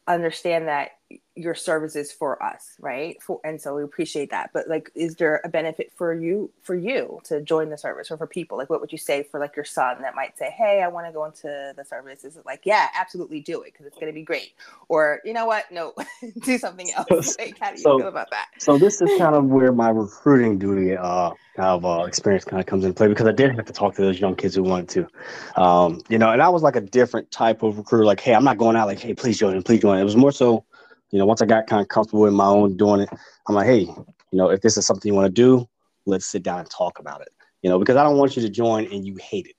understand 0.07 0.67
that 0.67 0.91
your 1.35 1.55
service 1.55 1.95
is 1.95 2.11
for 2.11 2.41
us, 2.43 2.75
right? 2.79 3.21
For, 3.21 3.39
and 3.45 3.59
so 3.59 3.75
we 3.75 3.83
appreciate 3.83 4.31
that. 4.31 4.51
But 4.53 4.67
like, 4.67 4.91
is 4.95 5.15
there 5.15 5.41
a 5.45 5.49
benefit 5.49 5.91
for 5.95 6.13
you 6.13 6.51
for 6.61 6.75
you 6.75 7.19
to 7.25 7.41
join 7.41 7.69
the 7.69 7.77
service, 7.77 8.11
or 8.11 8.17
for 8.17 8.27
people? 8.27 8.57
Like, 8.57 8.69
what 8.69 8.81
would 8.81 8.91
you 8.91 8.97
say 8.97 9.23
for 9.23 9.39
like 9.39 9.55
your 9.55 9.65
son 9.65 10.01
that 10.01 10.13
might 10.13 10.37
say, 10.37 10.49
"Hey, 10.49 10.81
I 10.81 10.87
want 10.89 11.07
to 11.07 11.13
go 11.13 11.25
into 11.25 11.73
the 11.75 11.85
service"? 11.85 12.25
Is 12.25 12.35
it 12.35 12.45
like, 12.45 12.61
yeah, 12.65 12.89
absolutely 12.95 13.39
do 13.39 13.61
it 13.61 13.71
because 13.71 13.85
it's 13.85 13.95
going 13.95 14.11
to 14.11 14.13
be 14.13 14.23
great, 14.23 14.53
or 14.89 15.21
you 15.23 15.33
know 15.33 15.45
what, 15.45 15.71
no, 15.71 15.93
do 16.43 16.57
something 16.57 16.91
else? 16.91 17.37
Like, 17.39 17.57
how 17.59 17.67
do 17.67 17.77
you 17.77 17.83
so, 17.83 17.97
feel 17.97 18.07
about 18.07 18.29
that? 18.31 18.47
So 18.57 18.77
this 18.77 19.01
is 19.01 19.17
kind 19.17 19.35
of 19.35 19.45
where 19.45 19.71
my 19.71 19.89
recruiting 19.89 20.59
duty, 20.59 20.97
uh, 20.97 21.31
kind 21.55 21.69
of 21.69 21.85
uh, 21.85 22.03
experience, 22.03 22.43
kind 22.43 22.59
of 22.59 22.65
comes 22.65 22.83
into 22.83 22.95
play 22.95 23.07
because 23.07 23.27
I 23.27 23.31
did 23.31 23.55
have 23.55 23.65
to 23.65 23.73
talk 23.73 23.95
to 23.95 24.01
those 24.01 24.19
young 24.19 24.35
kids 24.35 24.55
who 24.55 24.63
wanted 24.63 24.89
to, 24.89 25.61
um, 25.61 26.01
you 26.09 26.17
know, 26.17 26.29
and 26.31 26.41
I 26.41 26.49
was 26.49 26.61
like 26.61 26.75
a 26.75 26.81
different 26.81 27.31
type 27.31 27.63
of 27.63 27.77
recruiter. 27.77 28.05
Like, 28.05 28.19
hey, 28.19 28.35
I'm 28.35 28.43
not 28.43 28.57
going 28.57 28.75
out 28.75 28.87
like, 28.87 28.99
hey, 28.99 29.13
please 29.13 29.37
join, 29.37 29.61
please 29.63 29.81
join. 29.81 29.90
It 29.99 30.03
was 30.03 30.15
more 30.15 30.31
so 30.31 30.65
you 31.11 31.19
know, 31.19 31.25
once 31.25 31.41
I 31.41 31.45
got 31.45 31.67
kind 31.67 31.81
of 31.81 31.89
comfortable 31.89 32.25
in 32.25 32.33
my 32.33 32.45
own 32.45 32.77
doing 32.77 33.01
it, 33.01 33.09
I'm 33.47 33.55
like, 33.55 33.67
hey, 33.67 33.81
you 33.81 34.37
know, 34.37 34.49
if 34.49 34.61
this 34.61 34.77
is 34.77 34.85
something 34.85 35.09
you 35.09 35.15
want 35.15 35.27
to 35.27 35.31
do, 35.31 35.67
let's 36.05 36.25
sit 36.25 36.41
down 36.41 36.59
and 36.59 36.69
talk 36.69 36.99
about 36.99 37.21
it. 37.21 37.29
You 37.61 37.69
know, 37.69 37.77
because 37.77 37.97
I 37.97 38.03
don't 38.03 38.17
want 38.17 38.35
you 38.35 38.41
to 38.41 38.49
join 38.49 38.85
and 38.91 39.05
you 39.05 39.17
hate 39.21 39.47
it. 39.47 39.55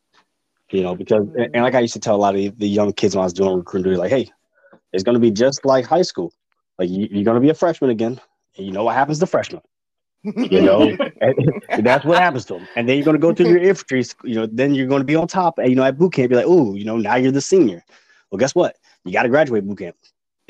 You 0.71 0.83
know, 0.83 0.95
because 0.95 1.27
and 1.37 1.63
like 1.63 1.75
I 1.75 1.81
used 1.81 1.93
to 1.93 2.01
tell 2.01 2.17
a 2.17 2.17
lot 2.17 2.35
of 2.35 2.59
the 2.59 2.69
young 2.69 2.95
kids 2.95 3.15
when 3.15 3.21
I 3.21 3.27
was 3.27 3.35
doing 3.35 3.55
recruiting, 3.55 3.95
like, 3.97 4.11
hey, 4.11 4.31
it's 4.95 5.05
going 5.05 5.15
to 5.15 5.21
be 5.21 5.31
just 5.31 5.65
like 5.67 5.85
high 5.85 6.03
school. 6.03 6.33
Like 6.79 6.89
you, 6.89 7.05
are 7.21 7.25
going 7.25 7.35
to 7.35 7.41
be 7.41 7.51
a 7.51 7.55
freshman 7.55 7.91
again, 7.91 8.19
and 8.57 8.67
you 8.67 8.73
know 8.73 8.85
what 8.85 8.95
happens 8.95 9.19
to 9.19 9.27
freshmen. 9.27 9.61
You 10.25 10.63
know, 10.63 10.97
that's 11.81 12.07
what 12.07 12.19
happens 12.19 12.47
to 12.47 12.55
them. 12.55 12.69
And 12.77 12.89
then 12.89 12.97
you're 12.97 13.05
going 13.05 13.17
to 13.17 13.21
go 13.21 13.35
through 13.35 13.49
your 13.49 13.59
infantry. 13.59 14.05
You 14.25 14.37
know, 14.37 14.47
then 14.47 14.75
you're 14.75 14.87
going 14.87 15.01
to 15.01 15.07
be 15.07 15.17
on 15.17 15.27
top. 15.27 15.59
And, 15.59 15.69
you 15.69 15.75
know, 15.75 15.85
at 15.85 15.99
boot 15.99 16.15
camp, 16.15 16.31
you're 16.31 16.41
like, 16.41 16.49
oh, 16.49 16.75
you 16.75 16.85
know, 16.85 16.97
now 16.97 17.17
you're 17.17 17.33
the 17.33 17.41
senior. 17.41 17.85
Well, 18.31 18.39
guess 18.39 18.55
what? 18.55 18.77
You 19.05 19.13
got 19.13 19.25
to 19.25 19.29
graduate 19.29 19.67
boot 19.67 19.79
camp. 19.79 19.97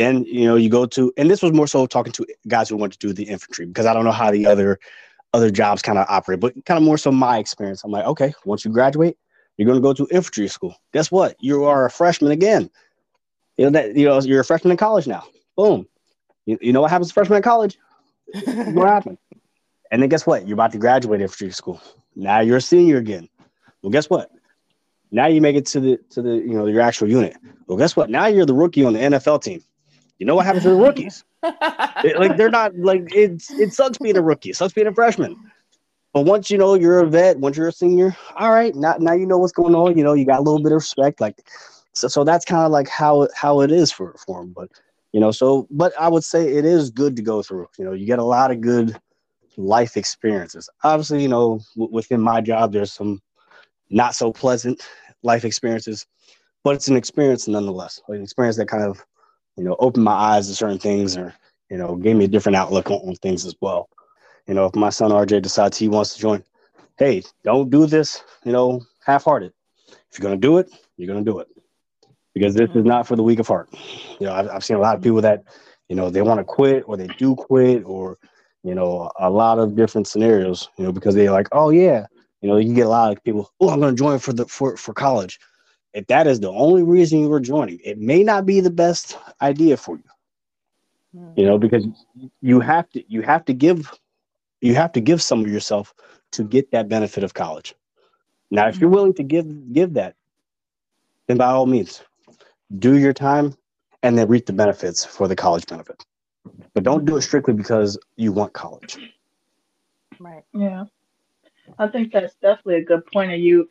Then 0.02 0.24
you 0.24 0.46
know 0.46 0.56
you 0.56 0.68
go 0.68 0.84
to, 0.84 1.12
and 1.16 1.30
this 1.30 1.42
was 1.42 1.52
more 1.52 1.68
so 1.68 1.86
talking 1.86 2.12
to 2.14 2.26
guys 2.48 2.68
who 2.68 2.76
want 2.76 2.92
to 2.92 2.98
do 2.98 3.12
the 3.12 3.22
infantry 3.22 3.66
because 3.66 3.86
I 3.86 3.94
don't 3.94 4.04
know 4.04 4.10
how 4.10 4.32
the 4.32 4.46
other 4.46 4.80
other 5.32 5.48
jobs 5.48 5.80
kind 5.80 5.96
of 5.96 6.06
operate, 6.08 6.40
but 6.40 6.52
kind 6.66 6.76
of 6.76 6.82
more 6.82 6.98
so 6.98 7.12
my 7.12 7.38
experience. 7.38 7.84
I'm 7.84 7.92
like, 7.92 8.04
okay, 8.06 8.34
once 8.44 8.64
you 8.64 8.72
graduate, 8.72 9.16
you're 9.56 9.66
going 9.66 9.78
to 9.78 9.82
go 9.82 9.92
to 9.92 10.08
infantry 10.10 10.48
school. 10.48 10.74
Guess 10.92 11.12
what? 11.12 11.36
You 11.38 11.64
are 11.64 11.86
a 11.86 11.90
freshman 11.90 12.32
again. 12.32 12.68
You 13.56 13.66
know 13.66 13.70
that 13.70 13.94
you 13.94 14.06
know 14.06 14.20
you're 14.22 14.40
a 14.40 14.44
freshman 14.44 14.72
in 14.72 14.76
college 14.76 15.06
now. 15.06 15.22
Boom. 15.56 15.86
You, 16.46 16.58
you 16.60 16.72
know 16.72 16.80
what 16.80 16.90
happens 16.90 17.08
to 17.08 17.14
freshmen 17.14 17.36
in 17.36 17.42
college? 17.44 17.78
what 18.44 18.88
happened? 18.88 19.18
And 19.92 20.02
then 20.02 20.08
guess 20.08 20.26
what? 20.26 20.48
You're 20.48 20.56
about 20.56 20.72
to 20.72 20.78
graduate 20.78 21.20
infantry 21.20 21.52
school. 21.52 21.80
Now 22.16 22.40
you're 22.40 22.56
a 22.56 22.60
senior 22.60 22.96
again. 22.96 23.28
Well, 23.82 23.90
guess 23.90 24.10
what? 24.10 24.32
Now 25.12 25.26
you 25.26 25.40
make 25.40 25.54
it 25.54 25.66
to 25.66 25.80
the 25.80 26.00
to 26.10 26.22
the 26.22 26.34
you 26.34 26.54
know 26.54 26.66
your 26.66 26.80
actual 26.80 27.08
unit. 27.08 27.36
Well, 27.68 27.78
guess 27.78 27.94
what? 27.94 28.10
Now 28.10 28.26
you're 28.26 28.46
the 28.46 28.54
rookie 28.54 28.84
on 28.84 28.94
the 28.94 28.98
NFL 28.98 29.42
team. 29.44 29.62
You 30.22 30.26
know 30.26 30.36
what 30.36 30.46
happens 30.46 30.62
to 30.62 30.68
the 30.68 30.76
rookies? 30.76 31.24
it, 31.42 32.16
like 32.16 32.36
they're 32.36 32.48
not 32.48 32.78
like 32.78 33.12
it's 33.12 33.50
it 33.50 33.74
sucks 33.74 33.98
being 33.98 34.16
a 34.16 34.22
rookie. 34.22 34.50
It 34.50 34.56
sucks 34.56 34.72
being 34.72 34.86
a 34.86 34.94
freshman. 34.94 35.34
But 36.12 36.26
once 36.26 36.48
you 36.48 36.58
know 36.58 36.74
you're 36.74 37.00
a 37.00 37.08
vet, 37.08 37.40
once 37.40 37.56
you're 37.56 37.66
a 37.66 37.72
senior, 37.72 38.16
all 38.36 38.52
right, 38.52 38.72
now 38.72 38.94
now 39.00 39.14
you 39.14 39.26
know 39.26 39.38
what's 39.38 39.52
going 39.52 39.74
on. 39.74 39.98
You 39.98 40.04
know 40.04 40.12
you 40.12 40.24
got 40.24 40.38
a 40.38 40.42
little 40.42 40.62
bit 40.62 40.70
of 40.70 40.76
respect. 40.76 41.20
Like 41.20 41.44
so, 41.92 42.06
so 42.06 42.22
that's 42.22 42.44
kind 42.44 42.64
of 42.64 42.70
like 42.70 42.86
how 42.86 43.26
how 43.34 43.62
it 43.62 43.72
is 43.72 43.90
for 43.90 44.14
for 44.24 44.42
them. 44.42 44.52
But 44.54 44.68
you 45.10 45.18
know, 45.18 45.32
so 45.32 45.66
but 45.72 45.92
I 45.98 46.06
would 46.06 46.22
say 46.22 46.54
it 46.54 46.64
is 46.64 46.90
good 46.90 47.16
to 47.16 47.22
go 47.22 47.42
through. 47.42 47.66
You 47.76 47.84
know, 47.84 47.92
you 47.92 48.06
get 48.06 48.20
a 48.20 48.24
lot 48.24 48.52
of 48.52 48.60
good 48.60 48.96
life 49.56 49.96
experiences. 49.96 50.70
Obviously, 50.84 51.20
you 51.20 51.28
know, 51.28 51.58
w- 51.74 51.92
within 51.92 52.20
my 52.20 52.40
job, 52.40 52.72
there's 52.72 52.92
some 52.92 53.20
not 53.90 54.14
so 54.14 54.32
pleasant 54.32 54.86
life 55.24 55.44
experiences, 55.44 56.06
but 56.62 56.76
it's 56.76 56.86
an 56.86 56.94
experience 56.96 57.48
nonetheless. 57.48 58.00
An 58.06 58.22
experience 58.22 58.56
that 58.58 58.68
kind 58.68 58.84
of 58.84 59.04
you 59.56 59.64
know, 59.64 59.76
opened 59.78 60.04
my 60.04 60.12
eyes 60.12 60.48
to 60.48 60.54
certain 60.54 60.78
things 60.78 61.16
or, 61.16 61.34
you 61.70 61.76
know, 61.76 61.96
gave 61.96 62.16
me 62.16 62.24
a 62.24 62.28
different 62.28 62.56
outlook 62.56 62.90
on, 62.90 63.08
on 63.08 63.14
things 63.16 63.44
as 63.44 63.54
well. 63.60 63.88
You 64.46 64.54
know, 64.54 64.66
if 64.66 64.74
my 64.74 64.90
son 64.90 65.10
RJ 65.10 65.42
decides 65.42 65.78
he 65.78 65.88
wants 65.88 66.14
to 66.14 66.20
join, 66.20 66.44
hey, 66.98 67.22
don't 67.44 67.70
do 67.70 67.86
this, 67.86 68.22
you 68.44 68.52
know, 68.52 68.82
half 69.04 69.24
hearted. 69.24 69.52
If 69.88 70.18
you're 70.18 70.28
going 70.28 70.40
to 70.40 70.46
do 70.46 70.58
it, 70.58 70.70
you're 70.96 71.12
going 71.12 71.24
to 71.24 71.30
do 71.30 71.38
it 71.38 71.48
because 72.34 72.54
this 72.54 72.70
is 72.70 72.76
mm-hmm. 72.76 72.88
not 72.88 73.06
for 73.06 73.16
the 73.16 73.22
weak 73.22 73.38
of 73.38 73.48
heart. 73.48 73.68
You 74.18 74.26
know, 74.26 74.32
I've, 74.32 74.48
I've 74.48 74.64
seen 74.64 74.76
a 74.76 74.80
lot 74.80 74.96
of 74.96 75.02
people 75.02 75.20
that, 75.20 75.44
you 75.88 75.96
know, 75.96 76.10
they 76.10 76.22
want 76.22 76.40
to 76.40 76.44
quit 76.44 76.84
or 76.86 76.96
they 76.96 77.08
do 77.18 77.34
quit 77.34 77.82
or, 77.84 78.18
you 78.62 78.74
know, 78.74 79.10
a 79.18 79.28
lot 79.28 79.58
of 79.58 79.76
different 79.76 80.06
scenarios, 80.06 80.68
you 80.78 80.84
know, 80.84 80.92
because 80.92 81.14
they're 81.14 81.32
like, 81.32 81.48
oh, 81.52 81.70
yeah, 81.70 82.06
you 82.40 82.48
know, 82.48 82.56
you 82.56 82.74
get 82.74 82.86
a 82.86 82.90
lot 82.90 83.12
of 83.12 83.22
people, 83.22 83.50
oh, 83.60 83.70
I'm 83.70 83.80
going 83.80 83.94
to 83.94 83.98
join 83.98 84.18
for 84.18 84.32
the 84.32 84.46
for, 84.46 84.76
for 84.76 84.94
college 84.94 85.38
if 85.94 86.06
that 86.06 86.26
is 86.26 86.40
the 86.40 86.50
only 86.50 86.82
reason 86.82 87.20
you 87.20 87.28
were 87.28 87.40
joining, 87.40 87.78
it 87.84 87.98
may 87.98 88.22
not 88.22 88.46
be 88.46 88.60
the 88.60 88.70
best 88.70 89.18
idea 89.40 89.76
for 89.76 89.96
you. 89.96 90.04
Mm. 91.14 91.38
You 91.38 91.46
know, 91.46 91.58
because 91.58 91.86
you 92.40 92.60
have 92.60 92.88
to 92.90 93.04
you 93.08 93.22
have 93.22 93.44
to 93.44 93.52
give 93.52 93.90
you 94.60 94.74
have 94.74 94.92
to 94.92 95.00
give 95.00 95.20
some 95.20 95.44
of 95.44 95.50
yourself 95.50 95.92
to 96.32 96.44
get 96.44 96.70
that 96.70 96.88
benefit 96.88 97.24
of 97.24 97.34
college. 97.34 97.74
Now, 98.50 98.68
if 98.68 98.78
you're 98.78 98.88
hmm. 98.88 98.96
willing 98.96 99.14
to 99.14 99.22
give 99.22 99.72
give 99.72 99.94
that, 99.94 100.14
then 101.26 101.36
by 101.36 101.46
all 101.46 101.66
means, 101.66 102.02
do 102.78 102.98
your 102.98 103.12
time 103.12 103.54
and 104.02 104.16
then 104.16 104.28
reap 104.28 104.46
the 104.46 104.52
benefits 104.52 105.04
for 105.04 105.28
the 105.28 105.36
college 105.36 105.66
benefit. 105.66 106.04
But 106.74 106.84
don't 106.84 107.04
do 107.04 107.16
it 107.16 107.22
strictly 107.22 107.54
because 107.54 107.98
you 108.16 108.32
want 108.32 108.52
college. 108.52 108.98
Right. 110.18 110.42
Yeah. 110.52 110.84
I 111.78 111.88
think 111.88 112.12
that's 112.12 112.34
definitely 112.36 112.76
a 112.76 112.84
good 112.84 113.06
point. 113.06 113.32
of 113.32 113.38
you 113.38 113.68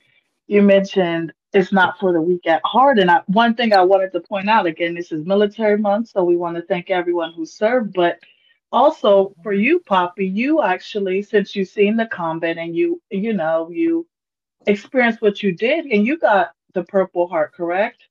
you 0.51 0.61
mentioned 0.61 1.31
it's 1.53 1.71
not 1.71 1.97
for 1.97 2.11
the 2.11 2.21
weak 2.21 2.45
at 2.45 2.61
heart. 2.65 2.99
And 2.99 3.09
I, 3.09 3.21
one 3.27 3.55
thing 3.55 3.71
I 3.71 3.81
wanted 3.81 4.11
to 4.11 4.19
point 4.19 4.49
out 4.49 4.65
again, 4.65 4.93
this 4.93 5.13
is 5.13 5.25
military 5.25 5.77
month, 5.77 6.09
so 6.09 6.25
we 6.25 6.35
want 6.35 6.57
to 6.57 6.61
thank 6.63 6.89
everyone 6.89 7.31
who 7.31 7.45
served, 7.45 7.93
but 7.93 8.19
also 8.69 9.33
for 9.43 9.53
you, 9.53 9.79
Poppy, 9.79 10.27
you 10.27 10.61
actually, 10.61 11.21
since 11.21 11.55
you've 11.55 11.69
seen 11.69 11.95
the 11.95 12.05
combat 12.05 12.57
and 12.57 12.75
you, 12.75 13.01
you 13.09 13.31
know, 13.31 13.69
you 13.69 14.05
experienced 14.67 15.21
what 15.21 15.41
you 15.41 15.53
did 15.53 15.85
and 15.85 16.05
you 16.05 16.17
got 16.17 16.51
the 16.73 16.83
Purple 16.83 17.29
Heart, 17.29 17.53
correct? 17.53 18.03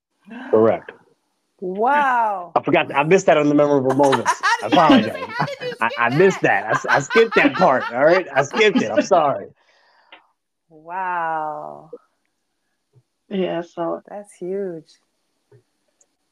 Correct. 0.50 0.92
Wow. 1.61 2.53
I 2.57 2.62
forgot. 2.62 2.94
I 2.94 3.03
missed 3.03 3.26
that 3.26 3.37
on 3.37 3.50
the 3.50 3.55
memorable 3.55 3.94
moments. 3.94 4.33
I 4.42 4.61
apologize. 4.62 5.76
I, 5.79 5.90
I, 5.98 6.16
missed 6.16 6.40
that. 6.40 6.74
I, 6.88 6.96
I 6.96 7.00
skipped 7.00 7.35
that 7.35 7.53
part. 7.53 7.85
All 7.92 8.03
right. 8.03 8.26
I 8.35 8.42
skipped 8.44 8.81
it. 8.81 8.90
I'm 8.90 9.03
sorry. 9.03 9.48
Wow. 10.70 11.90
Yeah, 13.31 13.62
so 13.62 14.03
that's 14.09 14.35
huge. 14.35 14.88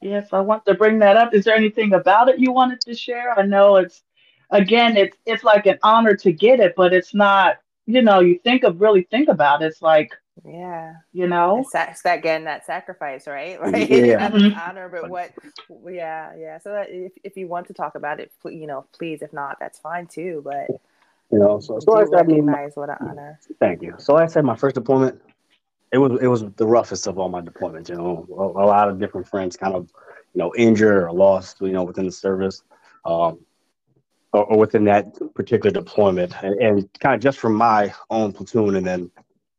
Yes, 0.00 0.28
I 0.32 0.40
want 0.40 0.66
to 0.66 0.74
bring 0.74 0.98
that 1.00 1.16
up. 1.16 1.34
Is 1.34 1.44
there 1.44 1.56
anything 1.56 1.92
about 1.94 2.28
it 2.28 2.38
you 2.38 2.52
wanted 2.52 2.80
to 2.82 2.94
share? 2.94 3.38
I 3.38 3.42
know 3.42 3.76
it's 3.76 4.02
again, 4.50 4.96
it's 4.96 5.16
it's 5.26 5.44
like 5.44 5.66
an 5.66 5.78
honor 5.82 6.14
to 6.16 6.32
get 6.32 6.60
it, 6.60 6.74
but 6.76 6.92
it's 6.92 7.14
not. 7.14 7.58
You 7.86 8.02
know, 8.02 8.20
you 8.20 8.38
think 8.40 8.64
of 8.64 8.82
really 8.82 9.02
think 9.10 9.28
about 9.28 9.62
it. 9.62 9.66
It's 9.66 9.80
like 9.80 10.12
yeah, 10.44 10.94
you 11.12 11.26
know, 11.26 11.60
it's 11.60 11.72
that, 11.72 11.90
it's 11.90 12.02
that 12.02 12.18
again 12.18 12.44
that 12.44 12.66
sacrifice, 12.66 13.26
right? 13.26 13.60
Right. 13.68 13.88
Yeah. 13.88 14.30
Honor, 14.68 14.88
but 14.88 15.08
what? 15.08 15.32
Yeah, 15.90 16.34
yeah. 16.36 16.58
So 16.58 16.72
that 16.72 16.90
if 16.90 17.12
if 17.24 17.36
you 17.36 17.48
want 17.48 17.66
to 17.68 17.74
talk 17.74 17.94
about 17.94 18.20
it, 18.20 18.30
you 18.44 18.66
know, 18.66 18.86
please. 18.92 19.22
If 19.22 19.32
not, 19.32 19.58
that's 19.58 19.78
fine 19.78 20.06
too. 20.06 20.42
But 20.44 20.68
You 21.30 21.38
know. 21.38 21.60
So, 21.60 21.78
do 21.78 21.86
so 21.86 21.92
like 21.92 22.06
I 22.06 22.10
said, 22.10 22.20
I 22.20 22.22
mean, 22.24 22.46
what 22.46 22.90
an 22.90 22.96
honor. 23.00 23.40
Thank 23.58 23.82
you. 23.82 23.94
So 23.98 24.16
I 24.16 24.26
said 24.26 24.44
my 24.44 24.56
first 24.56 24.74
deployment, 24.74 25.20
it 25.92 25.98
was 25.98 26.20
it 26.20 26.26
was 26.26 26.44
the 26.56 26.66
roughest 26.66 27.06
of 27.06 27.18
all 27.18 27.28
my 27.28 27.40
deployments. 27.40 27.88
You 27.88 27.96
know, 27.96 28.26
a, 28.30 28.64
a 28.64 28.66
lot 28.66 28.88
of 28.88 28.98
different 28.98 29.26
friends 29.26 29.56
kind 29.56 29.74
of, 29.74 29.90
you 30.34 30.38
know, 30.38 30.52
injured 30.56 31.04
or 31.04 31.12
lost. 31.12 31.60
You 31.60 31.72
know, 31.72 31.84
within 31.84 32.06
the 32.06 32.12
service, 32.12 32.62
um, 33.04 33.38
or, 34.32 34.44
or 34.44 34.58
within 34.58 34.84
that 34.84 35.14
particular 35.34 35.70
deployment, 35.70 36.34
and, 36.42 36.54
and 36.60 36.88
kind 37.00 37.14
of 37.14 37.20
just 37.20 37.38
from 37.38 37.54
my 37.54 37.92
own 38.10 38.32
platoon, 38.32 38.76
and 38.76 38.86
then 38.86 39.10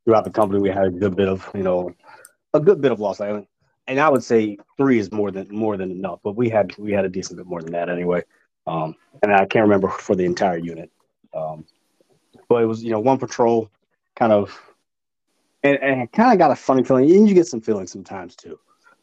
throughout 0.06 0.24
the 0.24 0.30
company, 0.30 0.62
we 0.62 0.70
had 0.70 0.86
a 0.86 0.92
good 0.92 1.16
bit 1.16 1.28
of 1.28 1.50
you 1.54 1.64
know, 1.64 1.94
a 2.54 2.60
good 2.60 2.82
bit 2.82 2.92
of 2.92 3.00
loss. 3.00 3.22
I 3.22 3.46
and 3.88 4.00
I 4.00 4.08
would 4.08 4.24
say 4.24 4.58
three 4.78 5.00
is 5.00 5.12
more 5.12 5.32
than 5.32 5.48
more 5.50 5.78
than 5.78 5.92
enough, 5.92 6.20
but 6.24 6.36
we 6.36 6.50
had 6.50 6.78
we 6.78 6.92
had 6.92 7.06
a 7.06 7.10
decent 7.10 7.38
bit 7.38 7.48
more 7.48 7.62
than 7.62 7.72
that 7.74 7.90
anyway. 7.90 8.24
Um, 8.68 8.96
and 9.24 9.34
I 9.34 9.46
can't 9.46 9.64
remember 9.64 9.90
for 9.90 10.16
the 10.16 10.26
entire 10.26 10.58
unit. 10.58 10.92
Um, 11.34 11.66
but 12.48 12.62
it 12.62 12.66
was 12.68 12.84
you 12.84 12.92
know 12.92 13.00
one 13.00 13.18
patrol 13.18 13.72
kind 14.16 14.32
of 14.32 14.60
and, 15.64 15.78
and 15.82 16.02
I 16.02 16.06
kind 16.08 16.32
of 16.32 16.38
got 16.38 16.52
a 16.52 16.56
funny 16.56 16.84
feeling 16.84 17.10
and 17.12 17.28
you 17.28 17.36
get 17.36 17.48
some 17.48 17.62
feelings 17.62 17.92
sometimes 17.92 18.36
too. 18.36 18.60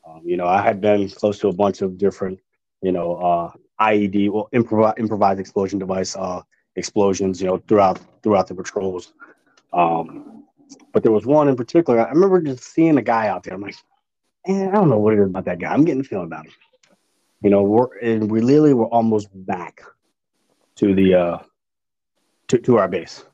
Um, 0.06 0.22
you 0.24 0.36
know 0.36 0.46
i 0.46 0.62
had 0.62 0.80
been 0.80 1.08
close 1.08 1.38
to 1.40 1.48
a 1.48 1.52
bunch 1.52 1.82
of 1.82 1.98
different 1.98 2.38
you 2.80 2.92
know 2.92 3.16
uh, 3.16 3.50
ied 3.80 4.30
well 4.30 4.48
improv- 4.54 4.98
improvised 4.98 5.40
explosion 5.40 5.78
device 5.78 6.14
uh, 6.16 6.42
explosions 6.76 7.40
you 7.40 7.46
know 7.48 7.58
throughout 7.66 7.98
throughout 8.22 8.46
the 8.46 8.54
patrols. 8.54 9.12
Um, 9.72 10.44
but 10.92 11.02
there 11.02 11.12
was 11.12 11.26
one 11.26 11.48
in 11.48 11.56
particular 11.56 12.06
i 12.06 12.10
remember 12.10 12.40
just 12.40 12.64
seeing 12.64 12.96
a 12.98 13.02
guy 13.02 13.28
out 13.28 13.42
there 13.42 13.54
i'm 13.54 13.60
like 13.60 13.76
man, 14.46 14.68
i 14.68 14.72
don't 14.72 14.88
know 14.88 14.98
what 14.98 15.14
it 15.14 15.20
is 15.20 15.26
about 15.26 15.44
that 15.44 15.58
guy 15.58 15.72
i'm 15.72 15.84
getting 15.84 16.00
a 16.00 16.04
feeling 16.04 16.26
about 16.26 16.46
him. 16.46 16.52
You 17.42 17.50
know 17.50 17.62
we're 17.62 17.98
and 17.98 18.30
we 18.30 18.40
literally 18.40 18.74
were 18.74 18.86
almost 18.86 19.28
back 19.34 19.82
to 20.76 20.94
the 20.94 21.14
uh 21.14 21.38
to, 22.48 22.58
to 22.58 22.78
our 22.78 22.88
base. 22.88 23.24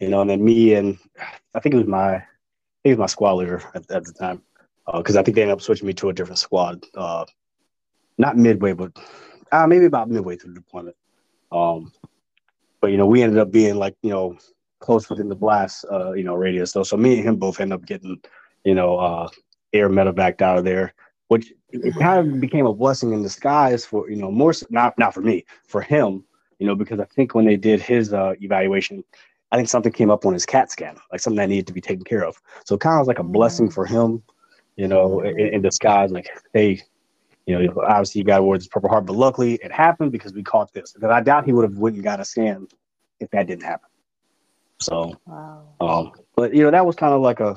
You 0.00 0.08
know 0.08 0.20
and 0.20 0.30
then 0.30 0.44
me 0.44 0.74
and 0.74 0.98
i 1.54 1.60
think 1.60 1.74
it 1.74 1.78
was 1.78 1.86
my 1.86 2.22
It 2.88 2.92
was 2.92 2.98
my 2.98 3.06
squad 3.06 3.34
leader 3.34 3.62
at, 3.74 3.90
at 3.90 4.04
the 4.04 4.12
time 4.12 4.42
because 4.96 5.16
I 5.16 5.22
think 5.22 5.34
they 5.34 5.42
ended 5.42 5.54
up 5.54 5.60
switching 5.60 5.86
me 5.86 5.94
to 5.94 6.08
a 6.08 6.12
different 6.12 6.38
squad. 6.38 6.84
Uh, 6.94 7.24
not 8.16 8.36
midway, 8.36 8.72
but 8.72 8.92
uh, 9.52 9.66
maybe 9.66 9.84
about 9.84 10.10
midway 10.10 10.36
through 10.36 10.54
the 10.54 10.60
deployment. 10.60 10.96
Um, 11.52 11.92
but 12.80 12.90
you 12.90 12.96
know, 12.96 13.06
we 13.06 13.22
ended 13.22 13.38
up 13.38 13.50
being 13.50 13.76
like 13.76 13.96
you 14.02 14.10
know 14.10 14.36
close 14.80 15.10
within 15.10 15.28
the 15.28 15.34
blast, 15.34 15.84
uh, 15.90 16.12
you 16.12 16.24
know, 16.24 16.34
radius. 16.34 16.72
So, 16.72 16.82
so 16.82 16.96
me 16.96 17.18
and 17.18 17.28
him 17.28 17.36
both 17.36 17.60
ended 17.60 17.78
up 17.78 17.86
getting 17.86 18.20
you 18.64 18.74
know 18.74 18.98
uh, 18.98 19.28
air 19.72 19.88
medevaced 19.88 20.42
out 20.42 20.58
of 20.58 20.64
there, 20.64 20.94
which 21.28 21.52
it 21.70 21.94
kind 21.98 22.18
of 22.18 22.40
became 22.40 22.66
a 22.66 22.74
blessing 22.74 23.12
in 23.12 23.22
disguise 23.22 23.84
for 23.84 24.10
you 24.10 24.16
know 24.16 24.30
more 24.30 24.52
not 24.70 24.98
not 24.98 25.14
for 25.14 25.20
me, 25.20 25.44
for 25.66 25.80
him, 25.80 26.24
you 26.58 26.66
know, 26.66 26.74
because 26.74 27.00
I 27.00 27.04
think 27.04 27.34
when 27.34 27.44
they 27.44 27.56
did 27.56 27.80
his 27.80 28.12
uh, 28.12 28.34
evaluation, 28.40 29.04
I 29.50 29.56
think 29.56 29.68
something 29.68 29.92
came 29.92 30.10
up 30.10 30.26
on 30.26 30.34
his 30.34 30.44
CAT 30.44 30.70
scan, 30.70 30.96
like 31.10 31.20
something 31.20 31.38
that 31.38 31.48
needed 31.48 31.66
to 31.68 31.72
be 31.72 31.80
taken 31.80 32.04
care 32.04 32.24
of. 32.24 32.36
So 32.64 32.74
it 32.74 32.80
kind 32.80 32.94
of 32.94 33.00
was 33.00 33.08
like 33.08 33.18
a 33.18 33.24
blessing 33.24 33.70
for 33.70 33.86
him, 33.86 34.22
you 34.76 34.88
know, 34.88 35.20
in, 35.20 35.38
in 35.38 35.62
disguise. 35.62 36.10
Like, 36.10 36.28
hey, 36.52 36.82
you 37.46 37.58
know, 37.58 37.82
obviously 37.82 38.18
you 38.18 38.24
got 38.26 38.38
to 38.38 38.42
wear 38.42 38.58
this 38.58 38.68
Purple 38.68 38.90
Heart, 38.90 39.06
but 39.06 39.16
luckily 39.16 39.54
it 39.62 39.72
happened 39.72 40.12
because 40.12 40.34
we 40.34 40.42
caught 40.42 40.72
this. 40.74 40.92
Because 40.92 41.10
I 41.10 41.22
doubt 41.22 41.46
he 41.46 41.52
would 41.52 41.62
have 41.62 41.78
and 41.82 42.04
got 42.04 42.20
a 42.20 42.24
scan 42.24 42.68
if 43.20 43.30
that 43.30 43.46
didn't 43.46 43.64
happen. 43.64 43.88
So, 44.80 45.18
Wow. 45.26 45.64
um, 45.80 46.12
but 46.36 46.54
you 46.54 46.62
know, 46.62 46.70
that 46.70 46.84
was 46.84 46.94
kind 46.94 47.14
of 47.14 47.22
like 47.22 47.40
a, 47.40 47.56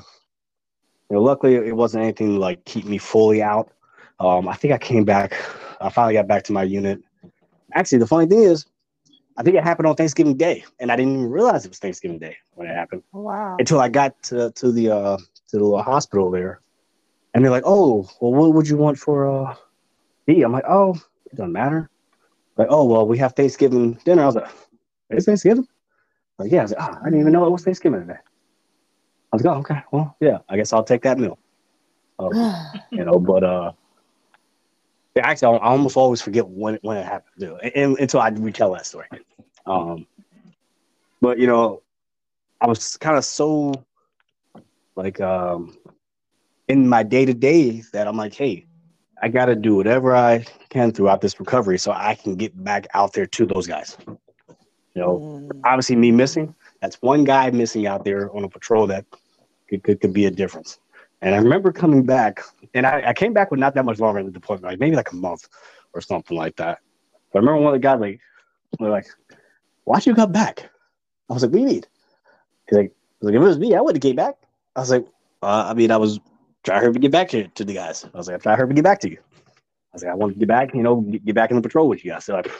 you 1.10 1.16
know, 1.16 1.22
luckily 1.22 1.56
it 1.56 1.76
wasn't 1.76 2.02
anything 2.02 2.36
like 2.36 2.64
keep 2.64 2.86
me 2.86 2.96
fully 2.96 3.42
out. 3.42 3.70
Um, 4.18 4.48
I 4.48 4.54
think 4.54 4.72
I 4.72 4.78
came 4.78 5.04
back. 5.04 5.34
I 5.80 5.90
finally 5.90 6.14
got 6.14 6.26
back 6.26 6.44
to 6.44 6.52
my 6.52 6.62
unit. 6.62 7.02
Actually, 7.74 7.98
the 7.98 8.06
funny 8.06 8.26
thing 8.26 8.42
is, 8.42 8.66
I 9.36 9.42
think 9.42 9.56
it 9.56 9.64
happened 9.64 9.86
on 9.86 9.96
Thanksgiving 9.96 10.36
Day, 10.36 10.64
and 10.78 10.92
I 10.92 10.96
didn't 10.96 11.14
even 11.14 11.30
realize 11.30 11.64
it 11.64 11.70
was 11.70 11.78
Thanksgiving 11.78 12.18
Day 12.18 12.36
when 12.54 12.68
it 12.68 12.74
happened 12.74 13.02
Wow. 13.12 13.56
until 13.58 13.80
I 13.80 13.88
got 13.88 14.20
to 14.24 14.50
to 14.52 14.72
the 14.72 14.90
uh 14.90 15.16
to 15.16 15.56
the 15.58 15.64
little 15.64 15.82
hospital 15.82 16.30
there, 16.30 16.60
and 17.34 17.42
they're 17.44 17.50
like, 17.50 17.64
"Oh, 17.66 18.08
well, 18.20 18.32
what 18.32 18.52
would 18.54 18.68
you 18.68 18.76
want 18.76 18.98
for 18.98 19.26
uh 19.28 19.54
B?" 20.26 20.42
I'm 20.42 20.52
like, 20.52 20.64
"Oh, 20.68 20.94
it 21.26 21.36
doesn't 21.36 21.52
matter." 21.52 21.88
Like, 22.56 22.68
"Oh, 22.70 22.84
well, 22.84 23.06
we 23.06 23.18
have 23.18 23.32
Thanksgiving 23.34 23.94
dinner." 24.04 24.22
I 24.22 24.26
was 24.26 24.34
like, 24.36 24.50
"It's 25.10 25.26
Thanksgiving?" 25.26 25.66
Like, 26.38 26.52
yeah. 26.52 26.60
I 26.60 26.62
was 26.62 26.72
like, 26.72 26.82
"Ah, 26.82 26.98
I 27.00 27.04
didn't 27.04 27.20
even 27.20 27.32
know 27.32 27.46
it 27.46 27.50
was 27.50 27.64
Thanksgiving 27.64 28.00
today." 28.00 28.18
I 29.32 29.36
was 29.36 29.44
like, 29.44 29.56
"Oh, 29.56 29.60
okay, 29.60 29.82
well, 29.92 30.16
yeah, 30.20 30.38
I 30.48 30.56
guess 30.56 30.72
I'll 30.72 30.84
take 30.84 31.02
that 31.02 31.18
meal." 31.18 31.38
Uh, 32.18 32.28
you 32.90 33.04
know, 33.04 33.18
but 33.18 33.42
uh, 33.44 33.72
actually, 35.16 35.58
I 35.58 35.70
almost 35.70 35.96
always 35.96 36.22
forget 36.22 36.46
when 36.48 36.76
it, 36.76 36.80
when 36.82 36.96
it 36.96 37.04
happened, 37.04 37.34
too, 37.40 37.56
and, 37.56 37.98
until 37.98 38.20
I 38.20 38.28
retell 38.30 38.72
that 38.72 38.86
story. 38.86 39.08
Um, 39.66 40.06
but 41.20 41.38
you 41.38 41.46
know, 41.46 41.82
I 42.60 42.66
was 42.66 42.96
kind 42.96 43.16
of 43.16 43.24
so 43.24 43.72
like 44.96 45.20
um 45.20 45.76
in 46.68 46.88
my 46.88 47.02
day 47.02 47.24
to 47.24 47.34
day 47.34 47.82
that 47.92 48.06
I'm 48.06 48.16
like, 48.16 48.34
hey, 48.34 48.66
I 49.22 49.28
got 49.28 49.46
to 49.46 49.54
do 49.54 49.76
whatever 49.76 50.16
I 50.16 50.44
can 50.68 50.92
throughout 50.92 51.20
this 51.20 51.38
recovery 51.38 51.78
so 51.78 51.92
I 51.92 52.14
can 52.14 52.34
get 52.34 52.64
back 52.64 52.86
out 52.94 53.12
there 53.12 53.26
to 53.26 53.46
those 53.46 53.66
guys. 53.66 53.96
You 54.94 55.00
know, 55.02 55.18
Mm. 55.18 55.60
obviously 55.64 55.96
me 55.96 56.10
missing, 56.10 56.54
that's 56.80 57.00
one 57.02 57.24
guy 57.24 57.50
missing 57.50 57.86
out 57.86 58.04
there 58.04 58.34
on 58.34 58.44
a 58.44 58.48
patrol 58.48 58.86
that 58.88 59.04
could, 59.68 59.82
could, 59.82 60.00
could 60.00 60.12
be 60.12 60.26
a 60.26 60.30
difference. 60.30 60.78
And 61.22 61.34
I 61.36 61.38
remember 61.38 61.70
coming 61.72 62.04
back, 62.04 62.42
and 62.74 62.84
I, 62.84 63.02
I 63.06 63.12
came 63.14 63.32
back 63.32 63.50
with 63.52 63.60
not 63.60 63.74
that 63.76 63.84
much 63.84 64.00
longer 64.00 64.18
in 64.18 64.26
the 64.26 64.32
deployment, 64.32 64.64
like 64.64 64.80
maybe 64.80 64.96
like 64.96 65.12
a 65.12 65.16
month 65.16 65.48
or 65.94 66.00
something 66.00 66.36
like 66.36 66.56
that. 66.56 66.80
But 67.32 67.38
I 67.38 67.40
remember 67.40 67.60
one 67.60 67.74
of 67.74 67.80
the 67.80 67.86
guys 67.86 68.00
like, 68.00 68.20
they're 68.78 68.90
like, 68.90 69.06
why'd 69.84 70.04
you 70.04 70.14
come 70.14 70.32
back? 70.32 70.68
I 71.30 71.32
was 71.32 71.42
like, 71.42 71.52
what 71.52 71.58
do 71.58 71.62
you 71.62 71.68
mean? 71.68 71.84
He's 72.68 72.76
like, 72.76 72.92
he's 73.20 73.26
like, 73.26 73.34
if 73.34 73.40
it 73.40 73.44
was 73.44 73.58
me, 73.58 73.74
I 73.76 73.80
would 73.80 73.94
have 73.94 74.02
came 74.02 74.16
back. 74.16 74.34
I 74.74 74.80
was 74.80 74.90
like, 74.90 75.06
uh, 75.42 75.66
I 75.68 75.74
mean, 75.74 75.92
I 75.92 75.96
was 75.96 76.18
trying 76.64 76.92
to 76.92 76.98
get 76.98 77.12
back 77.12 77.28
to, 77.30 77.46
to 77.46 77.64
the 77.64 77.74
guys. 77.74 78.04
I 78.04 78.18
was 78.18 78.26
like, 78.26 78.44
I 78.46 78.56
tried 78.56 78.68
to 78.68 78.74
get 78.74 78.84
back 78.84 79.00
to 79.00 79.10
you. 79.10 79.18
I 79.18 79.94
was 79.94 80.02
like, 80.02 80.10
I 80.12 80.14
want 80.16 80.32
to 80.32 80.38
get 80.40 80.48
back, 80.48 80.74
you 80.74 80.82
know, 80.82 81.02
get, 81.02 81.24
get 81.24 81.34
back 81.36 81.50
in 81.50 81.56
the 81.56 81.62
patrol 81.62 81.88
with 81.88 82.04
you 82.04 82.10
guys. 82.10 82.26
They're 82.26 82.36
like, 82.36 82.50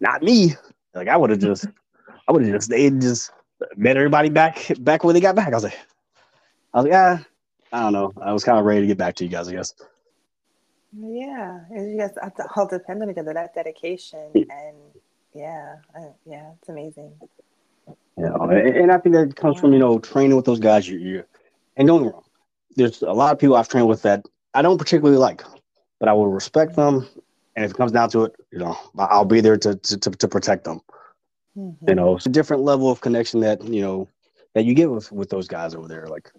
not 0.00 0.22
me. 0.22 0.54
They're 0.92 1.02
Like, 1.02 1.08
I 1.08 1.16
would 1.16 1.30
have 1.30 1.40
just, 1.40 1.66
I 2.28 2.32
would 2.32 2.42
have 2.42 2.52
just 2.52 2.66
stayed, 2.66 2.92
and 2.92 3.02
just 3.02 3.32
met 3.76 3.96
everybody 3.96 4.28
back, 4.28 4.70
back 4.80 5.04
when 5.04 5.14
they 5.14 5.20
got 5.20 5.34
back. 5.34 5.48
I 5.48 5.56
was 5.56 5.64
like, 5.64 5.78
I 6.72 6.78
was 6.78 6.84
like, 6.84 6.94
ah, 6.94 7.24
I 7.72 7.80
don't 7.80 7.92
know. 7.92 8.12
I 8.20 8.32
was 8.32 8.44
kind 8.44 8.58
of 8.58 8.64
ready 8.64 8.82
to 8.82 8.86
get 8.86 8.98
back 8.98 9.16
to 9.16 9.24
you 9.24 9.30
guys, 9.30 9.48
I 9.48 9.52
guess. 9.52 9.74
Yeah, 10.98 11.60
you 11.70 11.98
guys 11.98 12.14
all 12.56 12.66
depend 12.66 13.02
on 13.02 13.10
each 13.10 13.18
other. 13.18 13.34
That 13.34 13.54
dedication 13.54 14.30
and 14.34 14.76
yeah, 15.34 15.76
yeah, 16.24 16.52
it's 16.58 16.68
amazing. 16.68 17.12
Yeah, 18.16 18.32
and, 18.34 18.90
I 18.90 18.98
think 18.98 19.14
that 19.14 19.36
comes 19.36 19.60
from 19.60 19.72
you 19.72 19.78
know 19.78 19.98
training 19.98 20.36
with 20.36 20.46
those 20.46 20.60
guys. 20.60 20.88
You, 20.88 20.98
you 20.98 21.24
and 21.76 21.86
don't 21.86 21.98
get 21.98 22.06
me 22.06 22.12
wrong. 22.12 22.24
There's 22.76 23.02
a 23.02 23.12
lot 23.12 23.32
of 23.32 23.38
people 23.38 23.56
I've 23.56 23.68
trained 23.68 23.88
with 23.88 24.02
that 24.02 24.24
I 24.54 24.62
don't 24.62 24.78
particularly 24.78 25.18
like, 25.18 25.42
but 26.00 26.08
I 26.08 26.14
will 26.14 26.28
respect 26.28 26.76
them. 26.76 27.06
And 27.56 27.64
if 27.64 27.72
it 27.72 27.76
comes 27.76 27.92
down 27.92 28.08
to 28.10 28.24
it, 28.24 28.36
you 28.50 28.58
know, 28.58 28.76
I'll 28.98 29.24
be 29.26 29.40
there 29.40 29.58
to 29.58 29.76
to, 29.76 29.98
to, 29.98 30.10
to 30.10 30.28
protect 30.28 30.64
them. 30.64 30.80
Mhm. 31.56 31.88
You 31.88 31.94
know, 31.94 32.16
it's 32.16 32.26
a 32.26 32.30
different 32.30 32.62
level 32.62 32.90
of 32.90 33.00
connection 33.02 33.40
that 33.40 33.62
you 33.62 33.82
know 33.82 34.08
that 34.54 34.64
you 34.64 34.72
get 34.72 34.90
with 34.90 35.12
with 35.12 35.28
those 35.28 35.48
guys 35.48 35.74
over 35.74 35.88
there. 35.88 36.06
Like, 36.06 36.32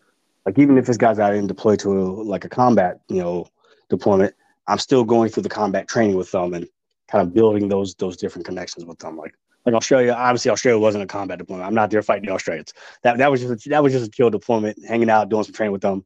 like 0.47 0.57
even 0.57 0.77
if 0.77 0.85
this 0.85 0.95
guy's 0.95 1.19
out 1.19 1.35
in 1.35 1.45
deploy 1.45 1.75
to 1.75 1.91
a, 1.91 2.03
like 2.23 2.45
a 2.45 2.49
combat, 2.49 3.01
you 3.09 3.21
know, 3.21 3.47
deployment, 3.89 4.33
I'm 4.67 4.77
still 4.79 5.03
going 5.03 5.29
through 5.29 5.43
the 5.43 5.49
combat 5.49 5.89
training 5.89 6.15
with 6.15 6.31
them 6.31 6.53
and 6.53 6.65
kind 7.09 7.21
of 7.21 7.33
building 7.33 7.67
those 7.67 7.95
those 7.95 8.15
different 8.15 8.45
connections 8.45 8.85
with 8.85 8.97
them. 8.99 9.17
Like, 9.17 9.35
like 9.65 9.75
Australia, 9.75 10.13
obviously 10.13 10.49
Australia 10.49 10.79
wasn't 10.79 11.03
a 11.03 11.07
combat 11.07 11.37
deployment. 11.37 11.67
I'm 11.67 11.75
not 11.75 11.91
there 11.91 12.01
fighting 12.01 12.27
the 12.27 12.31
Australians. 12.31 12.73
That 13.03 13.17
that 13.17 13.29
was 13.29 13.41
just 13.41 13.65
a, 13.65 13.69
that 13.69 13.83
was 13.83 13.91
just 13.91 14.07
a 14.07 14.09
chill 14.09 14.29
deployment, 14.29 14.77
hanging 14.87 15.09
out, 15.09 15.27
doing 15.27 15.43
some 15.43 15.53
training 15.53 15.73
with 15.73 15.81
them. 15.81 16.05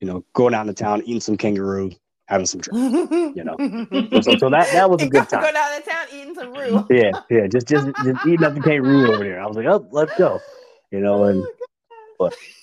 you 0.00 0.06
know, 0.06 0.24
going 0.32 0.54
out 0.54 0.62
into 0.62 0.74
town, 0.74 1.02
eating 1.02 1.20
some 1.20 1.36
kangaroo, 1.36 1.90
having 2.26 2.46
some 2.46 2.60
drinks. 2.60 3.36
You 3.36 3.44
know, 3.44 3.56
so, 4.22 4.36
so 4.36 4.50
that 4.50 4.68
that 4.72 4.90
was 4.90 5.02
a 5.02 5.08
good 5.08 5.28
time. 5.28 5.42
Go 5.42 5.52
down 5.52 5.80
to 5.80 5.90
town 5.90 6.06
eating 6.12 6.34
some 6.34 6.54
roux. 6.54 6.86
Yeah, 6.90 7.10
yeah, 7.30 7.46
just 7.48 7.66
just 7.66 7.88
just 8.04 8.26
eating 8.26 8.44
up 8.44 8.54
the 8.54 8.60
kangaroo 8.60 9.12
over 9.12 9.24
there. 9.24 9.40
I 9.40 9.46
was 9.46 9.56
like, 9.56 9.66
oh, 9.66 9.88
let's 9.90 10.14
go. 10.16 10.40
You 10.92 11.00
know, 11.00 11.24
and 11.24 11.44
oh 12.20 12.30
what 12.30 12.32
does 12.32 12.61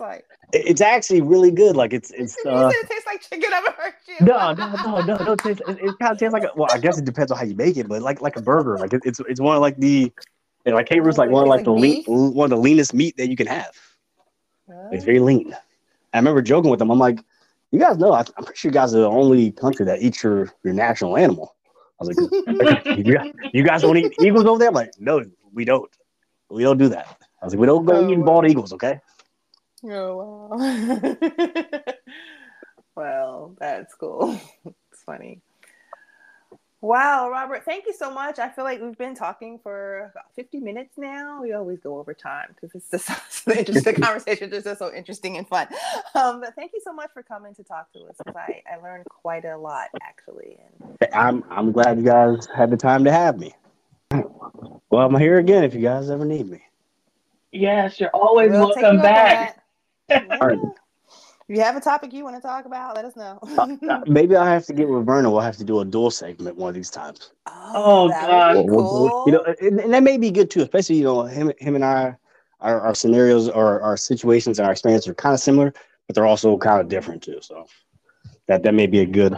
like? 0.00 0.24
it's 0.52 0.80
actually 0.80 1.20
really 1.20 1.50
good. 1.50 1.76
Like 1.76 1.92
it's 1.92 2.10
it's. 2.10 2.36
Uh, 2.46 2.70
it 2.72 2.88
tastes 2.88 3.06
like 3.06 3.20
chicken. 3.22 3.50
I've 3.52 3.74
heard 3.74 3.94
you. 4.06 4.26
no, 4.26 4.52
no, 4.52 4.76
no, 4.76 5.00
no, 5.00 5.16
no. 5.16 5.32
It, 5.32 5.38
tastes, 5.38 5.62
it, 5.66 5.78
it 5.82 5.98
kind 5.98 6.12
of 6.12 6.18
tastes 6.18 6.32
like 6.32 6.44
a, 6.44 6.50
well, 6.56 6.68
I 6.72 6.78
guess 6.78 6.96
it 6.98 7.04
depends 7.04 7.30
on 7.32 7.38
how 7.38 7.44
you 7.44 7.54
make 7.54 7.76
it, 7.76 7.88
but 7.88 8.02
like 8.02 8.20
like 8.20 8.36
a 8.36 8.42
burger. 8.42 8.78
Like 8.78 8.92
it, 8.92 9.02
it's 9.04 9.20
it's 9.20 9.40
one 9.40 9.56
of 9.56 9.62
like 9.62 9.76
the 9.78 10.12
and 10.64 10.74
like 10.74 10.86
kangaroo's 10.88 11.18
like 11.18 11.28
Oh, 11.30 11.32
one 11.32 11.42
of 11.42 11.46
it 11.46 11.50
like 11.50 11.64
the 11.64 11.72
lean 11.72 12.04
one 12.06 12.44
of 12.44 12.50
the 12.50 12.62
leanest 12.62 12.94
meat 12.94 13.16
that 13.16 13.28
you 13.28 13.36
can 13.36 13.46
have. 13.46 13.72
It's 14.92 15.04
very 15.04 15.20
lean. 15.20 15.54
I 16.12 16.18
remember 16.18 16.42
joking 16.42 16.70
with 16.70 16.78
them. 16.78 16.90
I'm 16.90 16.98
like, 16.98 17.18
you 17.72 17.78
guys 17.78 17.98
know, 17.98 18.12
I, 18.12 18.20
I'm 18.20 18.44
pretty 18.44 18.56
sure 18.58 18.70
you 18.70 18.72
guys 18.72 18.94
are 18.94 19.00
the 19.00 19.08
only 19.08 19.52
country 19.52 19.84
that 19.86 20.00
eats 20.02 20.22
your 20.22 20.52
your 20.64 20.72
national 20.74 21.16
animal. 21.16 21.54
I 22.00 22.04
was 22.04 22.08
like, 22.08 22.96
you, 22.96 23.14
guys- 23.14 23.32
you 23.52 23.62
guys 23.64 23.82
don't 23.82 23.96
eat 23.96 24.12
eagles 24.20 24.44
over 24.44 24.58
there? 24.58 24.68
I'm 24.68 24.74
like, 24.74 24.90
no, 24.98 25.24
we 25.52 25.64
don't. 25.64 25.90
We 26.50 26.62
don't 26.62 26.78
do 26.78 26.88
that. 26.90 27.16
I 27.42 27.44
was 27.44 27.54
like, 27.54 27.60
we 27.60 27.66
don't 27.66 27.84
go 27.84 27.94
Oh, 27.96 28.04
eating 28.04 28.24
bald 28.24 28.46
eagles, 28.46 28.72
okay? 28.74 29.00
Oh 29.88 30.48
wow. 30.50 31.16
well, 32.96 33.56
that's 33.58 33.94
cool. 33.94 34.40
it's 34.64 35.02
funny. 35.04 35.40
Wow, 36.82 37.30
Robert, 37.30 37.64
thank 37.64 37.86
you 37.86 37.94
so 37.94 38.12
much. 38.12 38.38
I 38.38 38.48
feel 38.50 38.64
like 38.64 38.80
we've 38.80 38.98
been 38.98 39.14
talking 39.14 39.58
for 39.58 40.10
about 40.12 40.26
50 40.36 40.60
minutes 40.60 40.98
now. 40.98 41.42
We 41.42 41.52
always 41.52 41.80
go 41.80 41.98
over 41.98 42.14
time 42.14 42.54
because 42.54 42.74
it's 42.74 42.90
just 42.90 43.10
so 43.44 43.52
interesting 43.52 43.94
conversation, 43.94 44.50
just 44.50 44.78
so 44.78 44.92
interesting 44.94 45.36
and 45.38 45.48
fun. 45.48 45.68
Um, 46.14 46.40
but 46.40 46.54
thank 46.54 46.72
you 46.74 46.80
so 46.84 46.92
much 46.92 47.10
for 47.14 47.22
coming 47.22 47.54
to 47.54 47.64
talk 47.64 47.92
to 47.94 48.00
us 48.00 48.16
because 48.18 48.36
I, 48.36 48.62
I 48.72 48.76
learned 48.82 49.06
quite 49.08 49.44
a 49.44 49.56
lot 49.56 49.88
actually. 50.02 50.58
And 50.80 51.14
I'm 51.14 51.44
I'm 51.50 51.72
glad 51.72 51.98
you 51.98 52.04
guys 52.04 52.46
had 52.54 52.70
the 52.70 52.76
time 52.76 53.04
to 53.04 53.12
have 53.12 53.38
me. 53.38 53.54
Well, 54.12 55.06
I'm 55.06 55.18
here 55.18 55.38
again 55.38 55.64
if 55.64 55.74
you 55.74 55.80
guys 55.80 56.10
ever 56.10 56.24
need 56.24 56.48
me. 56.48 56.62
yes, 57.52 57.98
you're 57.98 58.10
always 58.10 58.50
we'll 58.50 58.68
welcome 58.68 58.98
back. 58.98 59.65
That. 60.08 60.26
Yeah. 60.28 60.38
All 60.40 60.48
right. 60.48 60.58
If 61.48 61.54
you 61.56 61.62
have 61.62 61.76
a 61.76 61.80
topic 61.80 62.12
you 62.12 62.24
want 62.24 62.34
to 62.34 62.42
talk 62.42 62.64
about, 62.64 62.96
let 62.96 63.04
us 63.04 63.14
know. 63.14 63.38
Uh, 63.88 64.00
maybe 64.08 64.34
I'll 64.34 64.44
have 64.44 64.66
to 64.66 64.72
get 64.72 64.88
with 64.88 65.06
Vernon. 65.06 65.30
We'll 65.30 65.40
have 65.42 65.56
to 65.58 65.64
do 65.64 65.78
a 65.78 65.84
dual 65.84 66.10
segment 66.10 66.56
one 66.56 66.68
of 66.70 66.74
these 66.74 66.90
times. 66.90 67.30
Oh, 67.46 68.08
gosh. 68.08 68.56
would 68.56 68.66
be 68.66 68.72
We'll- 68.72 69.24
you 69.26 69.32
know, 69.32 69.54
and, 69.60 69.78
and 69.80 69.94
that 69.94 70.02
may 70.02 70.16
be 70.18 70.32
good 70.32 70.50
too, 70.50 70.62
especially 70.62 70.96
you 70.96 71.04
know 71.04 71.22
him, 71.22 71.52
him 71.58 71.76
and 71.76 71.84
I, 71.84 72.16
our, 72.60 72.80
our 72.80 72.94
scenarios 72.96 73.48
or 73.48 73.80
our 73.80 73.96
situations 73.96 74.58
and 74.58 74.66
our 74.66 74.72
experiences 74.72 75.08
are 75.08 75.14
kind 75.14 75.34
of 75.34 75.40
similar, 75.40 75.72
but 76.08 76.14
they're 76.16 76.26
also 76.26 76.56
kind 76.58 76.80
of 76.80 76.88
different 76.88 77.22
too. 77.22 77.38
So 77.40 77.66
that 78.48 78.64
that 78.64 78.74
may 78.74 78.88
be 78.88 79.00
a 79.00 79.06
good. 79.06 79.36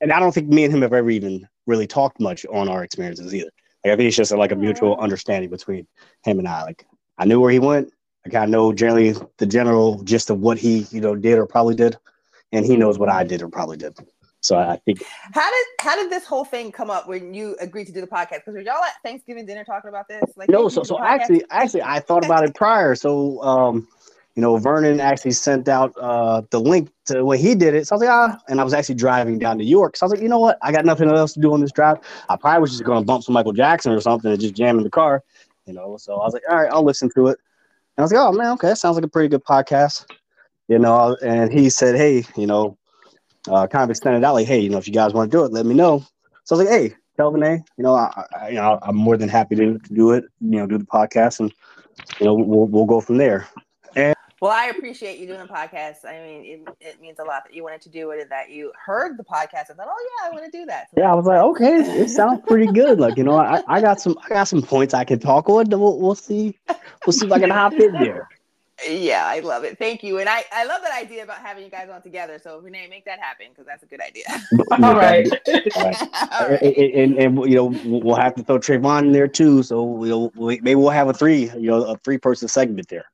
And 0.00 0.12
I 0.12 0.20
don't 0.20 0.32
think 0.32 0.48
me 0.48 0.62
and 0.64 0.72
him 0.72 0.82
have 0.82 0.92
ever 0.92 1.10
even 1.10 1.48
really 1.66 1.86
talked 1.88 2.20
much 2.20 2.46
on 2.52 2.68
our 2.68 2.84
experiences 2.84 3.34
either. 3.34 3.50
Like 3.84 3.94
I 3.94 3.96
think 3.96 4.06
it's 4.06 4.16
just 4.16 4.30
like 4.32 4.52
a 4.52 4.56
mutual 4.56 4.96
understanding 4.98 5.50
between 5.50 5.88
him 6.24 6.38
and 6.38 6.46
I. 6.46 6.62
Like 6.62 6.86
I 7.18 7.24
knew 7.24 7.40
where 7.40 7.50
he 7.50 7.58
went. 7.58 7.92
Like 8.24 8.34
I 8.34 8.46
know 8.46 8.72
generally 8.72 9.14
the 9.38 9.46
general 9.46 10.02
gist 10.04 10.30
of 10.30 10.40
what 10.40 10.58
he 10.58 10.86
you 10.90 11.00
know 11.00 11.16
did 11.16 11.38
or 11.38 11.46
probably 11.46 11.74
did, 11.74 11.96
and 12.52 12.64
he 12.64 12.76
knows 12.76 12.98
what 12.98 13.08
I 13.08 13.24
did 13.24 13.42
or 13.42 13.48
probably 13.48 13.76
did. 13.76 13.94
So 14.42 14.56
I 14.58 14.76
think 14.84 15.02
How 15.32 15.48
did 15.48 15.66
how 15.78 15.96
did 15.96 16.10
this 16.10 16.26
whole 16.26 16.44
thing 16.44 16.72
come 16.72 16.90
up 16.90 17.08
when 17.08 17.32
you 17.32 17.56
agreed 17.60 17.86
to 17.86 17.92
do 17.92 18.00
the 18.00 18.08
podcast? 18.08 18.40
Because 18.40 18.54
were 18.54 18.60
y'all 18.60 18.82
at 18.82 18.94
Thanksgiving 19.04 19.46
dinner 19.46 19.64
talking 19.64 19.88
about 19.88 20.08
this? 20.08 20.22
Like, 20.36 20.48
No, 20.50 20.68
so 20.68 20.82
so 20.82 21.00
actually, 21.00 21.44
actually, 21.50 21.82
I 21.82 22.00
thought 22.00 22.24
about 22.24 22.44
it 22.44 22.54
prior. 22.54 22.96
So, 22.96 23.40
um, 23.42 23.86
you 24.34 24.42
know, 24.42 24.56
Vernon 24.56 24.98
actually 24.98 25.30
sent 25.30 25.68
out 25.68 25.96
uh 25.96 26.42
the 26.50 26.58
link 26.58 26.90
to 27.06 27.24
when 27.24 27.38
he 27.38 27.54
did 27.54 27.74
it. 27.74 27.86
So 27.86 27.94
I 27.94 27.96
was 27.96 28.02
like, 28.02 28.10
ah, 28.10 28.38
and 28.48 28.60
I 28.60 28.64
was 28.64 28.74
actually 28.74 28.96
driving 28.96 29.38
down 29.38 29.58
to 29.58 29.64
York. 29.64 29.96
So 29.96 30.04
I 30.04 30.06
was 30.06 30.12
like, 30.14 30.22
you 30.22 30.28
know 30.28 30.40
what? 30.40 30.58
I 30.60 30.72
got 30.72 30.84
nothing 30.84 31.08
else 31.08 31.34
to 31.34 31.40
do 31.40 31.52
on 31.52 31.60
this 31.60 31.70
drive. 31.70 31.98
I 32.28 32.34
probably 32.34 32.62
was 32.62 32.72
just 32.72 32.82
gonna 32.82 33.04
bump 33.04 33.22
some 33.22 33.34
Michael 33.34 33.52
Jackson 33.52 33.92
or 33.92 34.00
something 34.00 34.30
and 34.30 34.40
just 34.40 34.54
jam 34.54 34.76
in 34.76 34.82
the 34.82 34.90
car, 34.90 35.22
you 35.66 35.72
know. 35.72 35.96
So 35.98 36.14
I 36.14 36.24
was 36.24 36.32
like, 36.32 36.42
all 36.50 36.56
right, 36.56 36.70
I'll 36.72 36.84
listen 36.84 37.10
to 37.14 37.28
it. 37.28 37.38
And 37.96 38.02
I 38.02 38.04
was 38.04 38.12
like, 38.12 38.20
oh 38.20 38.32
man, 38.32 38.52
okay, 38.52 38.68
that 38.68 38.78
sounds 38.78 38.96
like 38.96 39.04
a 39.04 39.08
pretty 39.08 39.28
good 39.28 39.44
podcast, 39.44 40.06
you 40.68 40.78
know. 40.78 41.16
And 41.22 41.52
he 41.52 41.68
said, 41.68 41.94
hey, 41.94 42.24
you 42.36 42.46
know, 42.46 42.78
uh, 43.48 43.66
kind 43.66 43.84
of 43.84 43.90
extended 43.90 44.24
out 44.24 44.34
like, 44.34 44.46
hey, 44.46 44.60
you 44.60 44.70
know, 44.70 44.78
if 44.78 44.86
you 44.86 44.94
guys 44.94 45.12
want 45.12 45.30
to 45.30 45.36
do 45.36 45.44
it, 45.44 45.52
let 45.52 45.66
me 45.66 45.74
know. 45.74 46.04
So 46.44 46.56
I 46.56 46.58
was 46.58 46.66
like, 46.66 46.74
hey, 46.74 46.96
Kelvin, 47.16 47.42
A, 47.42 47.52
you 47.76 47.84
know, 47.84 47.94
I, 47.94 48.24
I, 48.40 48.48
you 48.48 48.54
know, 48.54 48.78
I'm 48.82 48.96
more 48.96 49.16
than 49.16 49.28
happy 49.28 49.56
to, 49.56 49.78
to 49.78 49.94
do 49.94 50.12
it, 50.12 50.24
you 50.40 50.58
know, 50.58 50.66
do 50.66 50.78
the 50.78 50.86
podcast, 50.86 51.40
and 51.40 51.52
you 52.18 52.26
know, 52.26 52.34
we'll 52.34 52.66
we'll 52.66 52.86
go 52.86 53.00
from 53.00 53.18
there. 53.18 53.46
Well, 54.42 54.50
I 54.50 54.66
appreciate 54.76 55.20
you 55.20 55.28
doing 55.28 55.38
the 55.38 55.46
podcast. 55.46 56.04
I 56.04 56.14
mean, 56.14 56.44
it, 56.44 56.68
it 56.80 57.00
means 57.00 57.20
a 57.20 57.22
lot 57.22 57.44
that 57.44 57.54
you 57.54 57.62
wanted 57.62 57.80
to 57.82 57.88
do 57.88 58.10
it 58.10 58.22
and 58.22 58.30
that 58.32 58.50
you 58.50 58.72
heard 58.84 59.16
the 59.16 59.22
podcast 59.22 59.68
and 59.68 59.76
thought, 59.76 59.86
oh 59.88 60.08
yeah, 60.20 60.28
I 60.28 60.32
want 60.32 60.44
to 60.44 60.50
do 60.50 60.66
that. 60.66 60.88
So 60.90 61.00
Yeah, 61.00 61.12
I 61.12 61.14
was 61.14 61.26
like, 61.26 61.38
okay, 61.38 61.76
it, 61.76 61.86
it 62.00 62.10
sounds 62.10 62.40
pretty 62.48 62.66
good. 62.66 62.98
Like, 62.98 63.16
you 63.16 63.22
know, 63.22 63.36
I, 63.36 63.62
I 63.68 63.80
got 63.80 64.00
some 64.00 64.18
I 64.24 64.30
got 64.30 64.48
some 64.48 64.60
points 64.60 64.94
I 64.94 65.04
can 65.04 65.20
talk 65.20 65.48
on. 65.48 65.70
Then 65.70 65.78
We'll, 65.78 65.96
we'll 65.96 66.16
see, 66.16 66.58
we'll 67.06 67.12
see 67.12 67.26
if 67.26 67.30
I 67.30 67.38
can 67.38 67.50
hop 67.50 67.74
in 67.74 67.92
there. 67.92 68.28
yeah, 68.84 69.26
I 69.28 69.38
love 69.38 69.62
it. 69.62 69.78
Thank 69.78 70.02
you, 70.02 70.18
and 70.18 70.28
I 70.28 70.42
I 70.52 70.64
love 70.64 70.82
that 70.82 71.00
idea 71.00 71.22
about 71.22 71.38
having 71.38 71.62
you 71.62 71.70
guys 71.70 71.88
on 71.88 72.02
together. 72.02 72.40
So 72.42 72.58
Renee, 72.58 72.88
make 72.90 73.04
that 73.04 73.20
happen 73.20 73.46
because 73.50 73.66
that's 73.66 73.84
a 73.84 73.86
good 73.86 74.00
idea. 74.00 74.24
All 74.82 74.96
right. 74.96 75.28
All 76.32 76.48
And, 76.48 76.50
right. 76.50 76.62
and, 76.62 77.16
and, 77.16 77.38
you 77.48 77.54
know 77.54 77.66
we'll 77.84 78.16
have 78.16 78.34
to 78.34 78.42
throw 78.42 78.58
Trayvon 78.58 79.02
in 79.02 79.12
there 79.12 79.28
too. 79.28 79.62
So 79.62 79.84
we'll, 79.84 80.32
we 80.34 80.60
maybe 80.62 80.74
we'll 80.74 80.90
have 80.90 81.06
a 81.06 81.14
three 81.14 81.48
you 81.50 81.70
know 81.70 81.84
a 81.84 81.96
three 81.98 82.18
person 82.18 82.48
segment 82.48 82.88
there. 82.88 83.04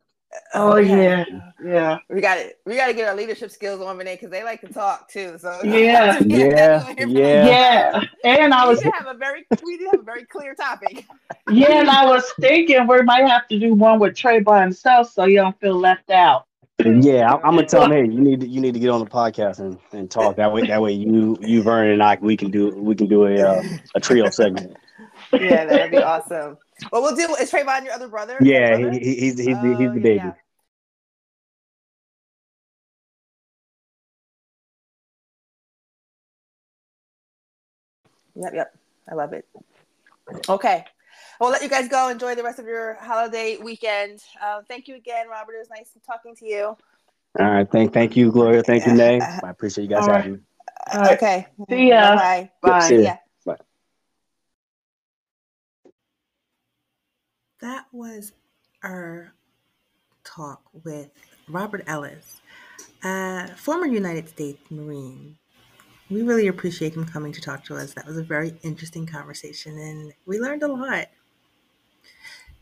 Oh 0.54 0.78
Okay. 0.78 0.88
yeah, 0.88 1.24
yeah. 1.64 1.98
We 2.08 2.20
got 2.20 2.38
it. 2.38 2.58
We 2.64 2.76
got 2.76 2.86
to 2.86 2.94
get 2.94 3.08
our 3.08 3.14
leadership 3.14 3.50
skills 3.50 3.80
on 3.80 3.96
Renee 3.98 4.14
because 4.14 4.30
they 4.30 4.42
like 4.44 4.60
to 4.62 4.68
talk 4.68 5.08
too. 5.08 5.36
So 5.38 5.60
Yeah. 5.64 6.18
Yeah, 6.26 6.94
yeah. 7.06 7.46
Yeah, 7.46 8.02
and 8.24 8.54
I 8.54 8.66
was 8.66 8.80
should 8.80 8.92
have 8.94 9.06
a 9.06 9.18
very 9.18 9.46
we 9.64 9.78
do 9.78 9.88
have 9.90 10.00
a 10.00 10.04
very 10.04 10.24
clear 10.24 10.54
topic. 10.54 11.04
yeah, 11.50 11.80
and 11.80 11.90
I 11.90 12.06
was 12.06 12.30
thinking 12.40 12.86
we 12.86 13.02
might 13.02 13.26
have 13.28 13.46
to 13.48 13.58
do 13.58 13.74
one 13.74 13.98
with 13.98 14.16
Trey 14.16 14.40
by 14.40 14.60
himself 14.62 15.10
so 15.12 15.24
you 15.24 15.36
don't 15.36 15.58
feel 15.60 15.78
left 15.78 16.10
out. 16.10 16.44
Yeah, 16.84 17.32
I, 17.32 17.36
I'm 17.38 17.56
gonna 17.56 17.66
tell 17.66 17.84
him, 17.84 17.90
hey, 17.90 18.02
you 18.02 18.20
need 18.20 18.40
to, 18.40 18.46
you 18.48 18.60
need 18.60 18.74
to 18.74 18.78
get 18.80 18.90
on 18.90 19.00
the 19.00 19.10
podcast 19.10 19.58
and, 19.58 19.78
and 19.92 20.08
talk 20.08 20.36
that 20.36 20.52
way. 20.52 20.64
That 20.64 20.80
way, 20.80 20.92
you 20.92 21.36
you 21.40 21.60
Vernon 21.60 21.92
and 21.94 22.02
I 22.02 22.16
we 22.20 22.36
can 22.36 22.52
do 22.52 22.68
we 22.70 22.94
can 22.94 23.08
do 23.08 23.26
a 23.26 23.34
uh, 23.40 23.62
a 23.96 24.00
trio 24.00 24.30
segment. 24.30 24.76
yeah, 25.32 25.64
that'd 25.64 25.90
be 25.90 25.96
awesome. 25.98 26.56
Well, 26.92 27.02
we'll 27.02 27.16
do. 27.16 27.34
Is 27.36 27.50
Trayvon 27.50 27.84
your 27.84 27.92
other 27.92 28.08
brother? 28.08 28.38
Yeah, 28.40 28.76
brother? 28.76 28.90
he, 28.92 28.98
he, 28.98 29.14
he's 29.14 29.20
he's 29.20 29.36
the, 29.36 29.44
he's 29.44 29.90
Oh, 29.90 29.94
the 29.94 30.00
baby. 30.00 30.14
yeah. 30.16 30.32
Yep, 38.36 38.52
yep. 38.54 38.76
I 39.10 39.14
love 39.14 39.32
it. 39.32 39.46
Okay. 40.48 40.84
We'll 41.40 41.50
let 41.50 41.62
you 41.62 41.68
guys 41.68 41.88
go. 41.88 42.08
Enjoy 42.08 42.34
the 42.34 42.42
rest 42.42 42.58
of 42.58 42.66
your 42.66 42.94
holiday 42.94 43.56
weekend. 43.56 44.20
Uh, 44.40 44.62
thank 44.68 44.88
you 44.88 44.96
again, 44.96 45.28
Robert. 45.28 45.54
It 45.54 45.58
was 45.58 45.70
nice 45.70 45.90
talking 46.06 46.34
to 46.36 46.46
you. 46.46 46.76
All 47.38 47.46
right, 47.50 47.70
thank 47.70 47.92
thank 47.92 48.16
you, 48.16 48.32
Gloria. 48.32 48.62
Thank 48.62 48.86
you, 48.86 48.92
Nay. 48.94 49.20
I 49.44 49.50
appreciate 49.50 49.84
you 49.84 49.90
guys 49.90 50.02
All 50.02 50.08
right. 50.08 50.24
having 50.24 50.32
me. 50.32 50.38
All 50.92 51.00
right. 51.00 51.16
Okay. 51.16 51.46
See 51.68 51.88
ya. 51.88 52.16
Bye. 52.16 52.50
Bye. 52.62 52.88
See 52.88 53.02
ya. 53.02 53.16
That 57.60 57.86
was 57.90 58.32
our 58.84 59.32
talk 60.22 60.62
with 60.84 61.10
Robert 61.48 61.82
Ellis, 61.88 62.40
a 63.02 63.48
former 63.56 63.86
United 63.86 64.28
States 64.28 64.60
Marine. 64.70 65.36
We 66.08 66.22
really 66.22 66.46
appreciate 66.46 66.94
him 66.94 67.04
coming 67.04 67.32
to 67.32 67.40
talk 67.40 67.64
to 67.64 67.74
us. 67.74 67.94
That 67.94 68.06
was 68.06 68.16
a 68.16 68.22
very 68.22 68.54
interesting 68.62 69.06
conversation, 69.06 69.76
and 69.76 70.12
we 70.24 70.38
learned 70.38 70.62
a 70.62 70.72
lot. 70.72 71.08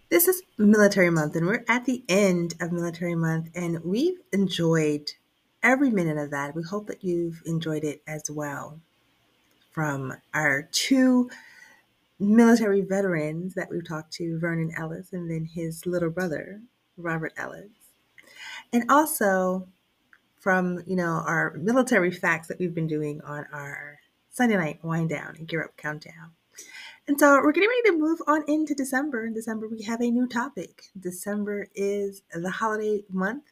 This 0.09 0.29
is 0.29 0.43
Military 0.57 1.11
Month, 1.11 1.37
and 1.37 1.47
we're 1.47 1.65
at 1.69 1.85
the 1.85 2.03
end 2.09 2.55
of 2.59 2.73
Military 2.73 3.15
Month, 3.15 3.51
and 3.55 3.85
we've 3.85 4.21
enjoyed 4.33 5.13
every 5.63 5.91
minute 5.91 6.17
of 6.17 6.31
that. 6.31 6.55
We 6.55 6.63
hope 6.63 6.87
that 6.87 7.05
you've 7.05 7.43
enjoyed 7.45 7.85
it 7.85 8.01
as 8.07 8.31
well. 8.31 8.81
From 9.73 10.15
our 10.33 10.63
two 10.73 11.29
military 12.19 12.81
veterans 12.81 13.55
that 13.55 13.69
we've 13.71 13.87
talked 13.87 14.13
to, 14.15 14.39
Vernon 14.39 14.73
Ellis, 14.77 15.13
and 15.13 15.31
then 15.31 15.45
his 15.45 15.85
little 15.87 16.11
brother, 16.11 16.61
Robert 16.97 17.33
Ellis. 17.37 17.71
And 18.73 18.91
also 18.91 19.69
from, 20.41 20.83
you 20.87 20.97
know, 20.97 21.23
our 21.27 21.55
military 21.59 22.11
facts 22.11 22.49
that 22.49 22.59
we've 22.59 22.75
been 22.75 22.87
doing 22.87 23.21
on 23.23 23.47
our 23.53 23.99
Sunday 24.31 24.57
night 24.57 24.79
wind 24.83 25.09
down 25.09 25.35
and 25.37 25.49
gear 25.49 25.65
up 25.65 25.77
countdown. 25.77 26.33
And 27.09 27.19
so 27.19 27.41
we're 27.43 27.53
getting 27.53 27.69
ready 27.69 27.97
to 27.97 28.03
move 28.03 28.21
on 28.27 28.43
into 28.49 28.75
December. 28.75 29.27
In 29.27 29.35
December, 29.35 29.69
we 29.69 29.83
have 29.83 30.01
a 30.01 30.11
new 30.11 30.27
topic. 30.27 30.85
December 30.99 31.69
is 31.75 32.23
the 32.33 32.51
holiday 32.51 33.05
month. 33.11 33.45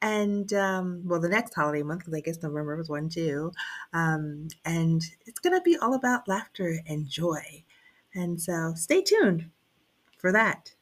And 0.00 0.52
um, 0.52 1.02
well, 1.04 1.20
the 1.20 1.28
next 1.28 1.54
holiday 1.54 1.82
month, 1.82 2.00
because 2.00 2.14
I 2.14 2.20
guess 2.20 2.42
November 2.42 2.76
was 2.76 2.88
one 2.88 3.08
too. 3.08 3.52
Um, 3.92 4.48
and 4.64 5.02
it's 5.26 5.40
going 5.40 5.54
to 5.54 5.62
be 5.62 5.76
all 5.76 5.94
about 5.94 6.28
laughter 6.28 6.80
and 6.86 7.06
joy. 7.06 7.64
And 8.14 8.40
so 8.40 8.74
stay 8.76 9.02
tuned 9.02 9.50
for 10.18 10.32
that. 10.32 10.74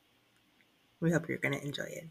We 1.00 1.10
hope 1.10 1.28
you're 1.28 1.38
going 1.38 1.58
to 1.58 1.64
enjoy 1.64 1.84
it. 1.84 2.08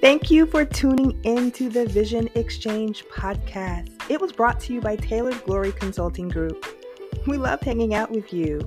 Thank 0.00 0.30
you 0.30 0.46
for 0.46 0.64
tuning 0.64 1.20
in 1.24 1.50
to 1.52 1.68
the 1.68 1.86
Vision 1.86 2.28
Exchange 2.36 3.04
podcast. 3.06 3.90
It 4.08 4.20
was 4.20 4.30
brought 4.30 4.60
to 4.60 4.72
you 4.72 4.80
by 4.80 4.94
Tailored 4.94 5.42
Glory 5.44 5.72
Consulting 5.72 6.28
Group. 6.28 6.64
We 7.26 7.36
love 7.36 7.60
hanging 7.62 7.94
out 7.94 8.10
with 8.10 8.32
you. 8.32 8.60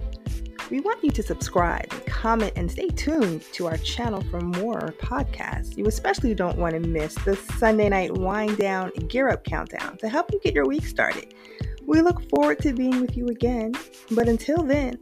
We 0.71 0.79
want 0.79 1.03
you 1.03 1.11
to 1.11 1.21
subscribe, 1.21 1.89
comment, 2.05 2.53
and 2.55 2.71
stay 2.71 2.87
tuned 2.87 3.41
to 3.51 3.67
our 3.67 3.75
channel 3.75 4.23
for 4.31 4.39
more 4.39 4.95
podcasts. 5.01 5.75
You 5.75 5.85
especially 5.85 6.33
don't 6.33 6.57
want 6.57 6.75
to 6.75 6.79
miss 6.79 7.13
the 7.13 7.35
Sunday 7.35 7.89
night 7.89 8.13
wind 8.13 8.57
down 8.57 8.91
gear 9.09 9.27
up 9.27 9.43
countdown 9.43 9.97
to 9.97 10.07
help 10.07 10.31
you 10.31 10.39
get 10.39 10.53
your 10.53 10.65
week 10.65 10.85
started. 10.85 11.33
We 11.85 11.99
look 11.99 12.29
forward 12.29 12.59
to 12.59 12.71
being 12.71 13.01
with 13.01 13.17
you 13.17 13.27
again, 13.27 13.73
but 14.11 14.29
until 14.29 14.63
then, 14.63 14.97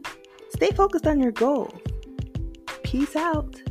stay 0.48 0.72
focused 0.72 1.06
on 1.06 1.20
your 1.20 1.30
goals. 1.30 1.80
Peace 2.82 3.14
out. 3.14 3.62